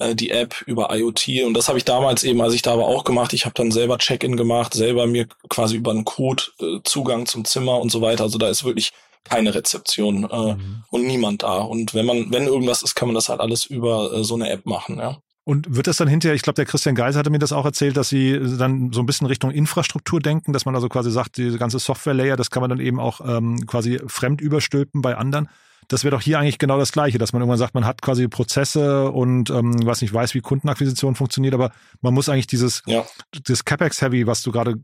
äh, 0.01 0.15
die 0.15 0.31
App 0.31 0.63
über 0.67 0.95
IoT. 0.95 1.45
Und 1.47 1.55
das 1.55 1.69
habe 1.69 1.79
ich 1.79 1.85
damals 1.85 2.25
eben, 2.25 2.41
als 2.41 2.55
ich 2.55 2.63
da 2.63 2.77
war, 2.77 2.87
auch 2.87 3.05
gemacht. 3.05 3.33
Ich 3.33 3.45
habe 3.45 3.55
dann 3.55 3.71
selber 3.71 3.99
Check-in 3.99 4.37
gemacht, 4.37 4.75
selber 4.75 5.07
mir 5.07 5.27
quasi 5.49 5.77
über 5.77 5.93
einen 5.93 6.05
Code 6.05 6.43
äh, 6.61 6.79
Zugang 6.85 7.27
zum 7.27 7.45
Zimmer 7.45 7.81
und 7.81 7.91
so 7.91 8.01
weiter. 8.01 8.25
Also 8.25 8.39
da 8.39 8.49
ist 8.49 8.65
wirklich 8.65 8.93
keine 9.25 9.55
Rezeption 9.55 10.25
äh, 10.31 10.55
mhm. 10.55 10.85
und 10.91 11.07
niemand 11.07 11.43
da. 11.43 11.59
Und 11.59 11.95
wenn 11.95 12.07
man, 12.07 12.33
wenn 12.33 12.47
irgendwas 12.47 12.83
ist, 12.83 12.95
kann 12.95 13.09
man 13.09 13.15
das 13.15 13.29
halt 13.29 13.41
alles 13.41 13.67
über 13.67 14.13
äh, 14.13 14.25
so 14.25 14.35
eine 14.35 14.51
App 14.51 14.67
machen, 14.67 14.99
ja. 14.99 15.19
Und 15.45 15.75
wird 15.75 15.87
das 15.87 15.97
dann 15.97 16.07
hinterher, 16.07 16.37
ich 16.37 16.43
glaube, 16.43 16.57
der 16.57 16.67
Christian 16.67 16.95
Geis 16.95 17.17
hatte 17.17 17.31
mir 17.31 17.39
das 17.39 17.53
auch 17.53 17.65
erzählt, 17.65 17.97
dass 17.97 18.09
sie 18.09 18.39
dann 18.59 18.93
so 18.93 19.01
ein 19.01 19.07
bisschen 19.07 19.27
Richtung 19.27 19.51
Infrastruktur 19.51 20.21
denken, 20.21 20.53
dass 20.53 20.65
man 20.65 20.75
also 20.75 20.89
quasi 20.89 21.11
sagt, 21.11 21.39
diese 21.39 21.59
ganze 21.59 21.79
Software-Layer, 21.79 22.37
das 22.37 22.51
kann 22.51 22.61
man 22.61 22.71
dann 22.71 22.79
eben 22.79 23.01
auch 23.01 23.21
ähm, 23.27 23.67
quasi 23.67 23.99
fremd 24.07 24.41
überstülpen 24.41 25.03
bei 25.03 25.17
anderen 25.17 25.49
das 25.91 26.05
wäre 26.05 26.15
doch 26.15 26.23
hier 26.23 26.39
eigentlich 26.39 26.59
genau 26.59 26.79
das 26.79 26.93
Gleiche, 26.93 27.19
dass 27.19 27.33
man 27.33 27.43
irgendwann 27.43 27.59
sagt, 27.59 27.75
man 27.75 27.85
hat 27.85 28.01
quasi 28.01 28.29
Prozesse 28.29 29.11
und 29.11 29.51
ähm, 29.51 29.75
was 29.85 30.01
nicht 30.01 30.15
weiß, 30.15 30.35
wie 30.35 30.41
Kundenakquisition 30.41 31.17
funktioniert, 31.17 31.53
aber 31.53 31.73
man 32.01 32.15
muss 32.15 32.29
eigentlich 32.29 32.47
dieses 32.47 32.83
ja. 32.87 33.05
das 33.33 33.65
CapEx-Heavy, 33.65 34.27
was 34.29 34.43
du 34.43 34.53
gerade 34.53 34.77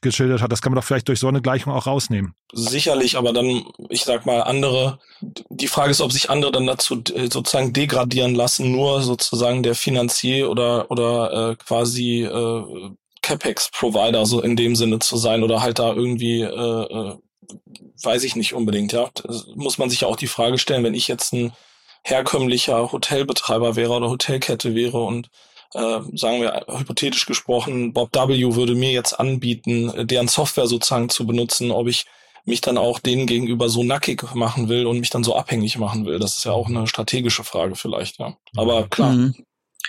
geschildert 0.00 0.40
hast, 0.40 0.50
das 0.50 0.62
kann 0.62 0.72
man 0.72 0.80
doch 0.80 0.86
vielleicht 0.86 1.08
durch 1.08 1.20
so 1.20 1.28
eine 1.28 1.42
Gleichung 1.42 1.74
auch 1.74 1.86
rausnehmen. 1.86 2.34
Sicherlich, 2.54 3.18
aber 3.18 3.34
dann, 3.34 3.64
ich 3.90 4.04
sag 4.04 4.24
mal, 4.24 4.40
andere, 4.40 4.98
die 5.50 5.68
Frage 5.68 5.90
ist, 5.90 6.00
ob 6.00 6.10
sich 6.10 6.30
andere 6.30 6.52
dann 6.52 6.66
dazu 6.66 7.02
äh, 7.14 7.28
sozusagen 7.30 7.74
degradieren 7.74 8.34
lassen, 8.34 8.72
nur 8.72 9.02
sozusagen 9.02 9.62
der 9.62 9.74
Finanzier 9.74 10.50
oder, 10.50 10.90
oder 10.90 11.50
äh, 11.50 11.56
quasi 11.56 12.22
äh, 12.22 12.90
CapEx-Provider 13.20 14.24
so 14.24 14.40
in 14.40 14.56
dem 14.56 14.74
Sinne 14.74 15.00
zu 15.00 15.18
sein 15.18 15.42
oder 15.42 15.60
halt 15.60 15.80
da 15.80 15.92
irgendwie 15.92 16.40
äh, 16.40 16.46
äh 16.48 17.16
weiß 18.02 18.24
ich 18.24 18.36
nicht 18.36 18.54
unbedingt, 18.54 18.92
ja. 18.92 19.10
Muss 19.54 19.78
man 19.78 19.90
sich 19.90 20.02
ja 20.02 20.08
auch 20.08 20.16
die 20.16 20.26
Frage 20.26 20.58
stellen, 20.58 20.84
wenn 20.84 20.94
ich 20.94 21.08
jetzt 21.08 21.32
ein 21.32 21.52
herkömmlicher 22.04 22.92
Hotelbetreiber 22.92 23.76
wäre 23.76 23.92
oder 23.92 24.08
Hotelkette 24.08 24.74
wäre 24.74 25.02
und 25.02 25.28
äh, 25.74 26.00
sagen 26.14 26.40
wir 26.40 26.64
hypothetisch 26.68 27.26
gesprochen, 27.26 27.92
Bob 27.92 28.14
W. 28.14 28.54
würde 28.54 28.74
mir 28.74 28.92
jetzt 28.92 29.14
anbieten, 29.14 30.06
deren 30.06 30.28
Software 30.28 30.66
sozusagen 30.66 31.08
zu 31.08 31.26
benutzen, 31.26 31.70
ob 31.70 31.88
ich 31.88 32.06
mich 32.44 32.60
dann 32.60 32.78
auch 32.78 33.00
denen 33.00 33.26
gegenüber 33.26 33.68
so 33.68 33.82
nackig 33.82 34.22
machen 34.34 34.68
will 34.68 34.86
und 34.86 35.00
mich 35.00 35.10
dann 35.10 35.24
so 35.24 35.34
abhängig 35.34 35.78
machen 35.78 36.06
will. 36.06 36.20
Das 36.20 36.38
ist 36.38 36.44
ja 36.44 36.52
auch 36.52 36.68
eine 36.68 36.86
strategische 36.86 37.42
Frage 37.42 37.74
vielleicht, 37.74 38.18
ja. 38.20 38.36
Aber 38.56 38.86
klar. 38.88 39.12
Mhm. 39.12 39.34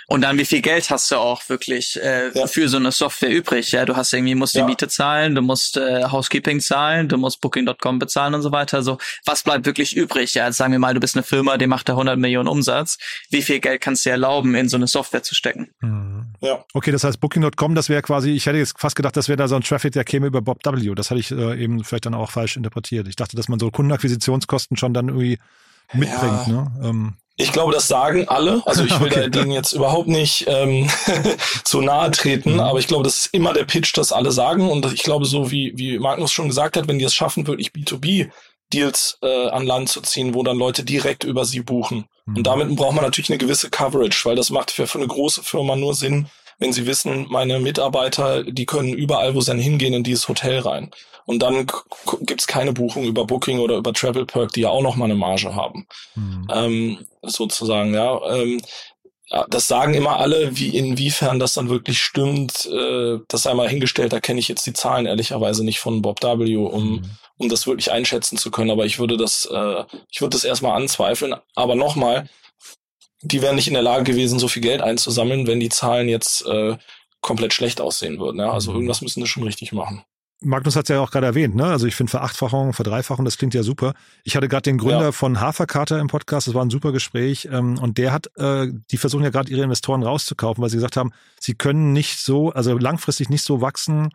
Und 0.08 0.22
dann, 0.22 0.38
wie 0.38 0.46
viel 0.46 0.62
Geld 0.62 0.90
hast 0.90 1.12
du 1.12 1.16
auch 1.18 1.48
wirklich 1.50 2.00
äh, 2.02 2.32
ja. 2.34 2.48
für 2.48 2.70
so 2.70 2.78
eine 2.78 2.92
Software 2.92 3.30
übrig? 3.30 3.72
Ja, 3.72 3.86
du 3.86 3.96
hast 3.96 4.14
irgendwie, 4.14 4.36
musst 4.36 4.56
die 4.56 4.60
ja. 4.60 4.66
Miete 4.66 4.88
zahlen, 4.88 5.36
du 5.36 5.42
musst 5.42 5.78
äh, 5.78 6.04
Housekeeping 6.06 6.60
zahlen, 6.60 7.08
du 7.08 7.18
musst 7.18 7.42
Booking.com 7.42 8.00
bezahlen 8.00 8.34
und 8.34 8.42
so 8.42 8.52
weiter. 8.52 8.78
Also, 8.78 8.98
was 9.26 9.44
bleibt 9.44 9.66
wirklich 9.66 9.96
übrig? 9.96 10.34
Ja, 10.34 10.48
jetzt 10.48 10.58
sagen 10.58 10.72
wir 10.72 10.80
mal, 10.80 10.94
du 10.94 11.00
bist 11.00 11.16
eine 11.16 11.24
Firma, 11.24 11.58
die 11.58 11.68
macht 11.68 11.90
da 11.90 11.94
100 11.94 12.18
Millionen 12.18 12.48
Umsatz. 12.48 12.98
Wie 13.30 13.42
viel 13.42 13.60
Geld 13.60 13.82
kannst 13.82 14.06
du 14.06 14.10
dir 14.10 14.14
erlauben, 14.14 14.56
in 14.56 14.70
so 14.70 14.78
eine 14.78 14.88
Software 14.88 15.24
zu 15.24 15.36
stecken? 15.36 15.70
Mhm. 15.82 16.34
Ja. 16.42 16.64
Okay, 16.74 16.92
das 16.92 17.04
heißt, 17.04 17.20
Booking.com, 17.20 17.76
das 17.76 17.90
wäre 17.90 18.02
quasi, 18.02 18.32
ich 18.32 18.46
hätte 18.46 18.58
jetzt 18.58 18.80
fast 18.80 18.96
gedacht, 18.96 19.18
das 19.18 19.28
wäre 19.28 19.38
da 19.38 19.48
so 19.48 19.56
ein 19.56 19.64
Traffic, 19.64 19.94
der 19.94 20.04
käme 20.04 20.28
über 20.28 20.42
Bob 20.42 20.60
W. 20.64 20.96
Das 20.96 21.10
hatte 21.10 21.20
ich 21.20 21.32
äh, 21.32 21.62
eben 21.62 21.84
vielleicht 21.84 22.06
dann 22.06 22.14
auch 22.14 22.32
falsch 22.32 22.58
interpretiert. 22.58 23.08
Ich 23.08 23.16
dachte, 23.16 23.36
dass 23.36 23.48
man 23.48 23.60
so 23.60 23.72
Kundenakquisitionskosten 23.72 24.78
schon 24.78 24.94
dann 24.94 25.08
irgendwie 25.08 25.40
mitbringt. 25.94 26.48
Ja. 26.48 26.54
Ne? 26.54 26.72
Ähm. 26.84 27.14
Ich 27.40 27.52
glaube, 27.52 27.72
das 27.72 27.88
sagen 27.88 28.28
alle. 28.28 28.64
Also 28.66 28.84
ich 28.84 29.00
will 29.00 29.12
okay. 29.12 29.30
denen 29.30 29.52
jetzt 29.52 29.72
überhaupt 29.72 30.08
nicht 30.08 30.46
ähm, 30.48 30.90
zu 31.64 31.82
nahe 31.82 32.12
treten, 32.12 32.54
mhm. 32.54 32.60
aber 32.60 32.80
ich 32.80 32.88
glaube, 32.88 33.04
das 33.04 33.18
ist 33.18 33.34
immer 33.34 33.54
der 33.54 33.64
Pitch, 33.64 33.96
dass 33.96 34.12
alle 34.12 34.32
sagen. 34.32 34.70
Und 34.70 34.92
ich 34.92 35.04
glaube, 35.04 35.26
so 35.26 35.52
wie, 35.52 35.74
wie 35.76 36.00
Magnus 36.00 36.32
schon 36.32 36.48
gesagt 36.48 36.76
hat, 36.76 36.88
wenn 36.88 37.00
die 37.00 37.06
es 37.06 37.14
schaffen, 37.14 37.48
wirklich 37.48 37.70
B2B 37.70 38.30
Deals 38.74 39.18
äh, 39.22 39.48
an 39.50 39.66
Land 39.66 39.90
zu 39.90 40.02
ziehen, 40.02 40.34
wo 40.34 40.44
dann 40.44 40.58
Leute 40.58 40.84
direkt 40.84 41.24
über 41.24 41.46
sie 41.46 41.62
buchen. 41.62 42.06
Mhm. 42.26 42.38
Und 42.38 42.48
damit 42.48 42.76
braucht 42.76 42.96
man 42.96 43.06
natürlich 43.06 43.30
eine 43.30 43.38
gewisse 43.38 43.70
Coverage, 43.70 44.26
weil 44.26 44.36
das 44.36 44.50
macht 44.50 44.72
für, 44.72 44.88
für 44.88 44.98
eine 44.98 45.08
große 45.08 45.44
Firma 45.44 45.76
nur 45.76 45.94
Sinn, 45.94 46.28
wenn 46.60 46.74
sie 46.74 46.86
wissen, 46.86 47.28
meine 47.30 47.60
Mitarbeiter, 47.60 48.44
die 48.44 48.66
können 48.66 48.94
überall, 48.94 49.36
wo 49.36 49.42
sie 49.42 49.52
dann 49.52 49.60
hingehen, 49.60 49.94
in 49.94 50.04
dieses 50.04 50.28
Hotel 50.28 50.60
rein. 50.60 50.92
Und 51.26 51.44
dann 51.44 51.68
gibt's 52.22 52.48
keine 52.48 52.74
Buchung 52.74 53.04
über 53.04 53.26
Booking 53.26 53.60
oder 53.60 53.78
über 53.78 53.94
Travel 53.94 54.26
Perk, 54.26 54.54
die 54.54 54.62
ja 54.62 54.70
auch 54.70 54.82
noch 54.82 54.96
mal 54.96 55.06
eine 55.06 55.16
Marge 55.16 55.54
haben. 55.54 55.86
Mhm. 56.16 56.48
Ähm, 56.52 56.98
sozusagen, 57.22 57.94
ja. 57.94 58.20
Ähm, 58.34 58.62
das 59.50 59.68
sagen 59.68 59.94
immer 59.94 60.18
alle, 60.20 60.58
wie 60.58 60.70
inwiefern 60.70 61.38
das 61.38 61.54
dann 61.54 61.70
wirklich 61.70 62.02
stimmt. 62.02 62.66
Äh, 62.66 63.20
das 63.28 63.46
einmal 63.46 63.68
hingestellt, 63.68 64.14
da 64.14 64.22
kenne 64.22 64.40
ich 64.40 64.48
jetzt 64.48 64.66
die 64.66 64.74
Zahlen 64.74 65.06
ehrlicherweise 65.06 65.66
nicht 65.66 65.80
von 65.80 66.02
Bob 66.02 66.24
W, 66.24 66.56
um, 66.56 66.92
mhm. 66.92 67.02
um 67.38 67.50
das 67.50 67.68
wirklich 67.68 67.92
einschätzen 67.92 68.38
zu 68.38 68.50
können. 68.50 68.72
Aber 68.72 68.86
ich 68.86 69.00
würde 69.00 69.18
das, 69.18 69.46
äh, 69.52 69.84
ich 70.10 70.22
würde 70.22 70.36
das 70.36 70.46
erstmal 70.46 70.82
anzweifeln. 70.82 71.36
Aber 71.56 71.76
nochmal, 71.76 72.30
die 73.28 73.42
wären 73.42 73.56
nicht 73.56 73.68
in 73.68 73.74
der 73.74 73.84
Lage 73.84 74.04
gewesen, 74.04 74.40
so 74.40 74.48
viel 74.48 74.62
Geld 74.62 74.82
einzusammeln, 74.82 75.48
wenn 75.48 75.60
die 75.60 75.70
Zahlen 75.70 76.08
jetzt 76.08 76.46
äh, 76.46 76.78
komplett 77.22 77.54
schlecht 77.54 77.82
aussehen 77.82 78.20
würden. 78.20 78.40
Ja? 78.40 78.52
Also 78.52 78.72
mhm. 78.72 78.78
irgendwas 78.78 79.02
müssen 79.02 79.22
sie 79.22 79.28
schon 79.28 79.44
richtig 79.44 79.72
machen. 79.72 80.04
Magnus 80.40 80.76
hat 80.76 80.86
es 80.86 80.90
ja 80.90 81.00
auch 81.00 81.10
gerade 81.10 81.26
erwähnt, 81.26 81.56
ne? 81.56 81.66
Also 81.66 81.88
ich 81.88 81.96
finde 81.96 82.12
Verachtfachung, 82.12 82.74
Verdreifachung, 82.74 83.26
das 83.26 83.40
klingt 83.40 83.56
ja 83.56 83.64
super. 83.64 83.96
Ich 84.24 84.36
hatte 84.36 84.48
gerade 84.48 84.62
den 84.62 84.78
Gründer 84.78 85.06
ja. 85.06 85.12
von 85.12 85.42
Haferkater 85.42 86.00
im 86.00 86.08
Podcast, 86.08 86.48
das 86.48 86.54
war 86.54 86.64
ein 86.64 86.70
super 86.70 86.92
Gespräch. 86.92 87.50
Ähm, 87.52 87.80
und 87.80 87.98
der 87.98 88.14
hat, 88.14 88.30
äh, 88.38 88.68
die 88.92 88.98
versuchen 88.98 89.24
ja 89.24 89.32
gerade 89.32 89.52
ihre 89.52 89.64
Investoren 89.64 90.04
rauszukaufen, 90.04 90.62
weil 90.62 90.70
sie 90.70 90.78
gesagt 90.78 90.96
haben, 90.96 91.12
sie 91.40 91.56
können 91.56 91.92
nicht 91.92 92.20
so, 92.20 92.52
also 92.52 92.78
langfristig 92.78 93.30
nicht 93.30 93.44
so 93.44 93.62
wachsen, 93.62 94.10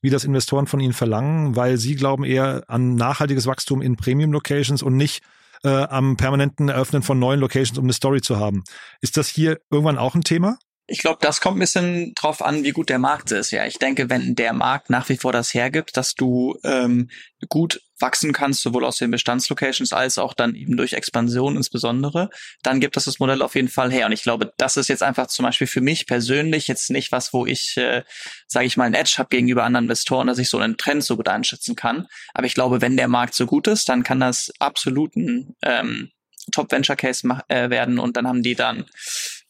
wie 0.00 0.10
das 0.10 0.22
Investoren 0.22 0.68
von 0.68 0.78
ihnen 0.78 0.92
verlangen, 0.92 1.56
weil 1.56 1.76
sie 1.76 1.96
glauben 1.96 2.22
eher 2.22 2.62
an 2.68 2.94
nachhaltiges 2.94 3.46
Wachstum 3.46 3.82
in 3.82 3.96
Premium-Locations 3.96 4.80
und 4.80 4.96
nicht 4.96 5.24
äh, 5.64 5.68
am 5.68 6.16
permanenten 6.16 6.68
Eröffnen 6.68 7.02
von 7.02 7.18
neuen 7.18 7.40
Locations, 7.40 7.78
um 7.78 7.84
eine 7.84 7.92
Story 7.92 8.20
zu 8.20 8.38
haben. 8.38 8.62
Ist 9.00 9.16
das 9.16 9.28
hier 9.28 9.60
irgendwann 9.70 9.98
auch 9.98 10.14
ein 10.14 10.22
Thema? 10.22 10.58
Ich 10.86 10.98
glaube, 10.98 11.18
das 11.22 11.40
kommt 11.40 11.56
ein 11.56 11.60
bisschen 11.60 12.14
drauf 12.14 12.42
an, 12.42 12.62
wie 12.62 12.72
gut 12.72 12.90
der 12.90 12.98
Markt 12.98 13.30
ist. 13.30 13.50
Ja, 13.52 13.64
ich 13.64 13.78
denke, 13.78 14.10
wenn 14.10 14.34
der 14.34 14.52
Markt 14.52 14.90
nach 14.90 15.08
wie 15.08 15.16
vor 15.16 15.32
das 15.32 15.54
hergibt, 15.54 15.96
dass 15.96 16.14
du 16.14 16.58
ähm, 16.62 17.08
gut 17.48 17.80
wachsen 17.98 18.34
kannst, 18.34 18.60
sowohl 18.60 18.84
aus 18.84 18.98
den 18.98 19.10
Bestandslocations 19.10 19.94
als 19.94 20.18
auch 20.18 20.34
dann 20.34 20.54
eben 20.54 20.76
durch 20.76 20.92
Expansion 20.92 21.56
insbesondere, 21.56 22.28
dann 22.62 22.80
gibt 22.80 22.96
das 22.96 23.04
das 23.04 23.18
Modell 23.18 23.40
auf 23.40 23.54
jeden 23.54 23.68
Fall 23.68 23.90
her. 23.90 24.04
Und 24.04 24.12
ich 24.12 24.22
glaube, 24.22 24.52
das 24.58 24.76
ist 24.76 24.88
jetzt 24.88 25.02
einfach 25.02 25.28
zum 25.28 25.44
Beispiel 25.44 25.66
für 25.66 25.80
mich 25.80 26.06
persönlich 26.06 26.68
jetzt 26.68 26.90
nicht 26.90 27.12
was, 27.12 27.32
wo 27.32 27.46
ich, 27.46 27.78
äh, 27.78 28.02
sage 28.46 28.66
ich 28.66 28.76
mal, 28.76 28.84
ein 28.84 28.94
Edge 28.94 29.14
habe 29.16 29.30
gegenüber 29.30 29.64
anderen 29.64 29.84
Investoren, 29.84 30.26
dass 30.26 30.38
ich 30.38 30.50
so 30.50 30.58
einen 30.58 30.76
Trend 30.76 31.02
so 31.02 31.16
gut 31.16 31.28
einschätzen 31.28 31.76
kann. 31.76 32.06
Aber 32.34 32.46
ich 32.46 32.54
glaube, 32.54 32.82
wenn 32.82 32.98
der 32.98 33.08
Markt 33.08 33.34
so 33.34 33.46
gut 33.46 33.68
ist, 33.68 33.88
dann 33.88 34.02
kann 34.02 34.20
das 34.20 34.52
absoluten 34.58 35.56
ähm, 35.62 36.10
Top 36.52 36.70
Venture 36.72 36.96
Case 36.96 37.26
äh, 37.48 37.70
werden 37.70 37.98
und 37.98 38.16
dann 38.18 38.28
haben 38.28 38.42
die 38.42 38.54
dann 38.54 38.84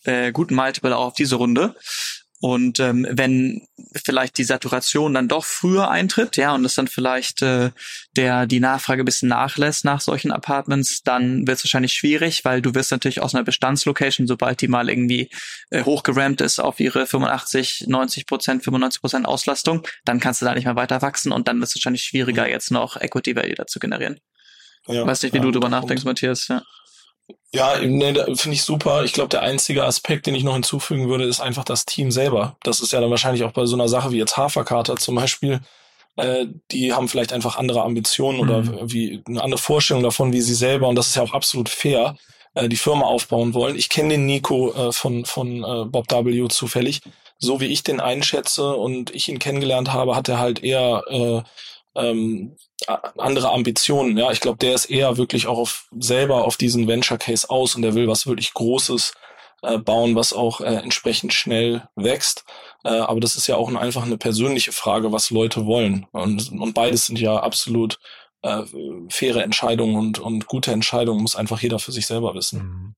äh, 0.05 0.33
guten 0.33 0.55
Multiple 0.55 0.97
auch 0.97 1.09
auf 1.09 1.15
diese 1.15 1.37
Runde. 1.37 1.75
Und 2.47 2.79
ähm, 2.79 3.07
wenn 3.11 3.67
vielleicht 4.05 4.37
die 4.37 4.45
Saturation 4.45 5.15
dann 5.15 5.29
doch 5.29 5.47
früher 5.47 5.91
eintritt, 5.91 6.37
ja, 6.37 6.55
und 6.55 6.63
es 6.67 6.75
dann 6.75 6.89
vielleicht 6.89 7.41
äh, 7.41 7.71
der 8.17 8.47
die 8.47 8.61
Nachfrage 8.61 9.03
ein 9.03 9.07
bisschen 9.07 9.31
nachlässt 9.31 9.87
nach 9.87 10.03
solchen 10.03 10.31
Apartments, 10.31 11.03
dann 11.03 11.47
wird 11.47 11.57
es 11.57 11.65
wahrscheinlich 11.65 11.95
schwierig, 11.95 12.45
weil 12.45 12.61
du 12.61 12.75
wirst 12.75 12.91
natürlich 12.91 13.23
aus 13.23 13.35
einer 13.35 13.45
Bestandslocation, 13.45 14.27
sobald 14.27 14.61
die 14.61 14.69
mal 14.69 14.91
irgendwie 14.91 15.31
äh, 15.71 15.85
hochgerammt 15.85 16.43
ist 16.43 16.59
auf 16.59 16.81
ihre 16.81 17.07
85, 17.07 17.87
90 17.87 18.27
Prozent, 18.27 18.63
95 18.63 19.01
Prozent 19.01 19.27
Auslastung, 19.27 19.87
dann 20.05 20.21
kannst 20.21 20.43
du 20.43 20.45
da 20.45 20.55
nicht 20.55 20.67
mehr 20.67 20.77
weiter 20.77 21.01
wachsen 21.01 21.33
und 21.33 21.49
dann 21.49 21.61
wird 21.61 21.71
es 21.71 21.77
wahrscheinlich 21.77 22.03
schwieriger, 22.03 22.47
jetzt 22.47 22.71
noch 22.71 23.01
Equity 23.01 23.37
Value 23.37 23.55
dazu 23.55 23.79
generieren. 23.79 24.21
Ja, 24.87 25.07
Weiß 25.07 25.23
nicht, 25.23 25.33
wie 25.33 25.39
ja, 25.39 25.45
du 25.45 25.51
drüber 25.51 25.71
nachdenkst, 25.71 26.05
Matthias. 26.05 26.49
Ja. 26.49 26.63
Ja, 27.53 27.79
nee, 27.81 28.13
finde 28.35 28.55
ich 28.55 28.65
super. 28.65 29.05
Ich 29.05 29.13
glaube, 29.13 29.29
der 29.29 29.43
einzige 29.43 29.85
Aspekt, 29.85 30.27
den 30.27 30.35
ich 30.35 30.43
noch 30.43 30.55
hinzufügen 30.55 31.09
würde, 31.09 31.25
ist 31.25 31.41
einfach 31.41 31.65
das 31.65 31.87
Team 31.87 32.11
selber. 32.11 32.57
Das 32.65 32.81
ist 32.81 32.93
ja 32.93 33.01
dann 33.01 33.11
wahrscheinlich 33.11 33.45
auch 33.45 33.53
bei 33.53 33.65
so 33.65 33.77
einer 33.77 33.89
Sache 33.89 34.11
wie 34.11 34.19
jetzt 34.19 34.37
Haferkater 34.37 34.97
zum 34.97 35.15
Beispiel. 35.15 35.61
Äh, 36.17 36.47
die 36.71 36.93
haben 36.93 37.09
vielleicht 37.09 37.33
einfach 37.33 37.57
andere 37.57 37.83
Ambitionen 37.83 38.39
mhm. 38.39 38.43
oder 38.43 38.93
wie 38.93 39.23
eine 39.27 39.43
andere 39.43 39.61
Vorstellung 39.61 40.03
davon, 40.03 40.33
wie 40.33 40.41
sie 40.41 40.55
selber, 40.55 40.89
und 40.89 40.97
das 40.97 41.09
ist 41.09 41.17
ja 41.17 41.23
auch 41.23 41.33
absolut 41.33 41.69
fair, 41.69 42.17
äh, 42.55 42.69
die 42.69 42.77
Firma 42.77 43.07
aufbauen 43.07 43.55
wollen. 43.55 43.77
Ich 43.77 43.89
kenne 43.89 44.11
den 44.11 44.27
Nico 44.27 44.73
äh, 44.73 44.93
von, 44.93 45.25
von 45.25 45.65
äh, 45.65 45.85
Bob 45.87 46.11
W. 46.11 46.49
zufällig. 46.49 47.03
So 47.39 47.61
wie 47.61 47.67
ich 47.67 47.83
den 47.83 48.01
einschätze 48.01 48.75
und 48.75 49.15
ich 49.15 49.29
ihn 49.29 49.39
kennengelernt 49.39 49.93
habe, 49.93 50.17
hat 50.17 50.29
er 50.29 50.39
halt 50.39 50.63
eher 50.63 51.03
äh, 51.09 51.43
ähm, 51.95 52.57
andere 53.17 53.51
Ambitionen. 53.51 54.17
Ja, 54.17 54.31
ich 54.31 54.41
glaube, 54.41 54.59
der 54.59 54.75
ist 54.75 54.87
eher 54.87 55.17
wirklich 55.17 55.47
auch 55.47 55.59
auf 55.59 55.89
selber 55.99 56.45
auf 56.45 56.57
diesen 56.57 56.89
Venture 56.89 57.19
Case 57.19 57.49
aus 57.49 57.75
und 57.75 57.83
der 57.83 57.95
will 57.95 58.09
was 58.09 58.27
wirklich 58.27 58.53
Großes 58.55 59.15
äh, 59.63 59.79
bauen, 59.79 60.15
was 60.15 60.33
auch 60.33 60.61
äh, 60.61 60.75
entsprechend 60.77 61.33
schnell 61.33 61.89
wächst. 61.97 62.45
Äh, 62.85 62.91
aber 62.91 63.21
das 63.21 63.37
ist 63.37 63.47
ja 63.47 63.57
auch 63.57 63.73
einfach 63.75 64.05
eine 64.05 64.19
persönliche 64.19 64.73
Frage, 64.73 65.13
was 65.13 65.31
Leute 65.31 65.67
wollen. 65.67 66.07
Und, 66.13 66.53
und 66.53 66.75
beides 66.75 67.07
sind 67.07 67.19
ja 67.19 67.37
absolut 67.37 67.99
äh, 68.43 68.63
faire 69.09 69.43
Entscheidungen 69.43 69.97
und, 69.97 70.19
und 70.19 70.47
gute 70.47 70.73
Entscheidungen 70.73 71.23
muss 71.23 71.37
einfach 71.37 71.61
jeder 71.61 71.79
für 71.79 71.93
sich 71.93 72.07
selber 72.07 72.35
wissen. 72.35 72.63
Mhm. 72.63 72.95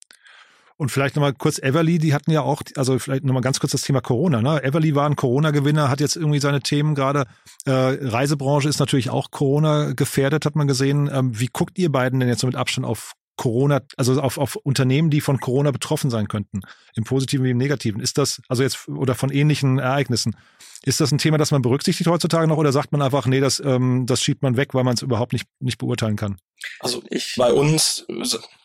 Und 0.78 0.90
vielleicht 0.90 1.16
nochmal 1.16 1.32
kurz 1.32 1.58
Everly, 1.58 1.98
die 1.98 2.12
hatten 2.12 2.30
ja 2.30 2.42
auch, 2.42 2.62
also 2.76 2.98
vielleicht 2.98 3.24
nochmal 3.24 3.42
ganz 3.42 3.60
kurz 3.60 3.72
das 3.72 3.80
Thema 3.80 4.02
Corona. 4.02 4.42
Ne? 4.42 4.62
Everly 4.62 4.94
war 4.94 5.08
ein 5.08 5.16
Corona-Gewinner, 5.16 5.88
hat 5.88 6.00
jetzt 6.00 6.16
irgendwie 6.16 6.38
seine 6.38 6.60
Themen 6.60 6.94
gerade. 6.94 7.24
Äh, 7.64 7.70
Reisebranche 7.72 8.68
ist 8.68 8.78
natürlich 8.78 9.08
auch 9.08 9.30
Corona 9.30 9.92
gefährdet, 9.92 10.44
hat 10.44 10.54
man 10.54 10.66
gesehen. 10.66 11.10
Ähm, 11.10 11.38
wie 11.38 11.48
guckt 11.50 11.78
ihr 11.78 11.90
beiden 11.90 12.20
denn 12.20 12.28
jetzt 12.28 12.40
so 12.40 12.46
mit 12.46 12.56
Abstand 12.56 12.86
auf 12.86 13.12
Corona, 13.37 13.83
also 13.96 14.20
auf, 14.20 14.38
auf 14.38 14.57
Unternehmen, 14.57 15.11
die 15.11 15.20
von 15.20 15.38
Corona 15.38 15.70
betroffen 15.70 16.11
sein 16.11 16.29
könnten, 16.29 16.62
im 16.94 17.05
Positiven 17.05 17.44
wie 17.44 17.51
im 17.51 17.59
Negativen? 17.59 18.01
Ist 18.01 18.18
das, 18.18 18.40
also 18.49 18.62
jetzt, 18.62 18.88
oder 18.88 19.14
von 19.14 19.31
ähnlichen 19.31 19.79
Ereignissen, 19.79 20.37
ist 20.83 21.01
das 21.01 21.12
ein 21.12 21.18
Thema, 21.18 21.38
das 21.38 21.51
man 21.51 21.62
berücksichtigt 21.62 22.09
heutzutage 22.09 22.46
noch 22.46 22.59
oder 22.59 22.72
sagt 22.72 22.92
man 22.92 23.03
einfach, 23.03 23.27
nee, 23.27 23.40
das, 23.40 23.61
ähm, 23.64 24.07
das 24.07 24.22
schiebt 24.22 24.42
man 24.42 24.57
weg, 24.57 24.75
weil 24.75 24.85
man 24.85 24.94
es 24.94 25.03
überhaupt 25.03 25.33
nicht, 25.33 25.46
nicht 25.61 25.79
beurteilen 25.79 26.16
kann? 26.16 26.38
Also 26.81 27.03
ich, 27.11 27.35
bei 27.37 27.53
uns, 27.53 28.07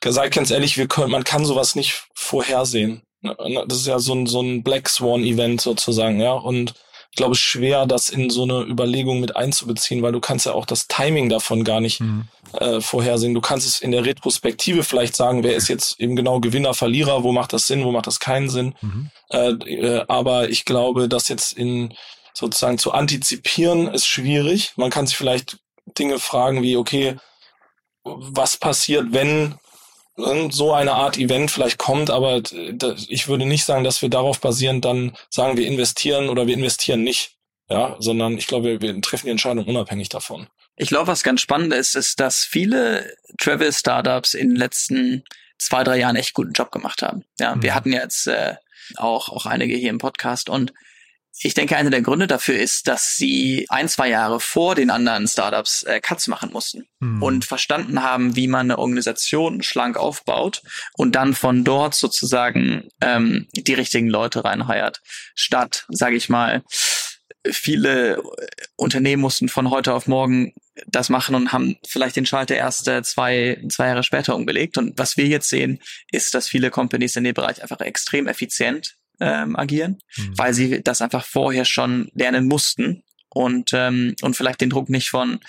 sei 0.05 0.29
ganz 0.29 0.51
ehrlich, 0.51 0.77
wir 0.77 0.87
können, 0.87 1.11
man 1.11 1.23
kann 1.23 1.45
sowas 1.45 1.75
nicht 1.75 2.07
vorhersehen. 2.13 3.01
Ne, 3.21 3.35
ne, 3.39 3.65
das 3.67 3.79
ist 3.79 3.87
ja 3.87 3.99
so 3.99 4.13
ein, 4.13 4.25
so 4.25 4.41
ein 4.41 4.63
Black 4.63 4.89
Swan 4.89 5.23
Event 5.23 5.61
sozusagen, 5.61 6.19
ja. 6.19 6.33
Und 6.33 6.73
ich 7.11 7.17
glaube, 7.17 7.33
es 7.33 7.39
ist 7.39 7.43
schwer, 7.43 7.85
das 7.85 8.09
in 8.09 8.29
so 8.29 8.43
eine 8.43 8.61
Überlegung 8.61 9.19
mit 9.19 9.35
einzubeziehen, 9.35 10.01
weil 10.01 10.13
du 10.13 10.21
kannst 10.21 10.45
ja 10.45 10.53
auch 10.53 10.65
das 10.65 10.87
Timing 10.87 11.27
davon 11.27 11.65
gar 11.65 11.81
nicht 11.81 11.99
mhm. 11.99 12.29
äh, 12.53 12.79
vorhersehen. 12.79 13.33
Du 13.33 13.41
kannst 13.41 13.67
es 13.67 13.81
in 13.81 13.91
der 13.91 14.05
Retrospektive 14.05 14.85
vielleicht 14.85 15.17
sagen, 15.17 15.43
wer 15.43 15.55
ist 15.55 15.67
jetzt 15.67 15.99
eben 15.99 16.15
genau 16.15 16.39
Gewinner, 16.39 16.73
Verlierer, 16.73 17.23
wo 17.23 17.33
macht 17.33 17.51
das 17.51 17.67
Sinn, 17.67 17.83
wo 17.83 17.91
macht 17.91 18.07
das 18.07 18.21
keinen 18.21 18.49
Sinn. 18.49 18.75
Mhm. 18.79 19.11
Äh, 19.29 19.49
äh, 19.49 20.05
aber 20.07 20.49
ich 20.49 20.63
glaube, 20.63 21.09
das 21.09 21.27
jetzt 21.27 21.51
in 21.51 21.93
sozusagen 22.33 22.77
zu 22.77 22.93
antizipieren 22.93 23.89
ist 23.89 24.07
schwierig. 24.07 24.71
Man 24.77 24.89
kann 24.89 25.05
sich 25.05 25.17
vielleicht 25.17 25.57
Dinge 25.97 26.17
fragen 26.17 26.61
wie, 26.63 26.77
okay, 26.77 27.17
was 28.03 28.55
passiert, 28.55 29.07
wenn 29.11 29.55
so 30.51 30.73
eine 30.73 30.93
Art 30.93 31.17
Event 31.17 31.51
vielleicht 31.51 31.77
kommt, 31.77 32.09
aber 32.09 32.41
ich 33.07 33.27
würde 33.27 33.45
nicht 33.45 33.65
sagen, 33.65 33.83
dass 33.83 34.01
wir 34.01 34.09
darauf 34.09 34.39
basierend 34.39 34.85
dann 34.85 35.15
sagen, 35.29 35.57
wir 35.57 35.67
investieren 35.67 36.29
oder 36.29 36.47
wir 36.47 36.55
investieren 36.55 37.03
nicht. 37.03 37.37
Ja, 37.69 37.95
sondern 37.99 38.37
ich 38.37 38.47
glaube, 38.47 38.81
wir 38.81 39.01
treffen 39.01 39.27
die 39.27 39.31
Entscheidung 39.31 39.65
unabhängig 39.65 40.09
davon. 40.09 40.47
Ich 40.75 40.89
glaube, 40.89 41.07
was 41.07 41.23
ganz 41.23 41.39
spannend 41.39 41.73
ist, 41.73 41.95
ist, 41.95 42.19
dass 42.19 42.43
viele 42.43 43.15
Travel-Startups 43.37 44.33
in 44.33 44.49
den 44.49 44.57
letzten 44.57 45.23
zwei, 45.57 45.85
drei 45.85 45.99
Jahren 45.99 46.17
echt 46.17 46.33
guten 46.33 46.51
Job 46.51 46.71
gemacht 46.71 47.01
haben. 47.01 47.23
Ja, 47.39 47.55
mhm. 47.55 47.63
wir 47.63 47.73
hatten 47.73 47.93
jetzt 47.93 48.27
äh, 48.27 48.55
auch, 48.97 49.29
auch 49.29 49.45
einige 49.45 49.75
hier 49.75 49.89
im 49.89 49.99
Podcast 49.99 50.49
und 50.49 50.73
ich 51.39 51.53
denke, 51.53 51.77
einer 51.77 51.89
der 51.89 52.01
Gründe 52.01 52.27
dafür 52.27 52.59
ist, 52.59 52.87
dass 52.87 53.15
sie 53.15 53.65
ein, 53.69 53.87
zwei 53.89 54.09
Jahre 54.09 54.39
vor 54.39 54.75
den 54.75 54.89
anderen 54.89 55.27
Startups 55.27 55.83
äh, 55.83 55.99
Cuts 55.99 56.27
machen 56.27 56.51
mussten 56.51 56.87
mhm. 56.99 57.23
und 57.23 57.45
verstanden 57.45 58.03
haben, 58.03 58.35
wie 58.35 58.47
man 58.47 58.67
eine 58.69 58.79
Organisation 58.79 59.63
schlank 59.63 59.97
aufbaut 59.97 60.61
und 60.93 61.15
dann 61.15 61.33
von 61.33 61.63
dort 61.63 61.95
sozusagen 61.95 62.89
ähm, 63.01 63.47
die 63.53 63.73
richtigen 63.73 64.09
Leute 64.09 64.43
reinheiert. 64.43 65.01
Statt, 65.33 65.85
sage 65.89 66.15
ich 66.15 66.29
mal, 66.29 66.63
viele 67.49 68.21
Unternehmen 68.75 69.21
mussten 69.21 69.49
von 69.49 69.69
heute 69.71 69.93
auf 69.93 70.07
morgen 70.07 70.53
das 70.87 71.09
machen 71.09 71.35
und 71.35 71.51
haben 71.51 71.77
vielleicht 71.87 72.15
den 72.15 72.25
Schalter 72.25 72.55
erst 72.55 72.87
äh, 72.87 73.03
zwei, 73.03 73.61
zwei 73.69 73.87
Jahre 73.87 74.03
später 74.03 74.35
umgelegt. 74.35 74.77
Und 74.77 74.97
was 74.97 75.17
wir 75.17 75.25
jetzt 75.25 75.49
sehen, 75.49 75.79
ist, 76.11 76.33
dass 76.33 76.47
viele 76.47 76.69
Companies 76.69 77.15
in 77.15 77.23
dem 77.23 77.33
Bereich 77.33 77.61
einfach 77.61 77.79
extrem 77.81 78.27
effizient 78.27 78.95
ähm, 79.21 79.55
agieren, 79.55 79.99
mhm. 80.17 80.37
weil 80.37 80.53
sie 80.53 80.83
das 80.83 81.01
einfach 81.01 81.23
vorher 81.23 81.65
schon 81.65 82.09
lernen 82.13 82.47
mussten 82.47 83.03
und 83.33 83.71
ähm, 83.73 84.15
und 84.21 84.35
vielleicht 84.35 84.59
den 84.61 84.69
Druck 84.69 84.89
nicht 84.89 85.09
von 85.09 85.39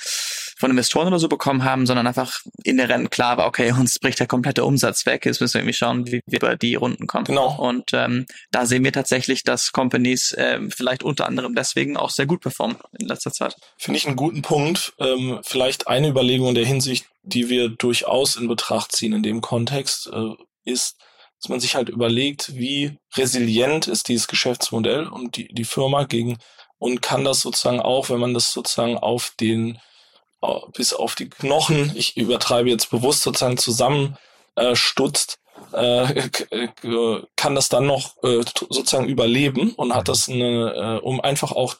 von 0.57 0.71
Investoren 0.71 1.09
oder 1.09 1.19
so 1.19 1.29
bekommen 1.29 1.65
haben, 1.65 1.87
sondern 1.87 2.07
einfach 2.07 2.41
inhärent 2.63 3.11
klar 3.11 3.37
war, 3.37 3.49
okay, 3.49 3.73
uns 3.79 3.99
bricht 3.99 4.21
der 4.21 4.29
komplette 4.29 4.65
Umsatz 4.65 5.05
weg, 5.07 5.27
jetzt 5.27 5.41
müssen 5.41 5.55
wir 5.55 5.61
irgendwie 5.63 5.75
schauen, 5.75 6.07
wie 6.07 6.21
wir 6.25 6.39
über 6.39 6.57
die 6.57 6.77
Runden 6.77 7.09
kommen. 7.09 7.25
Genau. 7.25 7.57
Und 7.59 7.91
ähm, 7.93 8.27
da 8.53 8.67
sehen 8.67 8.85
wir 8.85 8.93
tatsächlich, 8.93 9.43
dass 9.43 9.73
Companies 9.73 10.35
ähm, 10.39 10.71
vielleicht 10.71 11.03
unter 11.03 11.27
anderem 11.27 11.57
deswegen 11.57 11.97
auch 11.97 12.11
sehr 12.11 12.27
gut 12.27 12.41
performen 12.41 12.77
in 12.97 13.09
letzter 13.09 13.33
Zeit. 13.33 13.57
Finde 13.77 13.99
ich 13.99 14.07
einen 14.07 14.17
guten 14.17 14.43
Punkt. 14.43 14.93
Ähm, 15.01 15.41
vielleicht 15.43 15.89
eine 15.89 16.09
Überlegung 16.09 16.51
in 16.51 16.55
der 16.55 16.67
Hinsicht, 16.67 17.07
die 17.25 17.49
wir 17.49 17.69
durchaus 17.69 18.37
in 18.37 18.47
Betracht 18.47 18.93
ziehen 18.93 19.13
in 19.13 19.25
dem 19.25 19.41
Kontext, 19.41 20.09
äh, 20.13 20.35
ist, 20.65 20.97
dass 21.42 21.48
man 21.48 21.61
sich 21.61 21.74
halt 21.74 21.88
überlegt, 21.88 22.55
wie 22.55 22.98
resilient 23.16 23.88
ist 23.88 24.07
dieses 24.07 24.28
Geschäftsmodell 24.28 25.09
und 25.09 25.37
die, 25.37 25.48
die 25.48 25.64
Firma 25.64 26.05
gegen 26.05 26.38
und 26.78 27.02
kann 27.02 27.24
das 27.24 27.40
sozusagen 27.40 27.81
auch, 27.81 28.11
wenn 28.11 28.20
man 28.20 28.33
das 28.33 28.52
sozusagen 28.52 28.96
auf 28.96 29.33
den 29.40 29.81
äh, 30.40 30.59
bis 30.72 30.92
auf 30.92 31.16
die 31.16 31.28
Knochen, 31.28 31.92
ich 31.96 32.16
übertreibe 32.16 32.70
jetzt 32.70 32.90
bewusst 32.90 33.22
sozusagen 33.22 33.57
zusammen 33.57 34.16
äh, 34.55 34.76
stutzt, 34.76 35.40
äh, 35.72 36.28
kann 37.35 37.57
das 37.57 37.68
dann 37.68 37.87
noch 37.87 38.22
äh, 38.22 38.42
sozusagen 38.70 39.09
überleben 39.09 39.72
und 39.74 39.94
hat 39.96 40.09
das 40.09 40.28
eine, 40.28 41.00
äh, 41.02 41.05
um 41.05 41.20
einfach 41.20 41.50
auch 41.50 41.74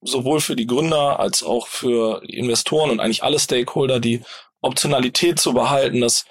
sowohl 0.00 0.40
für 0.40 0.54
die 0.54 0.66
Gründer 0.66 1.18
als 1.18 1.42
auch 1.42 1.66
für 1.66 2.22
Investoren 2.24 2.90
und 2.90 3.00
eigentlich 3.00 3.24
alle 3.24 3.40
Stakeholder 3.40 3.98
die 3.98 4.22
Optionalität 4.60 5.40
zu 5.40 5.54
behalten, 5.54 6.00
dass 6.00 6.24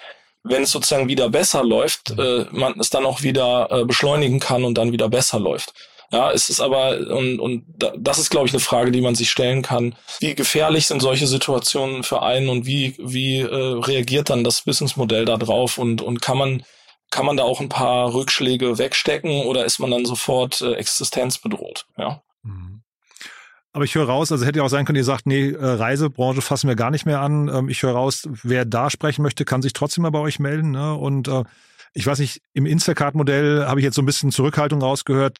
wenn 0.44 0.62
es 0.62 0.70
sozusagen 0.70 1.08
wieder 1.08 1.28
besser 1.28 1.64
läuft, 1.64 2.18
äh, 2.18 2.46
man 2.50 2.78
es 2.80 2.90
dann 2.90 3.06
auch 3.06 3.22
wieder 3.22 3.68
äh, 3.70 3.84
beschleunigen 3.84 4.40
kann 4.40 4.64
und 4.64 4.76
dann 4.76 4.92
wieder 4.92 5.08
besser 5.08 5.38
läuft. 5.38 5.72
Ja, 6.10 6.32
es 6.32 6.48
ist 6.48 6.60
aber, 6.60 6.98
und, 7.10 7.38
und 7.38 7.64
das 7.98 8.18
ist, 8.18 8.30
glaube 8.30 8.46
ich, 8.46 8.54
eine 8.54 8.60
Frage, 8.60 8.90
die 8.90 9.02
man 9.02 9.14
sich 9.14 9.30
stellen 9.30 9.60
kann. 9.60 9.94
Wie 10.20 10.34
gefährlich 10.34 10.86
sind 10.86 11.00
solche 11.00 11.26
Situationen 11.26 12.02
für 12.02 12.22
einen 12.22 12.48
und 12.48 12.64
wie, 12.64 12.94
wie 12.98 13.40
äh, 13.40 13.44
reagiert 13.44 14.30
dann 14.30 14.42
das 14.42 14.62
Businessmodell 14.62 15.26
da 15.26 15.36
drauf 15.36 15.76
und, 15.76 16.00
und 16.00 16.22
kann 16.22 16.38
man, 16.38 16.64
kann 17.10 17.26
man 17.26 17.36
da 17.36 17.42
auch 17.42 17.60
ein 17.60 17.68
paar 17.68 18.14
Rückschläge 18.14 18.78
wegstecken 18.78 19.42
oder 19.44 19.66
ist 19.66 19.80
man 19.80 19.90
dann 19.90 20.06
sofort 20.06 20.62
äh, 20.62 20.74
existenzbedroht? 20.74 21.84
Ja. 21.98 22.22
Mhm. 22.42 22.82
Aber 23.72 23.84
ich 23.84 23.94
höre 23.94 24.06
raus, 24.06 24.32
also 24.32 24.44
hätte 24.44 24.58
ja 24.58 24.64
auch 24.64 24.70
sein 24.70 24.84
können, 24.86 24.96
ihr 24.96 25.04
sagt, 25.04 25.26
nee, 25.26 25.50
äh, 25.50 25.64
Reisebranche 25.64 26.40
fassen 26.40 26.68
wir 26.68 26.76
gar 26.76 26.90
nicht 26.90 27.06
mehr 27.06 27.20
an. 27.20 27.48
Ähm, 27.48 27.68
ich 27.68 27.82
höre 27.82 27.92
raus, 27.92 28.28
wer 28.42 28.64
da 28.64 28.90
sprechen 28.90 29.22
möchte, 29.22 29.44
kann 29.44 29.62
sich 29.62 29.72
trotzdem 29.72 30.02
mal 30.02 30.10
bei 30.10 30.20
euch 30.20 30.38
melden. 30.38 30.70
Ne? 30.70 30.94
Und 30.94 31.28
äh, 31.28 31.44
ich 31.94 32.06
weiß 32.06 32.18
nicht, 32.18 32.40
im 32.54 32.66
Instacart-Modell 32.66 33.66
habe 33.66 33.80
ich 33.80 33.84
jetzt 33.84 33.96
so 33.96 34.02
ein 34.02 34.06
bisschen 34.06 34.30
Zurückhaltung 34.30 34.80
rausgehört. 34.80 35.38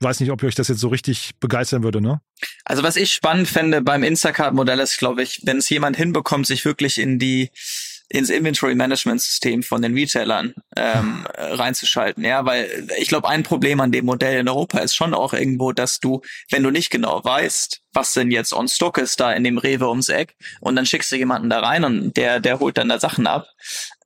Weiß 0.00 0.20
nicht, 0.20 0.30
ob 0.30 0.42
euch 0.42 0.54
das 0.54 0.68
jetzt 0.68 0.80
so 0.80 0.88
richtig 0.88 1.32
begeistern 1.40 1.82
würde, 1.82 2.00
ne? 2.00 2.20
Also 2.64 2.82
was 2.82 2.96
ich 2.96 3.12
spannend 3.12 3.48
fände 3.48 3.80
beim 3.80 4.02
Instacart-Modell 4.02 4.80
ist, 4.80 4.98
glaube 4.98 5.22
ich, 5.22 5.42
wenn 5.44 5.58
es 5.58 5.68
jemand 5.68 5.96
hinbekommt, 5.96 6.46
sich 6.46 6.64
wirklich 6.64 6.98
in 6.98 7.18
die 7.18 7.50
ins 8.14 8.30
Inventory 8.30 8.76
Management 8.76 9.20
System 9.20 9.64
von 9.64 9.82
den 9.82 9.94
Retailern 9.94 10.54
ähm, 10.76 11.26
reinzuschalten. 11.36 12.24
Ja, 12.24 12.46
weil 12.46 12.88
ich 12.98 13.08
glaube, 13.08 13.28
ein 13.28 13.42
Problem 13.42 13.80
an 13.80 13.90
dem 13.90 14.04
Modell 14.04 14.38
in 14.38 14.48
Europa 14.48 14.78
ist 14.78 14.94
schon 14.94 15.14
auch 15.14 15.32
irgendwo, 15.32 15.72
dass 15.72 15.98
du, 15.98 16.22
wenn 16.50 16.62
du 16.62 16.70
nicht 16.70 16.90
genau 16.90 17.24
weißt, 17.24 17.80
was 17.94 18.12
denn 18.12 18.30
jetzt 18.30 18.52
on 18.52 18.68
stock 18.68 18.98
ist 18.98 19.20
da 19.20 19.32
in 19.32 19.44
dem 19.44 19.58
Rewe 19.58 19.88
ums 19.88 20.08
Eck 20.08 20.36
und 20.60 20.76
dann 20.76 20.86
schickst 20.86 21.10
du 21.12 21.16
jemanden 21.16 21.50
da 21.50 21.60
rein 21.60 21.84
und 21.84 22.16
der 22.16 22.40
der 22.40 22.60
holt 22.60 22.78
dann 22.78 22.88
da 22.88 22.98
Sachen 22.98 23.26
ab 23.26 23.46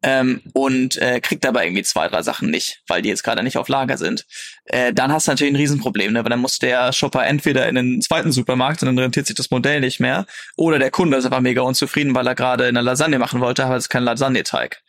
ähm, 0.02 0.42
und 0.52 0.96
äh, 0.98 1.20
kriegt 1.20 1.44
aber 1.44 1.64
irgendwie 1.64 1.82
zwei 1.82 2.08
drei 2.08 2.22
Sachen 2.22 2.50
nicht, 2.50 2.82
weil 2.86 3.02
die 3.02 3.08
jetzt 3.08 3.24
gerade 3.24 3.42
nicht 3.42 3.56
auf 3.56 3.68
Lager 3.68 3.98
sind. 3.98 4.26
Äh, 4.64 4.92
dann 4.92 5.12
hast 5.12 5.26
du 5.26 5.32
natürlich 5.32 5.52
ein 5.52 5.56
Riesenproblem, 5.56 6.12
ne? 6.12 6.24
weil 6.24 6.30
dann 6.30 6.40
muss 6.40 6.58
der 6.58 6.92
Shopper 6.92 7.26
entweder 7.26 7.68
in 7.68 7.74
den 7.74 8.00
zweiten 8.00 8.32
Supermarkt 8.32 8.82
und 8.82 8.86
dann 8.86 8.98
rentiert 8.98 9.26
sich 9.26 9.36
das 9.36 9.50
Modell 9.50 9.80
nicht 9.80 10.00
mehr 10.00 10.26
oder 10.56 10.78
der 10.78 10.90
Kunde 10.90 11.16
ist 11.16 11.24
einfach 11.24 11.40
mega 11.40 11.62
unzufrieden, 11.62 12.14
weil 12.14 12.26
er 12.26 12.34
gerade 12.34 12.66
eine 12.66 12.80
Lasagne 12.80 13.18
machen 13.18 13.40
wollte, 13.40 13.64
aber 13.64 13.76
es 13.76 13.84
ist 13.84 13.88
kein 13.88 14.04
Lasagneteig. 14.04 14.82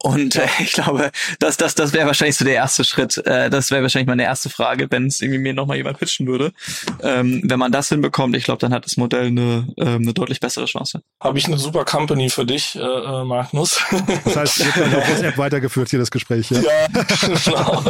Und 0.00 0.36
äh, 0.36 0.46
ich 0.60 0.72
glaube, 0.72 1.10
das, 1.40 1.56
das, 1.56 1.74
das 1.74 1.92
wäre 1.92 2.06
wahrscheinlich 2.06 2.36
so 2.36 2.44
der 2.44 2.54
erste 2.54 2.84
Schritt. 2.84 3.18
Äh, 3.26 3.50
das 3.50 3.70
wäre 3.72 3.82
wahrscheinlich 3.82 4.06
meine 4.06 4.22
erste 4.22 4.48
Frage, 4.48 4.86
wenn 4.90 5.06
es 5.06 5.20
irgendwie 5.20 5.40
mir 5.40 5.54
nochmal 5.54 5.76
jemand 5.76 5.98
pitchen 5.98 6.26
würde. 6.28 6.52
Ähm, 7.02 7.42
wenn 7.44 7.58
man 7.58 7.72
das 7.72 7.88
hinbekommt, 7.88 8.36
ich 8.36 8.44
glaube, 8.44 8.60
dann 8.60 8.72
hat 8.72 8.84
das 8.84 8.96
Modell 8.96 9.26
eine, 9.26 9.66
äh, 9.76 9.86
eine 9.86 10.12
deutlich 10.12 10.38
bessere 10.38 10.66
Chance. 10.66 11.02
Habe 11.20 11.38
ich 11.38 11.46
eine 11.46 11.58
super 11.58 11.84
Company 11.84 12.30
für 12.30 12.46
dich, 12.46 12.76
äh, 12.76 12.80
äh 12.80 13.24
Magnus. 13.24 13.80
Das 14.24 14.36
heißt, 14.36 14.64
wird 14.64 14.76
dann 14.76 14.94
auf 14.94 15.08
WhatsApp 15.08 15.36
weitergeführt 15.38 15.90
hier 15.90 15.98
das 15.98 16.12
Gespräch. 16.12 16.50
Ja, 16.50 16.60
ja 16.60 16.86
genau. 17.44 17.82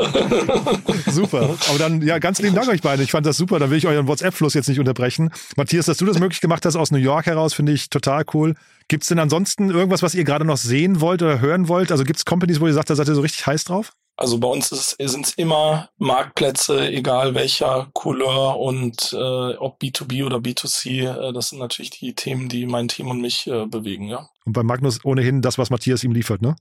super. 1.10 1.56
Aber 1.68 1.78
dann, 1.78 2.00
ja, 2.00 2.18
ganz 2.18 2.40
lieben 2.40 2.54
Dank 2.54 2.68
euch 2.68 2.80
beiden. 2.80 3.04
Ich 3.04 3.10
fand 3.10 3.26
das 3.26 3.36
super. 3.36 3.58
Dann 3.58 3.68
will 3.70 3.76
ich 3.76 3.86
euren 3.86 4.08
WhatsApp-Fluss 4.08 4.54
jetzt 4.54 4.68
nicht 4.68 4.80
unterbrechen. 4.80 5.30
Matthias, 5.56 5.84
dass 5.86 5.98
du 5.98 6.06
das 6.06 6.18
möglich 6.18 6.40
gemacht 6.40 6.64
hast 6.64 6.76
aus 6.76 6.90
New 6.90 6.98
York 6.98 7.26
heraus, 7.26 7.52
finde 7.52 7.72
ich 7.72 7.90
total 7.90 8.24
cool. 8.32 8.54
Gibt 8.88 9.02
es 9.02 9.08
denn 9.08 9.18
ansonsten 9.18 9.70
irgendwas, 9.70 10.02
was 10.02 10.14
ihr 10.14 10.24
gerade 10.24 10.46
noch 10.46 10.56
sehen 10.56 11.02
wollt 11.02 11.22
oder 11.22 11.40
hören 11.40 11.68
wollt? 11.68 11.92
Also 11.92 12.04
gibt 12.04 12.18
es 12.18 12.24
Companies, 12.24 12.60
wo 12.60 12.66
ihr 12.66 12.72
sagt, 12.72 12.88
da 12.88 12.96
seid 12.96 13.06
ihr 13.06 13.14
so 13.14 13.20
richtig 13.20 13.46
heiß 13.46 13.64
drauf? 13.64 13.92
Also 14.16 14.38
bei 14.38 14.48
uns 14.48 14.70
sind 14.70 15.26
es 15.26 15.34
immer 15.34 15.90
Marktplätze, 15.98 16.90
egal 16.90 17.36
welcher 17.36 17.88
Couleur 17.92 18.58
und 18.58 19.12
äh, 19.12 19.54
ob 19.56 19.80
B2B 19.80 20.26
oder 20.26 20.38
B2C. 20.38 21.28
Äh, 21.28 21.32
das 21.32 21.50
sind 21.50 21.58
natürlich 21.60 21.90
die 21.90 22.14
Themen, 22.14 22.48
die 22.48 22.66
mein 22.66 22.88
Team 22.88 23.08
und 23.10 23.20
mich 23.20 23.46
äh, 23.46 23.66
bewegen, 23.66 24.08
ja. 24.08 24.28
Und 24.44 24.54
bei 24.54 24.64
Magnus 24.64 25.04
ohnehin 25.04 25.40
das, 25.40 25.58
was 25.58 25.70
Matthias 25.70 26.02
ihm 26.02 26.12
liefert, 26.12 26.42
ne? 26.42 26.56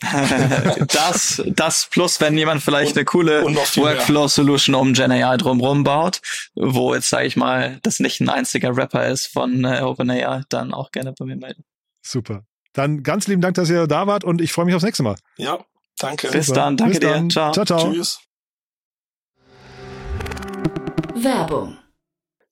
das, 0.88 1.42
das 1.46 1.88
plus, 1.90 2.20
wenn 2.20 2.36
jemand 2.38 2.62
vielleicht 2.62 2.92
und, 2.92 2.98
eine 2.98 3.04
coole 3.04 3.44
Workflow-Solution 3.44 4.74
um 4.74 4.94
GenAI 4.94 5.36
drumherum 5.36 5.84
baut, 5.84 6.20
wo 6.54 6.94
jetzt, 6.94 7.10
sage 7.10 7.26
ich 7.26 7.36
mal, 7.36 7.78
das 7.82 8.00
nicht 8.00 8.20
ein 8.20 8.30
einziger 8.30 8.74
Rapper 8.76 9.06
ist 9.08 9.26
von 9.26 9.64
äh, 9.64 9.82
OpenAI, 9.82 10.42
dann 10.48 10.72
auch 10.72 10.90
gerne 10.90 11.12
bei 11.12 11.26
mir 11.26 11.36
melden. 11.36 11.64
Super. 12.02 12.44
Dann 12.72 13.02
ganz 13.02 13.26
lieben 13.26 13.42
Dank, 13.42 13.56
dass 13.56 13.68
ihr 13.68 13.86
da 13.86 14.06
wart 14.06 14.24
und 14.24 14.40
ich 14.40 14.52
freue 14.52 14.64
mich 14.64 14.74
aufs 14.74 14.84
nächste 14.84 15.02
Mal. 15.02 15.16
Ja, 15.36 15.58
danke. 15.98 16.28
Bis 16.28 16.46
Super. 16.46 16.60
dann, 16.60 16.76
danke 16.76 16.92
Bis 16.92 17.00
dir. 17.00 17.12
Dann. 17.12 17.30
Ciao. 17.30 17.52
ciao, 17.52 17.64
ciao. 17.66 17.92
Tschüss. 17.92 18.20
Werbung 21.14 21.76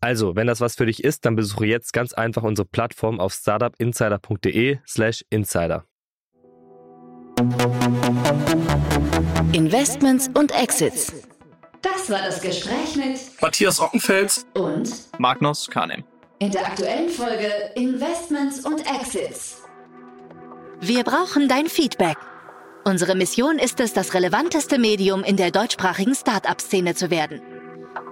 Also, 0.00 0.36
wenn 0.36 0.46
das 0.46 0.60
was 0.60 0.74
für 0.74 0.86
dich 0.86 1.02
ist, 1.02 1.24
dann 1.24 1.36
besuche 1.36 1.66
jetzt 1.66 1.92
ganz 1.92 2.12
einfach 2.12 2.42
unsere 2.42 2.66
Plattform 2.66 3.18
auf 3.18 3.32
startupinsider.de/slash 3.32 5.24
insider. 5.30 5.84
Investments 9.52 10.28
und 10.34 10.52
Exits. 10.52 11.12
Das 11.82 12.10
war 12.10 12.18
das 12.18 12.40
Gespräch 12.40 12.96
mit 12.96 13.18
Matthias 13.40 13.80
Ockenfels 13.80 14.46
und 14.54 14.90
Magnus 15.18 15.68
Kahnem. 15.68 16.04
In 16.38 16.50
der 16.50 16.66
aktuellen 16.66 17.08
Folge 17.08 17.50
Investments 17.74 18.64
und 18.64 18.80
Exits. 18.80 19.62
Wir 20.80 21.04
brauchen 21.04 21.48
dein 21.48 21.66
Feedback. 21.66 22.18
Unsere 22.84 23.14
Mission 23.14 23.58
ist 23.58 23.80
es, 23.80 23.92
das 23.92 24.14
relevanteste 24.14 24.78
Medium 24.78 25.24
in 25.24 25.36
der 25.36 25.50
deutschsprachigen 25.50 26.14
Startup-Szene 26.14 26.94
zu 26.94 27.10
werden. 27.10 27.40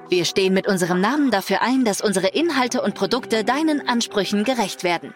Wir 0.08 0.24
stehen 0.24 0.54
mit 0.54 0.66
unserem 0.68 1.00
Namen 1.00 1.30
dafür 1.30 1.62
ein, 1.62 1.84
dass 1.84 2.00
unsere 2.00 2.28
Inhalte 2.28 2.82
und 2.82 2.94
Produkte 2.94 3.44
deinen 3.44 3.88
Ansprüchen 3.88 4.44
gerecht 4.44 4.84
werden. 4.84 5.14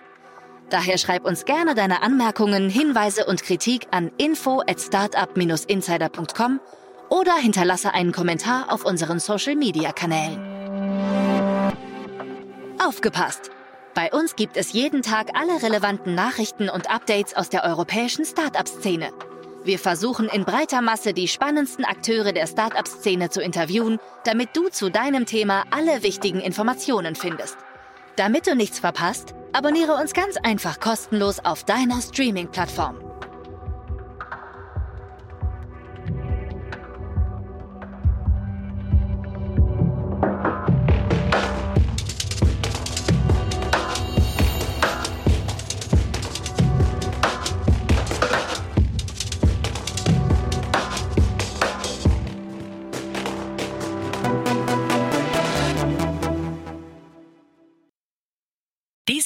Daher 0.71 0.99
schreib 0.99 1.25
uns 1.25 1.45
gerne 1.45 1.75
deine 1.75 2.03
Anmerkungen, 2.03 2.69
Hinweise 2.69 3.25
und 3.27 3.43
Kritik 3.43 3.87
an 3.91 4.11
info 4.19 4.61
at 4.61 4.81
startup-insider.com 4.81 6.61
oder 7.09 7.35
hinterlasse 7.37 7.95
einen 7.95 8.13
Kommentar 8.13 8.73
auf 8.73 8.85
unseren 8.85 9.19
Social-Media-Kanälen. 9.19 10.39
Aufgepasst! 12.79 13.51
Bei 13.95 14.13
uns 14.13 14.37
gibt 14.37 14.57
es 14.57 14.73
jeden 14.73 15.03
Tag 15.03 15.31
alle 15.35 15.61
relevanten 15.61 16.15
Nachrichten 16.15 16.69
und 16.69 16.89
Updates 16.89 17.35
aus 17.35 17.49
der 17.49 17.65
europäischen 17.65 18.25
Startup-Szene. 18.25 19.11
Wir 19.69 19.79
versuchen 19.79 20.31
in 20.31 20.47
breiter 20.47 20.81
Masse 20.81 21.13
die 21.13 21.29
spannendsten 21.29 21.85
Akteure 21.85 22.33
der 22.33 22.47
Startup-Szene 22.47 23.29
zu 23.29 23.43
interviewen, 23.43 23.99
damit 24.25 24.57
du 24.57 24.71
zu 24.71 24.91
deinem 24.91 25.27
Thema 25.27 25.65
alle 25.71 26.03
wichtigen 26.03 26.41
Informationen 26.41 27.15
findest. 27.15 27.59
Damit 28.17 28.47
du 28.47 28.55
nichts 28.55 28.79
verpasst, 28.79 29.35
abonniere 29.53 29.93
uns 29.97 30.15
ganz 30.15 30.39
einfach 30.39 30.81
kostenlos 30.81 31.41
auf 31.41 31.65
deiner 31.65 32.01
Streaming-Plattform. 32.01 33.08